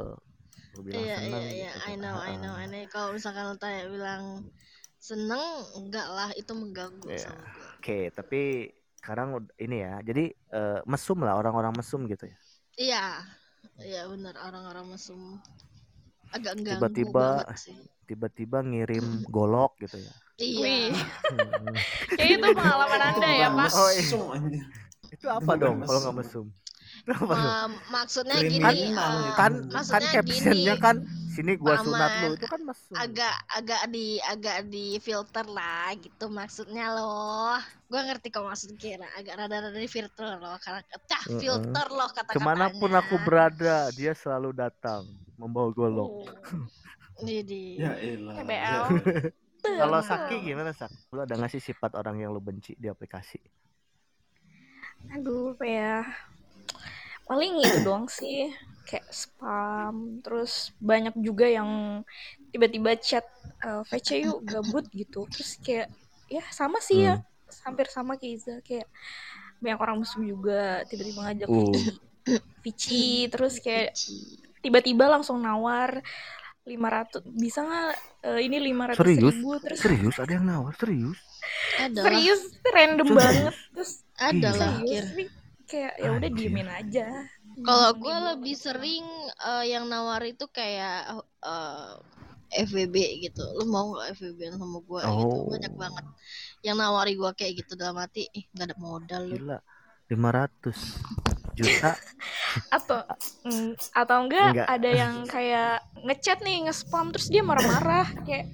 gue 0.75 0.83
bilang 0.85 1.05
Iya, 1.07 1.17
seneng 1.19 1.43
iya, 1.47 1.51
iya. 1.55 1.71
gitu. 1.75 1.91
I 1.91 1.95
know, 1.97 2.17
I 2.19 2.35
know, 2.39 2.55
Heeh. 2.55 2.63
I 2.63 2.67
know. 2.71 2.83
Kalau 2.91 3.09
misalkan 3.15 3.45
lo 3.51 3.55
tanya 3.59 3.83
bilang 3.87 4.23
seneng, 4.99 5.45
enggak 5.79 6.07
lah, 6.11 6.31
itu 6.35 6.53
mengganggu 6.55 7.09
Iya. 7.09 7.23
sama 7.23 7.47
gue. 7.55 7.67
oke 7.79 7.99
tapi 8.19 8.43
sekarang 8.99 9.29
ini 9.63 9.77
ya 9.87 9.95
jadi 10.03 10.25
eh, 10.35 10.81
mesum 10.91 11.19
lah 11.23 11.39
orang-orang 11.39 11.73
mesum 11.79 12.03
gitu 12.11 12.27
ya 12.27 12.37
Iya, 12.79 13.05
iya 13.83 14.03
benar 14.11 14.35
orang-orang 14.39 14.87
mesum 14.95 15.39
agak 16.31 16.53
Tiba-tiba- 16.57 17.45
tiba-tiba 18.05 18.59
ngirim 18.63 19.05
golok 19.27 19.77
gitu 19.81 19.99
ya 19.99 20.15
Iya. 20.39 20.95
Hmm. 20.95 21.75
Kayak 22.15 22.31
itu 22.31 22.47
pengalaman 22.55 22.95
Itu 22.97 23.09
anda 23.11 23.29
ya, 23.29 23.49
Pak. 23.51 23.71
Oh, 23.75 23.91
iya. 23.91 23.99
mesum, 23.99 24.23
anjir. 24.31 24.65
itu 25.09 25.27
apa 25.27 25.43
Bukan 25.43 25.59
dong 25.59 25.77
kalau 25.83 25.99
nggak 25.99 26.17
mesum. 26.17 26.47
itu 26.99 27.11
apa? 27.13 27.35
Em, 27.35 27.73
maksudnya 27.89 28.37
Kriminal 28.39 28.71
gini, 28.71 28.87
itu. 28.87 29.03
eh, 29.03 29.33
kan 29.35 29.53
kan 29.67 30.03
captionnya 30.05 30.55
gini, 30.55 30.79
kan 30.79 30.97
sini 31.29 31.53
gua 31.55 31.75
sunat 31.77 32.11
lu 32.13 32.23
Paman, 32.23 32.31
itu 32.35 32.47
kan 32.47 32.61
mesum 32.63 32.95
agak 32.95 33.35
agak 33.51 33.83
di 33.89 34.07
agak 34.21 34.57
di 34.67 34.85
filter 34.99 35.47
lah 35.49 35.91
gitu 35.95 36.25
maksudnya 36.29 36.87
loh. 36.93 37.59
Gua 37.87 38.01
ngerti 38.05 38.29
kok 38.29 38.43
maksud 38.43 38.71
kira 38.77 39.11
agak 39.15 39.35
rada-rada 39.37 39.75
di 39.75 39.87
filter 39.87 40.39
loh 40.39 40.55
karena 40.59 40.81
cah 41.03 41.23
filter 41.35 41.87
loh 41.89 42.09
kata-katanya. 42.09 42.37
ke 42.37 42.41
mana 42.41 42.67
pun 42.71 42.91
aku 42.93 43.17
berada 43.21 43.77
dia 43.91 44.13
selalu 44.13 44.55
datang 44.55 45.03
membawa 45.39 45.71
golok 45.73 46.11
Oh. 46.11 46.27
Jadi 47.27 47.83
Ya 47.83 47.99
elah. 47.99 48.35
TBL. 48.39 48.83
kalau 49.83 49.99
Saki 50.03 50.39
gimana 50.43 50.71
Sak 50.71 50.91
lu 51.11 51.23
ada 51.23 51.35
nggak 51.35 51.51
sih 51.51 51.63
sifat 51.63 51.99
orang 51.99 52.23
yang 52.23 52.31
lu 52.31 52.39
benci 52.39 52.79
di 52.79 52.87
aplikasi 52.87 53.43
Aduh, 55.15 55.55
apa 55.55 55.65
ya? 55.65 55.95
Paling 57.29 57.63
itu 57.63 57.79
doang 57.87 58.11
sih. 58.11 58.51
Kayak 58.83 59.07
spam. 59.15 60.21
Terus 60.25 60.75
banyak 60.83 61.15
juga 61.23 61.47
yang 61.47 62.03
tiba-tiba 62.51 62.99
chat 62.99 63.25
eh, 63.63 63.83
VC 63.87 64.27
yuk 64.27 64.43
gabut 64.43 64.85
gitu. 64.91 65.25
Terus 65.31 65.55
kayak 65.63 65.89
ya 66.27 66.43
sama 66.51 66.83
sih 66.83 67.07
ya. 67.07 67.23
Hampir 67.65 67.87
sama 67.89 68.19
kayak 68.19 68.35
Iza. 68.43 68.55
Kayak 68.65 68.91
banyak 69.63 69.79
orang 69.79 69.97
musuh 70.03 70.23
juga 70.23 70.83
tiba-tiba 70.91 71.21
ngajak 71.25 71.49
uh 71.49 71.73
Vici. 72.61 73.31
Terus 73.33 73.63
kayak 73.63 73.97
tiba-tiba 74.65 75.09
langsung 75.09 75.39
nawar 75.41 76.01
500 76.69 77.25
bisa 77.33 77.65
nggak 77.65 77.93
eh, 78.29 78.41
ini 78.45 78.57
500 78.73 79.01
Serius? 79.01 79.35
ribu 79.35 79.51
terus 79.63 79.79
serius 79.81 80.17
ada 80.21 80.33
yang 80.37 80.45
nawar 80.45 80.75
serius 80.77 81.19
ada 81.81 81.99
lah, 82.01 82.05
serius 82.13 82.41
random 82.69 83.09
Serius? 83.09 83.19
banget 83.25 83.55
terus 83.73 83.93
ada 84.19 84.49
lah. 84.53 84.73
kayak 85.69 85.93
ya 86.01 86.09
udah 86.17 86.31
diemin 86.33 86.69
aja 86.69 87.07
Kalau 87.59 87.91
gue 87.91 88.17
lebih 88.37 88.55
sering 88.55 89.03
eh, 89.43 89.65
yang 89.75 89.91
nawar 89.91 90.23
itu 90.23 90.47
kayak 90.47 91.11
eh, 91.43 91.93
FVB 92.49 92.95
gitu. 93.29 93.45
Lu 93.61 93.69
mau 93.69 93.93
nggak 93.93 94.17
FVB 94.17 94.57
sama 94.57 94.79
gue 94.81 95.01
gitu? 95.05 95.37
Oh. 95.37 95.51
Banyak 95.53 95.75
banget 95.77 96.05
yang 96.65 96.77
nawari 96.81 97.13
gue 97.19 97.31
kayak 97.37 97.53
gitu 97.61 97.77
dalam 97.77 97.99
hati. 98.01 98.25
Ih 98.33 98.47
nggak 98.55 98.73
ada 98.73 98.77
modal 98.81 99.23
lu. 99.29 99.37
gila 99.37 99.59
500 100.09 101.28
juta 101.59 101.91
atau 102.77 103.01
mm, 103.47 103.69
atau 103.97 104.17
enggak, 104.25 104.51
Enggak. 104.51 104.71
ada 104.75 104.91
yang 104.91 105.15
kayak 105.29 105.81
ngechat 106.07 106.39
nih 106.45 106.69
nge-spam 106.69 107.07
terus 107.13 107.29
dia 107.33 107.43
marah-marah 107.45 108.07
kayak 108.27 108.47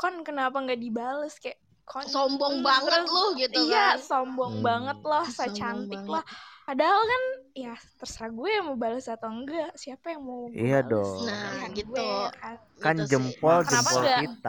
kon 0.00 0.14
kenapa 0.26 0.56
nggak 0.64 0.80
dibales 0.84 1.34
kayak 1.42 1.58
kon 1.88 2.08
Sombong 2.12 2.56
Hmm, 2.56 2.66
banget 2.68 3.02
terus, 3.02 3.12
lu 3.14 3.24
gitu 3.42 3.60
iya 3.64 3.78
kan. 3.78 3.96
sombong 4.08 4.54
Hmm. 4.54 4.68
banget 4.68 4.98
loh 5.10 5.24
Sombong 5.42 5.54
cantik 5.58 6.02
banget. 6.02 6.12
lah 6.12 6.24
padahal 6.68 7.02
kan 7.12 7.22
ya 7.64 7.74
terserah 7.98 8.30
gue 8.38 8.50
yang 8.56 8.64
mau 8.70 8.78
balas 8.84 9.06
atau 9.10 9.28
enggak 9.32 9.70
siapa 9.82 10.06
yang 10.14 10.22
mau 10.28 10.42
Iya 10.60 10.76
bales? 10.80 10.90
dong. 10.90 11.26
Nah, 11.26 11.60
Pilihan 11.60 11.74
gitu. 11.76 12.00
gue, 12.00 12.10
kan. 12.40 12.58
kan 12.82 12.96
Gitu 12.96 13.04
sih. 13.16 13.34
jempol 13.44 13.56
Kenapa 13.64 13.70
jempol 13.70 14.02
enggak? 14.02 14.18
kita 14.18 14.48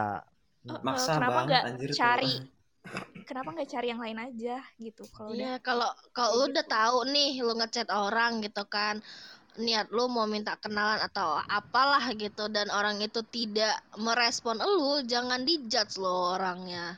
eh, 0.72 0.82
Maksa 0.86 1.14
kenapa 1.14 1.38
banget 1.38 1.48
nggak 1.48 1.66
anjir 1.68 1.90
tuh. 2.04 2.14
cari 2.14 2.34
kenapa 3.28 3.48
nggak 3.54 3.70
cari 3.70 3.86
yang 3.92 4.00
lain 4.04 4.18
aja 4.18 4.56
gitu 4.78 5.02
kalau 5.10 5.30
udah 5.32 5.38
Iya, 5.38 5.52
kalau 5.62 5.90
kalau 6.16 6.32
lu 6.38 6.44
udah 6.52 6.66
tahu 6.66 6.96
nih 7.14 7.30
lu 7.46 7.52
ngechat 7.56 7.88
orang 7.90 8.32
gitu 8.44 8.62
kan 8.66 8.98
niat 9.58 9.90
lu 9.90 10.06
mau 10.06 10.24
minta 10.30 10.54
kenalan 10.62 11.02
atau 11.02 11.36
apalah 11.50 12.04
gitu 12.14 12.46
dan 12.48 12.70
orang 12.70 12.96
itu 13.02 13.20
tidak 13.28 13.74
merespon 13.98 14.56
lu, 14.62 15.02
jangan 15.04 15.42
dijudge 15.42 15.98
lo 15.98 16.38
orangnya. 16.38 16.96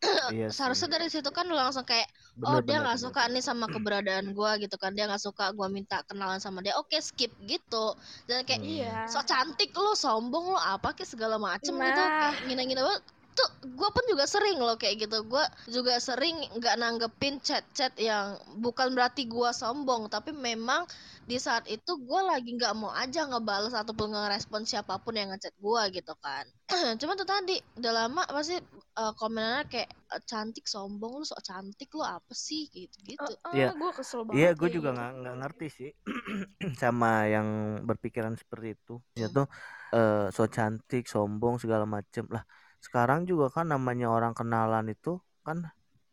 iya. 0.32 0.48
Seharusnya 0.52 0.88
dari 1.00 1.08
situ 1.08 1.26
kan 1.32 1.48
lu 1.48 1.56
langsung 1.56 1.82
kayak 1.82 2.06
Bener, 2.36 2.48
oh 2.52 2.58
dia 2.60 2.76
bener, 2.76 2.84
nggak 2.84 2.98
bener. 3.00 3.04
suka 3.08 3.22
nih 3.32 3.40
sama 3.40 3.66
keberadaan 3.66 4.26
gua 4.36 4.60
gitu 4.60 4.76
kan 4.76 4.92
dia 4.92 5.08
nggak 5.08 5.24
suka 5.24 5.56
gua 5.56 5.72
minta 5.72 6.04
kenalan 6.04 6.36
sama 6.36 6.60
dia 6.60 6.76
oke 6.76 6.94
skip 7.00 7.32
gitu 7.48 7.96
dan 8.28 8.44
kayak 8.44 8.60
Hmm. 8.60 8.68
iya 8.76 8.94
so 9.08 9.24
cantik 9.24 9.72
lu 9.72 9.96
sombong 9.96 10.52
lu 10.52 10.58
apa 10.60 10.92
kayak 10.92 11.08
segala 11.08 11.40
macem 11.40 11.72
gitu 11.74 12.02
Nah. 12.02 12.18
kayak 12.20 12.44
ngina-ngina 12.44 12.84
banget 12.84 13.02
tuh 13.36 13.48
gue 13.78 13.88
pun 13.94 14.04
juga 14.08 14.24
sering 14.24 14.56
loh 14.58 14.76
kayak 14.80 14.96
gitu 15.04 15.18
gue 15.28 15.44
juga 15.68 15.94
sering 16.00 16.36
nggak 16.56 16.74
nanggepin 16.80 17.36
chat-chat 17.44 17.92
yang 18.00 18.40
bukan 18.64 18.96
berarti 18.96 19.28
gua 19.28 19.52
sombong 19.52 20.08
tapi 20.08 20.32
memang 20.32 20.88
di 21.26 21.36
saat 21.36 21.66
itu 21.68 21.92
gue 22.00 22.20
lagi 22.30 22.54
nggak 22.56 22.74
mau 22.78 22.90
aja 22.94 23.26
ngebales 23.28 23.74
ataupun 23.76 24.14
ngerespon 24.14 24.62
siapa 24.64 24.96
pun 25.02 25.12
yang 25.18 25.28
ngechat 25.34 25.52
gua 25.60 25.90
gitu 25.92 26.14
kan 26.24 26.44
cuma 27.00 27.12
tuh 27.18 27.28
tadi 27.28 27.60
udah 27.78 27.92
lama 27.92 28.22
pasti 28.30 28.56
eh, 29.00 29.12
komenannya 29.20 29.64
kayak 29.68 29.90
eh, 30.16 30.22
cantik 30.24 30.64
sombong 30.64 31.20
lu 31.20 31.24
sok 31.26 31.42
cantik 31.44 31.90
lu 31.92 32.02
apa 32.02 32.32
sih 32.32 32.66
gitu 32.72 32.96
gitu 33.04 33.30
Iya. 33.54 33.66
gue 33.76 33.90
kesel 33.98 34.20
banget 34.24 34.38
Iya, 34.38 34.48
gue 34.58 34.68
juga 34.76 34.88
gitu. 34.90 34.96
nggak 34.96 35.10
nggak 35.20 35.34
ngerti 35.40 35.66
sih 35.76 35.90
sama 36.82 37.08
yang 37.34 37.48
berpikiran 37.88 38.34
seperti 38.40 38.66
itu. 38.76 38.94
Ya 39.20 39.26
tuh 39.36 39.46
eh, 39.94 40.26
so 40.36 40.42
cantik, 40.56 41.02
sombong 41.12 41.54
segala 41.62 41.84
macem 41.86 42.24
lah. 42.34 42.42
Sekarang 42.86 43.26
juga 43.26 43.50
kan 43.50 43.66
namanya 43.66 44.06
orang 44.14 44.30
kenalan 44.30 44.86
itu 44.86 45.18
kan 45.42 45.66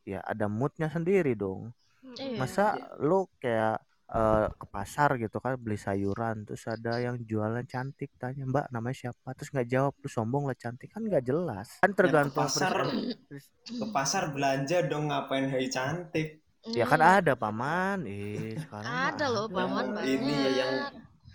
ya 0.03 0.26
ada 0.26 0.49
moodnya 0.49 0.89
sendiri 0.89 1.38
dong. 1.38 1.69
Iya. 2.17 2.38
Masa 2.41 2.65
lu 2.97 3.30
kayak 3.38 3.78
eh, 4.09 4.47
ke 4.57 4.65
pasar 4.69 5.09
gitu 5.17 5.38
kan 5.38 5.53
beli 5.57 5.78
sayuran 5.78 6.45
terus 6.45 6.65
ada 6.65 6.97
yang 6.97 7.17
jualan 7.21 7.65
cantik 7.65 8.09
tanya 8.21 8.43
mbak 8.45 8.65
namanya 8.69 9.09
siapa 9.09 9.34
terus 9.34 9.49
nggak 9.49 9.69
jawab 9.69 9.93
lu 9.97 10.09
sombong 10.09 10.43
lah 10.49 10.57
cantik 10.57 10.89
kan 10.93 11.01
nggak 11.01 11.24
jelas 11.26 11.82
kan 11.82 11.91
tergantung 11.97 12.45
pasar 12.45 12.69
pers- 12.74 13.17
pers- 13.26 13.51
ke 13.63 13.86
pasar 13.89 14.24
belanja 14.36 14.86
dong 14.86 15.09
ngapain 15.09 15.49
hai 15.49 15.65
cantik 15.71 16.43
ya 16.78 16.86
kan 16.86 17.01
ada 17.01 17.34
paman 17.34 18.05
eh 18.05 18.53
sekarang 18.59 18.91
ada 18.91 19.26
loh 19.34 19.47
paman 19.49 19.86
Oh, 19.88 19.93
banyak 19.97 20.05
ini 20.13 20.34
ya 20.36 20.49
yang 20.61 20.74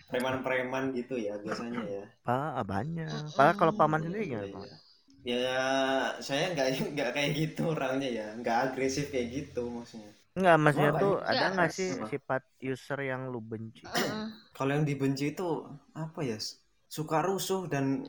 preman-preman 0.08 0.84
gitu 0.96 1.14
ya 1.18 1.34
biasanya 1.40 1.82
ya 1.84 2.04
Pak, 2.24 2.60
banyak. 2.68 3.08
Padahal 3.32 3.56
kalau 3.56 3.72
paman 3.72 4.00
sendiri 4.04 4.28
Iya, 4.28 4.44
gimana, 4.44 4.46
iya. 4.48 4.52
Pak? 4.52 4.87
Ya 5.22 5.50
saya 6.18 6.54
nggak 6.54 6.68
nggak 6.94 7.10
kayak 7.12 7.30
gitu 7.34 7.74
orangnya 7.74 8.08
ya 8.08 8.26
nggak 8.38 8.56
agresif 8.72 9.10
kayak 9.10 9.28
gitu 9.32 9.66
maksudnya 9.68 10.12
Enggak, 10.38 10.54
maksudnya 10.62 10.92
Apa 10.94 11.02
tuh 11.02 11.14
ya? 11.18 11.22
ada 11.26 11.34
Enggak. 11.34 11.50
nggak 11.58 11.70
sih 11.74 11.88
sifat 12.14 12.42
user 12.62 12.98
yang 13.02 13.26
lu 13.26 13.42
benci? 13.42 13.82
Heeh. 13.82 14.30
kalau 14.56 14.70
yang 14.70 14.86
dibenci 14.86 15.34
itu 15.34 15.66
apa 15.98 16.20
ya 16.22 16.38
suka 16.86 17.18
rusuh 17.20 17.66
dan 17.66 18.06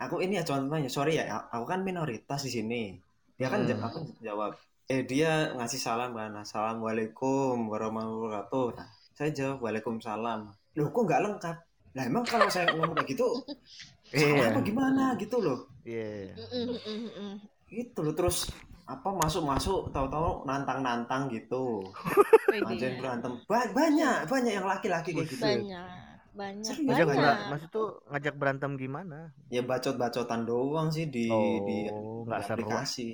aku 0.00 0.24
ini 0.24 0.40
ya 0.40 0.44
contohnya 0.44 0.88
sorry 0.88 1.20
ya 1.20 1.28
aku 1.52 1.68
kan 1.68 1.84
minoritas 1.84 2.40
di 2.42 2.52
sini 2.52 2.82
dia 3.36 3.52
kan 3.52 3.68
Hmm. 3.68 3.76
aku 3.76 3.98
jawab 4.20 4.56
eh 4.88 5.04
dia 5.04 5.52
ngasih 5.52 5.78
salam 5.78 6.16
kan 6.16 6.32
assalamualaikum 6.34 7.68
warahmatullahi 7.68 8.40
wabarakatuh 8.40 8.66
Nah, 8.80 8.88
saya 9.12 9.30
jawab 9.30 9.60
waalaikumsalam 9.60 10.40
loh 10.50 10.88
kok 10.88 11.02
nggak 11.04 11.22
lengkap 11.28 11.56
lah 11.90 12.04
emang 12.08 12.24
kalau 12.24 12.48
saya 12.48 12.72
ngomong 12.72 12.96
kayak 12.96 13.12
gitu 13.12 13.28
salah 14.12 14.26
Iya. 14.36 14.46
apa 14.48 14.60
gimana 14.60 15.04
gitu 15.16 15.36
loh 15.38 15.58
Iya. 15.82 16.34
Mm. 16.34 17.34
gitu 17.66 18.00
loh 18.00 18.12
terus 18.12 18.50
apa 18.84 19.06
masuk 19.08 19.42
masuk 19.44 19.80
tahu-tahu 19.90 20.42
nantang 20.44 20.82
nantang 20.82 21.26
gitu 21.26 21.86
dia. 22.74 22.90
berantem 22.96 23.38
Ba- 23.44 23.70
banyak 23.70 24.26
banyak 24.26 24.52
yang 24.52 24.66
laki-laki 24.66 25.10
kayak 25.12 25.28
gitu 25.28 25.38
banyak 25.40 25.88
banyak 26.30 26.62
Serius? 26.64 26.86
Ngajak 26.88 27.06
banyak 27.08 27.18
bera- 27.20 27.46
maksud 27.48 27.68
tuh 27.70 27.88
ngajak 28.06 28.34
berantem 28.36 28.70
gimana? 28.76 29.18
ya 29.46 29.62
bacot-bacotan 29.62 30.42
doang 30.42 30.88
sih 30.88 31.06
di 31.06 31.26
di, 31.26 31.30
Oh, 31.30 31.62
di 31.62 31.78
nggak 32.26 32.40
seru. 32.40 32.54
aplikasi 32.56 33.10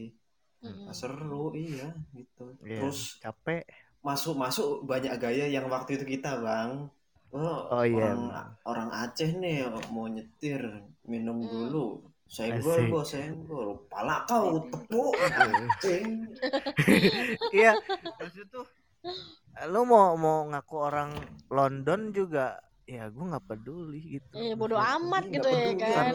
Mm. 0.58 0.72
Nggak 0.82 0.96
seru 0.96 1.44
iya 1.52 1.88
gitu 2.12 2.44
Iya. 2.58 2.80
terus 2.80 3.20
capek. 3.20 3.62
masuk-masuk 4.00 4.82
banyak 4.82 5.12
gaya 5.14 5.44
yang 5.46 5.66
waktu 5.66 5.94
itu 5.94 6.08
kita 6.08 6.38
bang 6.38 6.88
oh, 7.36 7.60
Oh, 7.70 7.84
iya, 7.84 8.10
orang 8.10 8.22
orang 8.64 8.88
Aceh 8.92 9.30
nih 9.32 9.56
mau 9.88 10.06
nyetir 10.06 10.60
minum 11.04 11.38
Hmm. 11.38 11.48
dulu. 11.48 11.86
Senggol 12.26 12.90
bos 12.90 13.06
senggol. 13.06 13.86
Pala 13.86 14.24
kau 14.24 14.58
tepuk. 14.66 15.14
Anjing 15.14 16.26
Iya, 17.56 17.78
maksud 18.16 18.46
tuh 18.48 18.66
lu 19.66 19.80
mau 19.84 20.12
mau 20.16 20.44
ngaku 20.44 20.76
orang 20.76 21.10
London 21.48 22.10
juga 22.10 22.58
ya 22.82 23.08
gue 23.08 23.24
nggak 23.24 23.46
peduli 23.46 24.18
gitu. 24.18 24.34
Eh, 24.36 24.52
bodo 24.52 24.74
Maksud- 24.74 24.94
amat 25.00 25.24
Iya, 25.24 25.32
gitu 25.32 25.48
ya 25.48 25.70
kan. 25.74 26.14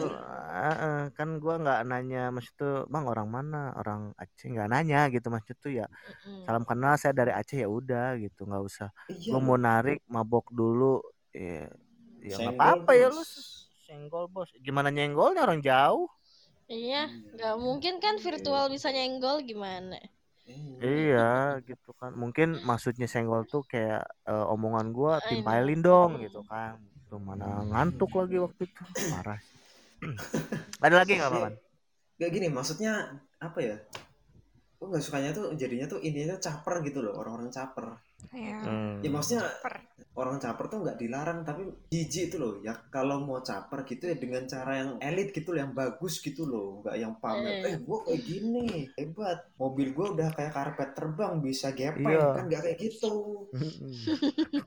eh, 0.52 1.02
kan 1.12 1.28
gue 1.36 1.54
nggak 1.58 1.80
nanya 1.84 2.22
maksud 2.28 2.54
tuh 2.54 2.74
bang 2.86 3.04
orang 3.04 3.28
mana? 3.28 3.72
Orang 3.74 4.12
Aceh? 4.14 4.46
Nggak 4.46 4.68
nanya 4.68 5.00
gitu 5.08 5.26
maksud 5.26 5.56
tuh 5.58 5.72
ya 5.74 5.84
Mm-mm. 5.84 6.44
salam 6.44 6.62
kenal 6.62 6.94
saya 6.94 7.12
dari 7.12 7.28
Aceh. 7.30 7.56
Ya 7.56 7.68
udah 7.68 8.16
gitu 8.16 8.44
nggak 8.44 8.62
usah. 8.62 8.88
Iya. 9.08 9.32
lu 9.32 9.40
mau 9.40 9.56
narik 9.56 10.00
mabok 10.06 10.48
dulu 10.48 11.00
ya 11.32 11.68
ya 12.22 12.34
nggak 12.38 12.54
apa-apa 12.54 12.90
ya 12.94 13.08
lu 13.10 13.24
senggol 13.92 14.24
bos. 14.32 14.48
Gimana 14.64 14.88
nyenggolnya? 14.88 15.44
Orang 15.44 15.60
jauh. 15.60 16.08
Iya, 16.70 17.12
nggak 17.36 17.56
mungkin 17.60 18.00
kan 18.00 18.16
virtual 18.16 18.72
bisa 18.72 18.88
nyenggol 18.88 19.44
gimana? 19.44 20.00
Iya. 20.48 20.78
iya 20.80 21.32
gitu 21.68 21.92
kan. 22.00 22.16
Mungkin 22.16 22.64
maksudnya 22.64 23.04
senggol 23.04 23.44
tuh 23.44 23.62
kayak 23.68 24.08
eh, 24.24 24.46
omongan 24.48 24.96
gua 24.96 25.20
timpailin 25.28 25.84
dong 25.84 26.24
gitu 26.24 26.40
kan. 26.48 26.80
Tuh 27.12 27.20
mana 27.20 27.60
ngantuk 27.68 28.16
lagi 28.16 28.40
waktu 28.40 28.64
itu. 28.64 28.82
Parah 29.12 29.36
sih. 29.36 29.60
ada 30.82 30.96
lagi 30.98 31.14
nggak 31.14 31.30
paman 31.30 31.54
Gak 32.18 32.30
gini, 32.30 32.46
maksudnya 32.50 33.18
apa 33.42 33.58
ya? 33.58 33.76
Gue 34.78 34.86
nggak 34.90 35.02
sukanya 35.02 35.30
tuh 35.34 35.54
jadinya 35.58 35.86
tuh 35.90 35.98
intinya 36.02 36.38
caper 36.38 36.82
gitu 36.86 37.02
loh, 37.02 37.18
orang-orang 37.18 37.50
caper. 37.50 37.98
Ya. 38.30 38.58
Hmm. 38.62 39.02
Ya 39.02 39.08
maksudnya 39.08 39.42
Caper. 39.44 39.74
orang 40.12 40.36
caper 40.36 40.64
tuh 40.66 40.78
nggak 40.80 40.98
dilarang, 40.98 41.38
tapi 41.40 41.62
jijik 41.88 42.28
itu 42.28 42.36
loh. 42.36 42.60
Ya 42.60 42.76
kalau 42.88 43.20
mau 43.20 43.40
caper 43.40 43.82
gitu 43.82 44.06
ya 44.06 44.14
dengan 44.14 44.44
cara 44.44 44.72
yang 44.78 44.90
elit 44.98 45.30
gitu 45.30 45.50
loh, 45.50 45.60
yang 45.60 45.72
bagus 45.72 46.18
gitu 46.18 46.44
loh, 46.44 46.80
nggak 46.80 46.96
yang 46.96 47.12
pamer. 47.16 47.52
Eh. 47.60 47.60
Eh, 47.66 47.76
gue 47.78 47.98
kayak 48.02 48.22
gini, 48.22 48.66
hebat. 48.94 49.38
Mobil 49.56 49.90
gue 49.90 50.06
udah 50.12 50.28
kayak 50.30 50.52
karpet 50.52 50.90
terbang, 50.92 51.32
bisa 51.38 51.72
gepeng 51.72 52.08
Iya. 52.08 52.24
kan 52.32 52.44
nggak 52.46 52.62
kayak 52.62 52.78
gitu. 52.78 53.12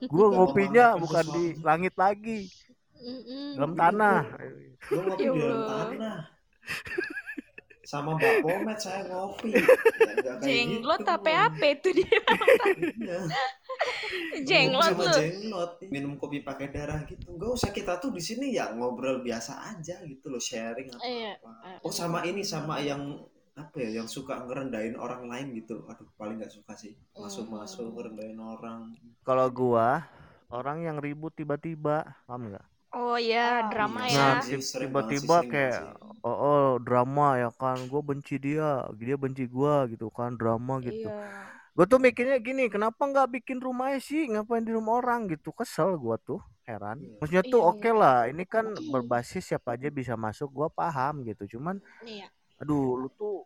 gua 0.05 0.25
Nggak 0.25 0.35
ngopinya 0.35 0.85
bukan 0.97 1.25
di 1.31 1.45
langit 1.59 1.93
lagi 1.95 2.39
dalam 3.53 3.73
tanah 3.73 4.19
Gue 4.81 4.99
ngopi 4.99 5.23
Ya 5.23 5.31
di 5.31 5.39
dalam 5.39 5.57
Allah. 5.57 5.85
tanah. 5.89 6.17
Sama 7.85 8.17
Mbak 8.17 8.33
Pomet 8.41 8.77
saya 8.77 9.05
ngopi. 9.05 9.53
Ya, 10.25 10.33
Jenglot 10.41 10.99
gitu. 10.99 11.11
apa 11.11 11.29
apa 11.47 11.65
itu 11.69 11.89
dia? 11.95 12.19
Iya. 12.97 13.19
Jenglot 14.41 14.89
sama 14.89 15.03
lu. 15.05 15.13
jenglot 15.15 15.71
minum 15.85 16.13
kopi 16.15 16.41
pakai 16.41 16.67
darah 16.67 17.05
gitu 17.05 17.29
nggak 17.31 17.51
usah 17.51 17.69
kita 17.69 17.97
tuh 17.97 18.09
di 18.09 18.19
sini 18.19 18.51
ya 18.51 18.73
ngobrol 18.73 19.21
biasa 19.21 19.53
aja 19.69 20.01
gitu 20.01 20.27
loh 20.27 20.41
sharing 20.41 20.89
apa 20.89 21.03
Iya. 21.03 21.33
oh 21.79 21.93
sama 21.93 22.23
ini 22.23 22.41
sama 22.41 22.79
yang 22.79 23.21
apa 23.53 23.75
ya 23.77 24.01
yang 24.01 24.07
suka 24.07 24.35
ngerendahin 24.41 24.97
orang 24.97 25.23
lain 25.25 25.53
gitu 25.53 25.85
aduh 25.85 26.09
paling 26.15 26.35
nggak 26.35 26.51
suka 26.51 26.73
sih 26.73 26.91
masuk 27.13 27.47
masuk 27.47 27.85
Hmm. 27.85 27.95
ngerendahin 27.95 28.39
orang 28.39 28.81
kalau 29.21 29.47
gua 29.47 30.03
orang 30.49 30.81
yang 30.81 30.97
ribut 30.97 31.31
tiba-tiba 31.31 32.03
paham 32.25 32.49
nggak 32.49 32.65
Oh 32.95 33.19
ya, 33.19 33.67
drama 33.67 34.07
Nah, 34.07 34.39
ya. 34.39 34.39
sering 34.39 34.63
tiba-tiba 34.63 35.37
kayak 35.43 35.99
oh, 36.23 36.31
oh 36.31 36.67
drama 36.79 37.35
ya 37.35 37.49
kan 37.51 37.75
gue 37.91 38.01
benci 38.01 38.39
dia 38.39 38.87
dia 38.95 39.15
benci 39.19 39.43
gua 39.51 39.83
gitu 39.91 40.07
kan 40.07 40.33
drama 40.39 40.79
gitu. 40.79 41.07
Iya. 41.11 41.43
gue 41.75 41.83
tuh 41.91 41.99
mikirnya 41.99 42.39
gini 42.39 42.71
kenapa 42.71 43.03
nggak 43.03 43.35
bikin 43.35 43.59
rumahnya 43.59 43.99
sih? 43.99 44.31
Ngapain 44.31 44.63
di 44.63 44.71
rumah 44.71 45.03
orang? 45.03 45.27
Gitu 45.27 45.51
kesel 45.51 45.99
gua 45.99 46.15
tuh 46.15 46.39
heran. 46.63 47.03
Iya. 47.03 47.19
maksudnya 47.19 47.43
tuh 47.51 47.61
Iya, 47.61 47.69
oke 47.75 47.89
lah 47.91 48.17
ini 48.31 48.43
kan 48.47 48.65
berbasis 48.89 49.43
siapa 49.51 49.75
aja 49.75 49.91
bisa 49.91 50.15
masuk 50.15 50.47
gua 50.55 50.67
paham 50.71 51.27
gitu. 51.27 51.59
Cuman 51.59 51.83
Iya. 52.07 52.31
aduh 52.63 52.95
lu 52.95 53.07
tuh 53.11 53.43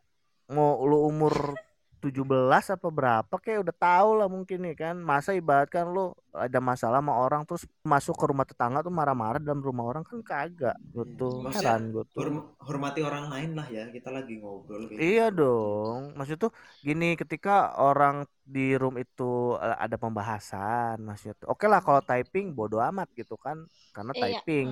mau 0.54 0.78
lu 0.86 1.10
umur 1.10 1.58
17 2.04 2.66
apa 2.76 2.88
berapa 2.97 3.34
kayak 3.43 3.60
udah 3.64 3.76
tahu 3.84 4.10
lah 4.20 4.28
mungkin 4.36 4.58
nih 4.66 4.76
kan 4.82 4.95
masa 5.12 5.32
ibaratkan 5.39 5.86
lu 5.95 6.02
ada 6.45 6.60
masalah 6.70 6.97
sama 7.04 7.14
orang 7.24 7.41
terus 7.47 7.64
masuk 7.91 8.16
ke 8.20 8.26
rumah 8.32 8.45
tetangga 8.50 8.80
tuh 8.86 8.93
marah-marah 9.00 9.39
dalam 9.43 9.62
rumah 9.68 9.86
orang 9.89 10.04
kan 10.10 10.20
kagak 10.24 10.76
gue 10.93 11.06
tuh 11.20 11.34
Maksudnya, 11.45 11.56
heran 11.56 11.82
gue 11.95 12.04
tuh 12.16 12.24
Horm- 12.24 12.47
hormati 12.68 13.00
orang 13.10 13.26
lain 13.34 13.52
lah 13.58 13.68
ya 13.76 13.84
kita 13.95 14.10
lagi 14.18 14.34
ngobrol 14.41 14.84
gitu. 14.91 15.02
Iya 15.04 15.22
dong, 15.38 16.00
maksud 16.18 16.38
tuh 16.43 16.52
gini 16.88 17.06
ketika 17.22 17.50
orang 17.84 18.16
di 18.54 18.60
room 18.80 18.95
itu 19.04 19.24
eh, 19.64 19.76
ada 19.84 19.95
pembahasan, 20.04 20.95
maksudnya 21.08 21.34
tuh 21.41 21.47
oke 21.54 21.66
lah 21.72 21.80
kalau 21.86 22.02
typing 22.10 22.45
bodo 22.58 22.78
amat 22.89 23.08
gitu 23.20 23.34
kan, 23.45 23.58
karena 23.95 24.12
Iya. 24.14 24.22
typing. 24.22 24.68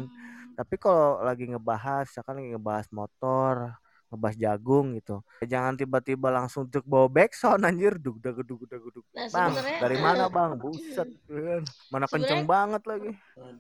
Tapi 0.57 0.75
kalau 0.84 1.21
lagi 1.28 1.43
ngebahas, 1.51 2.03
misalkan 2.09 2.34
lagi 2.39 2.49
ngebahas 2.53 2.88
motor, 2.99 3.55
ngebahas 4.07 4.37
jagung 4.39 4.95
gitu, 4.95 5.19
jangan 5.43 5.75
tiba-tiba 5.75 6.31
langsung 6.31 6.63
untuk 6.67 6.87
bawa 6.87 7.11
backsound 7.11 7.67
anjir, 7.67 7.99
dug 7.99 8.23
dug 8.23 8.39
dug 8.39 8.63
dug 8.63 8.83
dug. 8.95 9.05
Nah, 9.11 9.27
Bang, 9.27 9.51
dari 9.59 9.97
mana 9.99 10.25
bang? 10.35 10.55
Buset, 10.55 11.11
kan. 11.27 11.63
mana 11.91 12.05
kenceng 12.07 12.47
banget 12.47 12.83
lagi. 12.87 13.11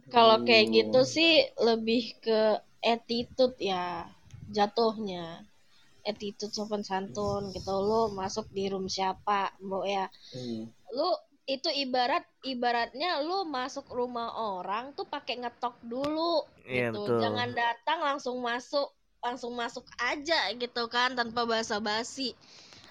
Kalau 0.07 0.47
kayak 0.47 0.71
gitu 0.71 0.99
sih 1.03 1.43
lebih 1.59 2.15
ke 2.23 2.63
attitude 2.79 3.59
ya 3.59 4.07
jatuhnya. 4.47 5.43
Attitude 6.07 6.55
sopan 6.55 6.87
santun 6.87 7.51
gitu 7.51 7.75
lo 7.75 8.07
masuk 8.15 8.47
di 8.55 8.71
room 8.71 8.87
siapa, 8.87 9.51
Mbok 9.59 9.83
ya. 9.83 10.07
Hmm. 10.31 10.71
Lu 10.95 11.09
itu 11.47 11.71
ibarat 11.71 12.27
ibaratnya 12.43 13.23
lu 13.23 13.47
masuk 13.47 13.87
rumah 13.87 14.35
orang 14.35 14.91
tuh 14.95 15.07
pakai 15.07 15.39
ngetok 15.39 15.79
dulu 15.79 16.43
Iya, 16.67 16.91
gitu. 16.91 17.07
betul. 17.07 17.19
Jangan 17.23 17.49
datang 17.55 17.99
langsung 18.03 18.43
masuk 18.43 18.91
langsung 19.19 19.53
masuk 19.53 19.83
aja 19.97 20.51
gitu 20.53 20.83
kan 20.87 21.13
tanpa 21.13 21.43
basa-basi. 21.43 22.37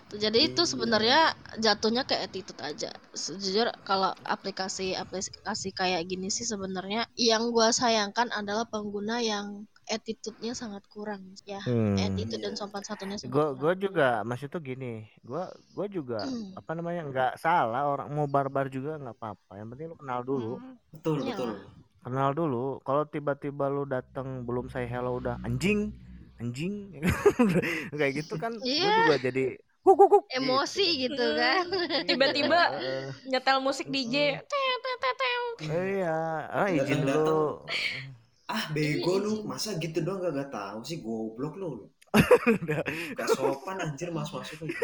Tuh, 0.06 0.22
Jadi 0.22 0.54
itu 0.54 0.62
Iya. 0.62 0.70
sebenarnya 0.70 1.20
jatuhnya 1.58 2.06
ke 2.06 2.14
attitude 2.14 2.62
aja. 2.62 2.94
Sejujur 3.10 3.66
kalau 3.82 4.14
aplikasi-aplikasi 4.22 5.74
kayak 5.74 6.06
gini 6.06 6.30
sih 6.30 6.46
sebenarnya 6.46 7.10
yang 7.14 7.50
gua 7.50 7.74
sayangkan 7.74 8.30
adalah 8.30 8.66
pengguna 8.66 9.18
yang 9.18 9.66
attitude-nya 9.86 10.54
sangat 10.54 10.82
kurang 10.86 11.34
ya. 11.42 11.58
Hmm. 11.62 11.98
Attitude 11.98 12.38
dan 12.38 12.54
Iya. 12.54 12.58
sopan 12.58 12.82
santunnya 12.82 13.18
sangat 13.18 13.30
gue 13.30 13.44
kurang. 13.44 13.58
gue 13.58 13.72
juga 13.82 14.08
maksud 14.22 14.48
tuh 14.48 14.58
gini 14.60 15.06
gue 15.20 15.42
gue 15.72 15.86
juga 15.92 16.22
Hmm. 16.22 16.54
apa 16.54 16.70
namanya 16.74 17.02
nggak 17.02 17.32
salah 17.36 17.86
orang 17.86 18.10
mau 18.10 18.26
barbar 18.26 18.66
juga 18.66 18.98
nggak 18.98 19.14
apa-apa 19.14 19.52
yang 19.54 19.70
penting 19.70 19.86
lu 19.88 19.96
kenal 19.96 20.20
dulu 20.22 20.58
Hmm. 20.58 20.74
betul 20.90 21.16
Iya. 21.18 21.34
betul 21.34 21.50
kenal 22.02 22.30
dulu 22.30 22.66
kalau 22.82 23.02
tiba-tiba 23.04 23.66
lu 23.66 23.86
datang 23.86 24.42
belum 24.42 24.66
say 24.66 24.86
hello 24.86 25.18
udah 25.18 25.38
anjing 25.42 25.90
anjing 26.36 26.92
kayak 27.98 28.12
gitu 28.16 28.34
kan 28.36 28.52
gue 28.52 28.66
Iya. 28.66 28.92
juga 29.02 29.16
jadi 29.18 29.44
kuk 29.80 29.94
kuk 29.94 30.08
kuk 30.10 30.24
Emosi 30.28 30.86
gitu 31.00 31.24
kan. 31.34 31.62
Tiba-tiba 32.10 32.58
nyetel 33.24 33.58
musik 33.58 33.86
DJ. 33.86 34.42
Iya 35.62 36.18
ah 36.48 36.66
izin 36.66 37.06
Datang-datang. 37.06 37.22
dulu 37.22 37.48
ah 38.46 38.62
bego 38.70 39.12
Iya, 39.12 39.22
lu 39.22 39.30
izin. 39.32 39.44
masa 39.44 39.70
gitu 39.76 39.98
doang 40.00 40.20
gak, 40.20 40.32
gak 40.36 40.50
tahu 40.50 40.78
sih 40.82 40.98
goblok 40.98 41.54
lu 41.54 41.70
gak 43.14 43.28
sopan 43.28 43.76
anjir 43.78 44.08
mas 44.08 44.28
masuk 44.28 44.62
gitu 44.62 44.74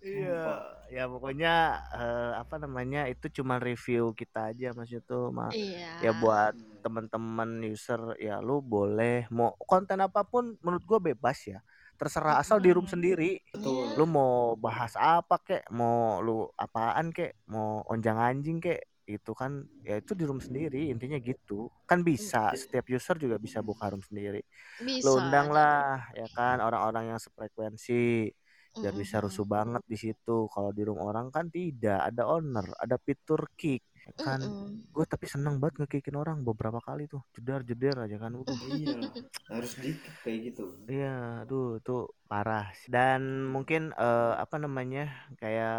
iya 0.00 0.62
ya 0.88 1.04
pokoknya 1.04 1.54
eh, 1.92 2.32
apa 2.36 2.54
namanya 2.56 3.06
itu 3.06 3.26
cuma 3.32 3.58
review 3.58 4.10
kita 4.12 4.50
aja 4.50 4.70
maksudnya 4.70 5.02
tuh 5.02 5.28
ma 5.28 5.50
Iya. 5.50 5.90
ya 6.00 6.12
buat 6.14 6.54
teman-teman 6.80 7.62
user 7.66 8.16
ya 8.18 8.38
lu 8.38 8.62
boleh 8.62 9.26
mau 9.34 9.54
konten 9.66 9.98
apa 10.00 10.24
pun 10.24 10.56
menurut 10.62 10.84
gua 10.86 11.00
bebas 11.02 11.38
ya. 11.46 11.60
Terserah 11.98 12.38
asal 12.38 12.62
di 12.62 12.70
room 12.70 12.86
sendiri. 12.86 13.42
Betul. 13.50 13.98
Lu 13.98 14.06
mau 14.06 14.54
bahas 14.54 14.94
apa 14.94 15.42
kek 15.42 15.66
mau 15.74 16.22
lu 16.22 16.46
apaan 16.54 17.10
kek 17.10 17.42
mau 17.50 17.82
onjang 17.90 18.18
anjing 18.18 18.62
kek 18.62 19.02
itu 19.08 19.32
kan 19.32 19.64
ya 19.80 19.96
itu 19.96 20.12
di 20.12 20.28
room 20.28 20.38
sendiri 20.38 20.92
intinya 20.92 21.16
gitu. 21.18 21.72
Kan 21.88 22.04
bisa 22.04 22.52
setiap 22.54 22.86
user 22.92 23.16
juga 23.16 23.40
bisa 23.40 23.64
buka 23.64 23.88
room 23.88 24.04
sendiri. 24.04 24.44
Bisa. 24.78 25.08
lu 25.08 25.18
undang 25.18 25.48
lah 25.48 26.12
ya 26.12 26.28
kan 26.36 26.60
orang-orang 26.60 27.16
yang 27.16 27.18
sefrekuensi 27.18 28.30
biar 28.78 28.94
bisa 28.94 29.18
rusuh 29.18 29.48
banget 29.48 29.82
di 29.88 29.96
situ. 29.96 30.46
Kalau 30.52 30.70
di 30.70 30.84
room 30.84 31.00
orang 31.00 31.32
kan 31.32 31.48
tidak 31.48 32.04
ada 32.04 32.28
owner 32.28 32.68
ada 32.78 33.00
fitur 33.00 33.48
kick 33.56 33.87
kan 34.24 34.40
Mm-mm. 34.40 34.82
gue 34.94 35.04
tapi 35.12 35.26
seneng 35.32 35.54
banget 35.62 35.74
ngekickin 35.86 36.16
orang 36.22 36.36
beberapa 36.48 36.80
kali 36.88 37.02
tuh 37.12 37.22
jedar 37.36 37.60
jeder 37.68 37.96
aja 38.04 38.16
kan 38.22 38.32
udah 38.42 38.58
iya. 38.74 38.94
Harus 39.52 39.72
dikit 39.82 40.14
kayak 40.24 40.38
gitu. 40.52 40.64
Iya 40.90 41.06
aduh 41.42 41.64
itu 41.78 41.92
parah. 42.30 42.64
Dan 42.94 43.20
mungkin 43.54 43.80
eh, 44.02 44.32
apa 44.42 44.56
namanya 44.64 45.00
kayak 45.40 45.72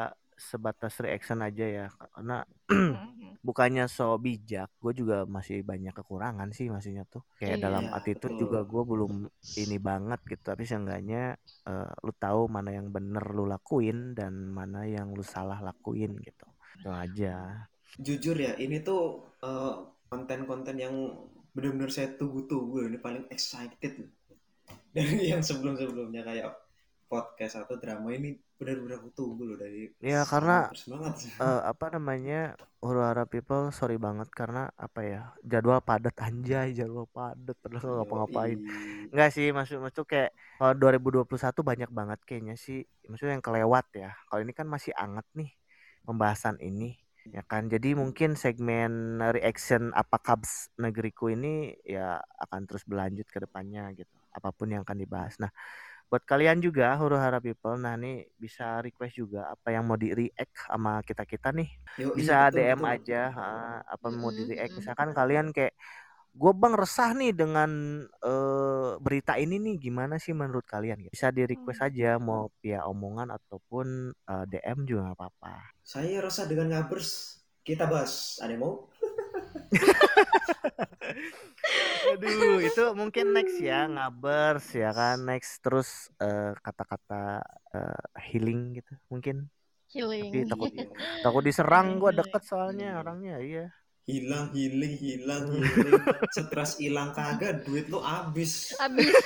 sebatas 0.50 0.94
reaction 1.04 1.40
aja 1.48 1.64
ya 1.78 1.84
karena 2.16 2.34
bukannya 3.48 3.84
so 3.96 4.04
bijak 4.26 4.68
gue 4.84 4.94
juga 5.02 5.16
masih 5.36 5.58
banyak 5.70 5.94
kekurangan 5.98 6.50
sih 6.58 6.66
maksudnya 6.74 7.04
tuh. 7.14 7.22
Kayak 7.40 7.58
Iya, 7.58 7.66
dalam 7.66 7.86
attitude 7.98 8.36
betul. 8.36 8.42
juga 8.42 8.58
gue 8.72 8.82
belum 8.92 9.14
ini 9.62 9.76
banget 9.90 10.20
gitu 10.32 10.44
tapi 10.52 10.64
seenggaknya 10.70 11.18
eh, 11.68 11.90
lu 12.06 12.12
tahu 12.24 12.40
mana 12.56 12.70
yang 12.78 12.88
bener 12.96 13.24
lu 13.36 13.44
lakuin 13.54 13.98
dan 14.18 14.34
mana 14.58 14.78
yang 14.96 15.08
lu 15.18 15.24
salah 15.36 15.60
lakuin 15.68 16.12
gitu. 16.28 16.46
Itu 16.78 16.90
aja 17.04 17.28
jujur 18.00 18.36
ya 18.40 18.56
ini 18.56 18.80
tuh 18.80 19.28
eh, 19.44 19.76
konten-konten 20.10 20.76
yang 20.80 20.96
benar-benar 21.54 21.92
saya 21.92 22.16
tunggu-tunggu 22.16 22.88
ini 22.88 22.98
paling 22.98 23.28
excited. 23.30 24.08
Dari 24.96 25.30
yang 25.30 25.44
sebelum-sebelumnya 25.44 26.26
kayak 26.26 26.50
podcast 27.10 27.66
atau 27.66 27.76
drama 27.82 28.14
ini 28.14 28.38
benar-benar 28.60 29.02
aku 29.02 29.10
tunggu 29.18 29.50
loh 29.50 29.58
dari 29.58 29.90
Ya, 29.98 30.22
karena 30.30 30.70
eh, 31.46 31.62
apa 31.66 31.86
namanya 31.98 32.54
Huru 32.84 33.02
People 33.26 33.74
sorry 33.74 33.98
banget 33.98 34.30
karena 34.30 34.70
apa 34.78 35.00
ya 35.02 35.22
jadwal 35.42 35.82
padat 35.82 36.14
anjay 36.28 36.78
jadwal 36.78 37.10
padat 37.10 37.58
padahal 37.58 37.82
nggak 37.82 37.98
ngapa-ngapain. 38.06 38.60
Yoi. 38.62 39.10
Enggak 39.10 39.30
sih 39.34 39.50
maksud 39.50 39.82
maksud 39.82 40.06
kayak 40.06 40.38
kalau 40.62 40.78
2021 40.78 41.26
banyak 41.66 41.90
banget 41.90 42.20
kayaknya 42.30 42.56
sih 42.62 42.86
maksudnya 43.10 43.42
yang 43.42 43.46
kelewat 43.46 43.86
ya. 43.98 44.14
Kalau 44.30 44.42
ini 44.46 44.54
kan 44.54 44.70
masih 44.70 44.94
anget 44.94 45.26
nih 45.34 45.50
pembahasan 46.06 46.62
ini 46.62 46.94
ya 47.30 47.42
kan 47.46 47.70
jadi 47.70 47.94
mungkin 47.94 48.34
segmen 48.34 49.22
reaction 49.36 49.94
apa 49.94 50.18
Cubs 50.18 50.74
negeriku 50.82 51.30
ini 51.30 51.78
ya 51.86 52.18
akan 52.44 52.66
terus 52.66 52.84
berlanjut 52.90 53.28
ke 53.30 53.38
depannya 53.46 53.94
gitu 53.94 54.10
apa 54.34 54.50
pun 54.54 54.68
yang 54.74 54.82
akan 54.86 54.98
dibahas. 54.98 55.38
Nah 55.42 55.52
buat 56.10 56.26
kalian 56.26 56.58
juga 56.66 56.98
huru 56.98 57.18
hara 57.22 57.38
people 57.38 57.78
nah 57.78 57.94
nih 57.94 58.26
bisa 58.42 58.82
request 58.82 59.14
juga 59.22 59.54
apa 59.54 59.70
yang 59.70 59.86
mau 59.86 59.94
di 59.94 60.10
react 60.10 60.54
sama 60.66 61.06
kita 61.06 61.24
kita 61.30 61.50
nih. 61.54 61.70
Yoi, 62.02 62.14
bisa 62.18 62.50
betul, 62.50 62.58
DM 62.58 62.82
betul. 62.82 62.94
aja 62.98 63.22
ha, 63.38 63.46
apa 63.86 64.08
mau 64.10 64.34
di 64.34 64.44
react 64.50 64.74
misalkan 64.74 65.10
kalian 65.14 65.54
kayak 65.54 65.74
gue 66.40 66.54
bang 66.56 66.72
resah 66.82 67.12
nih 67.12 67.36
dengan 67.36 67.72
eh, 68.24 68.92
berita 69.04 69.36
ini 69.36 69.60
nih 69.60 69.76
gimana 69.86 70.16
sih 70.24 70.32
menurut 70.32 70.64
kalian 70.64 71.04
bisa 71.12 71.36
di 71.36 71.44
request 71.44 71.84
aja 71.84 72.16
mau 72.18 72.48
via 72.64 72.88
omongan 72.88 73.28
ataupun 73.38 73.88
eh, 74.32 74.46
DM 74.48 74.88
juga 74.88 75.12
nggak 75.12 75.18
apa-apa 75.20 75.54
Saya 75.84 76.24
rasa 76.24 76.48
dengan 76.48 76.72
ngabers 76.72 77.10
kita 77.68 77.84
bahas. 77.86 78.40
Ada 78.40 78.56
mau? 78.56 78.88
aduh 82.10 82.60
itu 82.64 82.84
mungkin 82.96 83.26
next 83.36 83.58
ya 83.62 83.86
ngabers 83.86 84.66
ya 84.74 84.90
kan 84.94 85.18
next 85.26 85.62
terus 85.62 86.10
eh, 86.22 86.54
kata-kata 86.66 87.44
eh, 87.76 88.04
healing 88.30 88.80
gitu 88.80 88.94
mungkin 89.12 89.50
Healing. 89.90 90.30
tapi 90.30 90.46
takut 90.46 90.70
Iya. 90.70 90.86
takut 91.26 91.44
diserang 91.44 91.98
gue 91.98 92.12
deket 92.14 92.42
soalnya 92.46 92.94
Hmm. 92.94 93.00
orangnya 93.02 93.36
iya 93.42 93.66
Hilang, 94.10 94.50
healing, 94.58 94.94
hilang, 94.98 95.44
healing. 95.54 96.02
Stres 96.34 96.72
hilang 96.82 97.10
kagak, 97.18 97.62
duit 97.66 97.86
lu 97.94 98.02
habis. 98.02 98.74
Habis. 98.82 99.14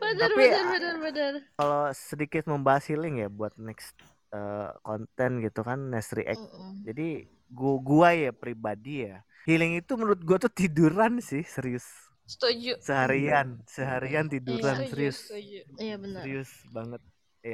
bener, 0.00 0.20
Tapi, 0.20 0.38
bener, 0.38 0.62
ah, 0.64 0.70
bener, 0.72 0.94
bener. 1.04 1.32
kalau 1.58 1.82
sedikit 1.94 2.42
membahas 2.52 2.84
healing 2.90 3.14
ya 3.22 3.28
buat 3.32 3.52
next 3.58 3.94
eh, 4.34 4.68
konten 4.86 5.30
gitu 5.44 5.60
kan 5.68 5.78
next 5.92 6.10
react 6.18 6.42
Mm-mm. 6.42 6.84
jadi 6.86 7.06
gua 7.50 7.74
gua 7.88 8.08
ya 8.14 8.30
pribadi 8.34 9.06
ya 9.08 9.22
healing 9.48 9.72
itu 9.80 9.92
menurut 9.98 10.20
gua 10.28 10.38
tuh 10.44 10.52
tiduran 10.52 11.18
sih 11.22 11.42
serius 11.46 11.86
Setuju. 12.26 12.72
seharian 12.86 13.48
seharian 13.74 14.26
tiduran 14.32 14.76
Iya, 14.78 14.88
serius 14.90 15.16
Setuju. 15.26 15.58
Iya 15.84 15.94
benar. 16.02 16.20
serius 16.22 16.50
banget 16.76 17.00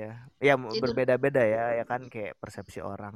ya 0.01 0.11
ya 0.47 0.55
berbeda-beda 0.83 1.43
ya 1.55 1.63
ya 1.79 1.85
kan 1.91 2.03
kayak 2.13 2.35
persepsi 2.43 2.79
orang 2.93 3.15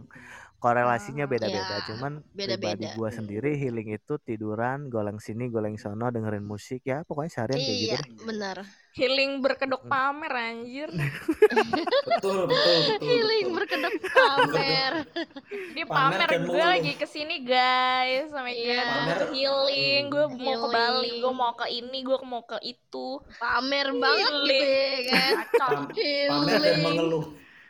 korelasinya 0.62 1.24
Ah, 1.24 1.28
beda-beda 1.32 1.76
ya, 1.80 1.84
cuman 1.88 2.12
beda-beda. 2.36 2.44
pribadi 2.44 2.84
gua 2.96 3.10
sendiri 3.18 3.48
healing 3.62 3.88
itu 3.98 4.12
tiduran 4.28 4.78
goleng 4.94 5.18
sini 5.26 5.44
goleng 5.54 5.76
sono 5.82 6.06
dengerin 6.14 6.44
musik 6.52 6.80
ya 6.90 6.96
pokoknya 7.08 7.32
seharian 7.36 7.62
kayak 7.66 7.80
gitu 7.84 7.94
Iya, 7.94 8.16
benar. 8.26 8.58
Healing 8.96 9.38
berkedok 9.38 9.82
Hmm. 9.82 9.92
pamer 9.92 10.32
anjir. 10.32 10.88
Betul, 10.88 12.48
betul, 12.48 12.48
betul. 12.48 12.80
Healing 13.04 13.44
betul. 13.44 13.54
berkedok 13.54 13.94
pamer. 14.08 14.92
Dia 15.76 15.84
Pamer 15.84 16.16
pamer, 16.16 16.26
dan 16.26 16.42
gue 16.42 16.64
lagi 16.64 16.92
ke 16.94 17.04
sini 17.04 17.44
guys 17.44 18.32
sama 18.32 18.48
Iya. 18.48 18.80
gue 19.20 19.36
healing 19.36 20.08
gue 20.08 20.26
mau 20.34 20.56
ke 20.56 20.68
Bali 20.70 20.96
Healing. 21.06 21.20
gue 21.20 21.32
mau 21.34 21.52
ke 21.52 21.66
ini 21.68 21.98
gue 22.00 22.18
mau 22.24 22.42
ke 22.42 22.56
itu 22.64 23.08
Pamer 23.36 23.92
banget 23.94 24.32
gitu 24.42 24.64
ya 24.64 24.96
kan. 25.06 25.32
Pam- 25.54 25.88
pamer 25.92 26.56
dan 26.56 26.56
Healing. 26.56 26.80
mengeluh. 26.82 27.24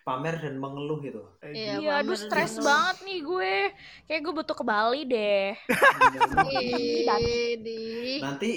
Pamer 0.07 0.39
dan 0.39 0.55
mengeluh 0.63 1.03
gitu. 1.03 1.19
Iya, 1.43 1.83
iya 1.83 1.91
aduh 1.99 2.15
stres 2.15 2.55
dan- 2.55 2.63
banget 2.63 2.97
nih 3.03 3.19
gue 3.27 3.53
kayak 4.07 4.21
gue 4.23 4.33
butuh 4.39 4.55
ke 4.55 4.63
Bali 4.63 5.03
deh. 5.03 5.59
Nanti 8.23 8.51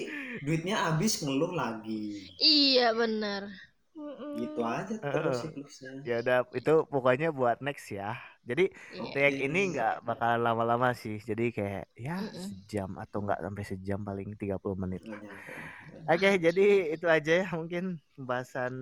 duitnya 0.46 0.76
habis 0.86 1.26
ngeluh 1.26 1.52
lagi. 1.58 2.30
Iya 2.38 2.94
benar. 2.94 3.50
Mm-mm. 3.98 4.32
Gitu 4.40 4.60
aja 4.64 4.94
terus 4.96 5.44
siklusnya. 5.44 5.92
ya 6.08 6.16
udah 6.24 6.38
itu 6.56 6.74
pokoknya 6.88 7.28
buat 7.36 7.60
next 7.60 7.92
ya 7.92 8.16
jadi 8.48 8.72
Iya. 8.72 9.12
react 9.12 9.40
ini 9.44 9.60
nggak 9.76 9.94
bakalan 10.08 10.40
lama-lama 10.40 10.96
sih 10.96 11.20
jadi 11.20 11.52
kayak 11.52 11.84
ya 12.00 12.16
sejam 12.32 12.96
atau 12.96 13.20
nggak 13.28 13.42
sampai 13.44 13.64
sejam 13.68 14.00
paling 14.00 14.30
30 14.40 14.80
menit 14.80 15.04
Nggak 15.04 15.20
nyampe. 15.20 15.52
oke 16.08 16.30
jadi 16.40 16.66
itu 16.96 17.06
aja 17.12 17.32
ya 17.44 17.48
mungkin 17.52 17.84
pembahasan 18.16 18.74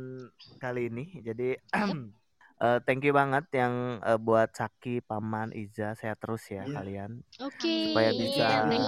kali 0.61 0.93
ini 0.93 1.05
jadi 1.26 1.57
eh, 2.58 2.80
thank 2.82 3.01
you 3.01 3.12
banget 3.12 3.45
yang 3.51 3.74
eh, 3.99 4.18
buat 4.18 4.49
Saki 4.51 4.99
Paman 4.99 5.51
Iza 5.51 5.93
saya 5.93 6.14
terus 6.14 6.41
ya 6.47 6.64
Iya. 6.64 6.76
kalian 6.76 7.12
Oke. 7.39 7.91
Supaya 7.91 8.10
bisa- 8.12 8.62
Amin. 8.64 8.82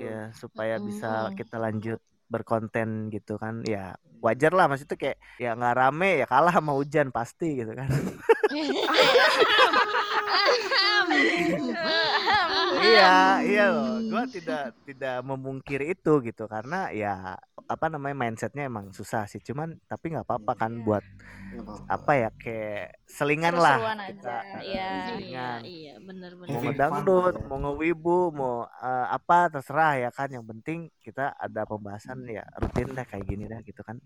ya 0.00 0.20
supaya 0.32 0.74
bisa 0.78 1.08
kita 1.32 1.56
lanjut 1.56 1.98
berkonten 2.24 2.88
gitu 3.08 3.36
kan 3.36 3.60
ya 3.62 3.94
wajar 4.18 4.50
lah 4.50 4.64
maksudnya 4.64 4.96
kayak 4.96 5.18
ya 5.36 5.52
nggak 5.52 5.76
rame 5.76 6.10
ya 6.18 6.26
kalah 6.26 6.50
sama 6.50 6.72
hujan 6.72 7.12
pasti 7.12 7.60
gitu 7.60 7.76
kan 7.76 7.86
iya 12.84 13.14
iya 13.42 13.64
loh 13.72 13.98
gua 14.10 14.24
tidak 14.28 14.76
tidak 14.86 15.16
memungkiri 15.24 15.94
itu 15.96 16.12
gitu 16.22 16.44
karena 16.46 16.90
ya 16.94 17.34
apa 17.64 17.86
namanya 17.88 18.16
mindsetnya 18.28 18.68
emang 18.68 18.92
susah 18.92 19.24
sih 19.24 19.40
cuman 19.40 19.80
tapi 19.88 20.12
nggak 20.12 20.28
apa-apa 20.28 20.52
kan 20.54 20.72
Iya. 20.74 20.84
buat 20.84 21.04
apa-apa. 21.54 21.86
apa 21.88 22.12
ya 22.18 22.28
kayak 22.36 22.86
selingan 23.08 23.54
lah 23.56 23.78
kita 24.10 24.36
iya. 24.60 24.60
Iya, 24.60 24.88
selingan 25.08 25.60
iya, 25.64 25.94
benar 26.02 26.30
mau 26.36 26.44
benar. 26.44 26.52
Having 26.54 26.66
ngedangdut 26.76 27.34
ya. 27.34 27.44
mau 27.48 27.58
ngewibu 27.64 28.18
mau 28.36 28.54
eh, 28.68 29.06
apa 29.08 29.38
terserah 29.48 29.92
ya 29.96 30.10
kan 30.12 30.28
yang 30.28 30.44
penting 30.44 30.92
kita 31.00 31.32
ada 31.32 31.62
pembahasan 31.64 32.20
ya 32.28 32.44
rutin 32.60 32.92
dah 32.92 33.06
kayak 33.08 33.24
gini 33.24 33.44
dah 33.48 33.60
gitu 33.64 33.80
kan 33.80 33.96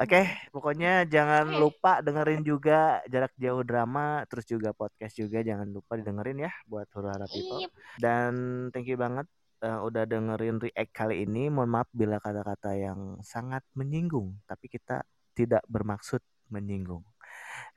oke 0.00 0.22
pokoknya 0.54 1.04
jangan 1.04 1.52
Oke. 1.52 1.60
lupa 1.60 1.92
dengerin 2.00 2.40
juga 2.40 3.04
jarak 3.10 3.34
jauh 3.36 3.60
drama 3.60 3.83
terus 4.24 4.44
juga 4.44 4.72
podcast 4.72 5.14
juga 5.14 5.40
jangan 5.40 5.68
lupa 5.68 5.94
didengerin 5.94 6.44
ya 6.44 6.52
buat 6.64 6.88
huru 6.92 7.08
hara 7.08 7.26
people 7.26 7.64
dan 7.96 8.32
thank 8.70 8.86
you 8.86 8.96
banget 8.96 9.24
eh, 9.60 9.80
udah 9.80 10.04
dengerin 10.04 10.60
react 10.60 10.92
kali 10.92 11.24
ini. 11.24 11.48
Mohon 11.48 11.70
maaf 11.72 11.88
bila 11.90 12.20
kata-kata 12.20 12.76
yang 12.76 13.16
sangat 13.20 13.64
menyinggung, 13.72 14.36
tapi 14.44 14.68
kita 14.68 15.00
tidak 15.32 15.64
bermaksud 15.66 16.20
menyinggung. 16.48 17.00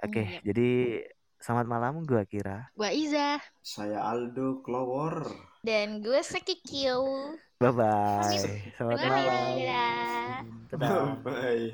Oke, 0.04 0.22
Yep. 0.22 0.42
jadi 0.44 0.70
selamat 1.38 1.66
malam 1.66 1.94
gua 2.04 2.28
kira. 2.28 2.68
Gua 2.76 2.92
Iza. 2.92 3.40
Saya 3.60 4.04
Aldo 4.04 4.60
Clower. 4.62 5.26
dan 5.64 6.00
gue 6.00 6.22
sekikil 6.24 7.02
Bye 7.60 7.74
bye. 7.74 8.24
Selamat 8.78 8.98
Bye. 9.02 9.10
malam. 9.10 10.44
Dadah. 10.70 10.78
Dadah. 10.78 11.06
Bye. 11.26 11.68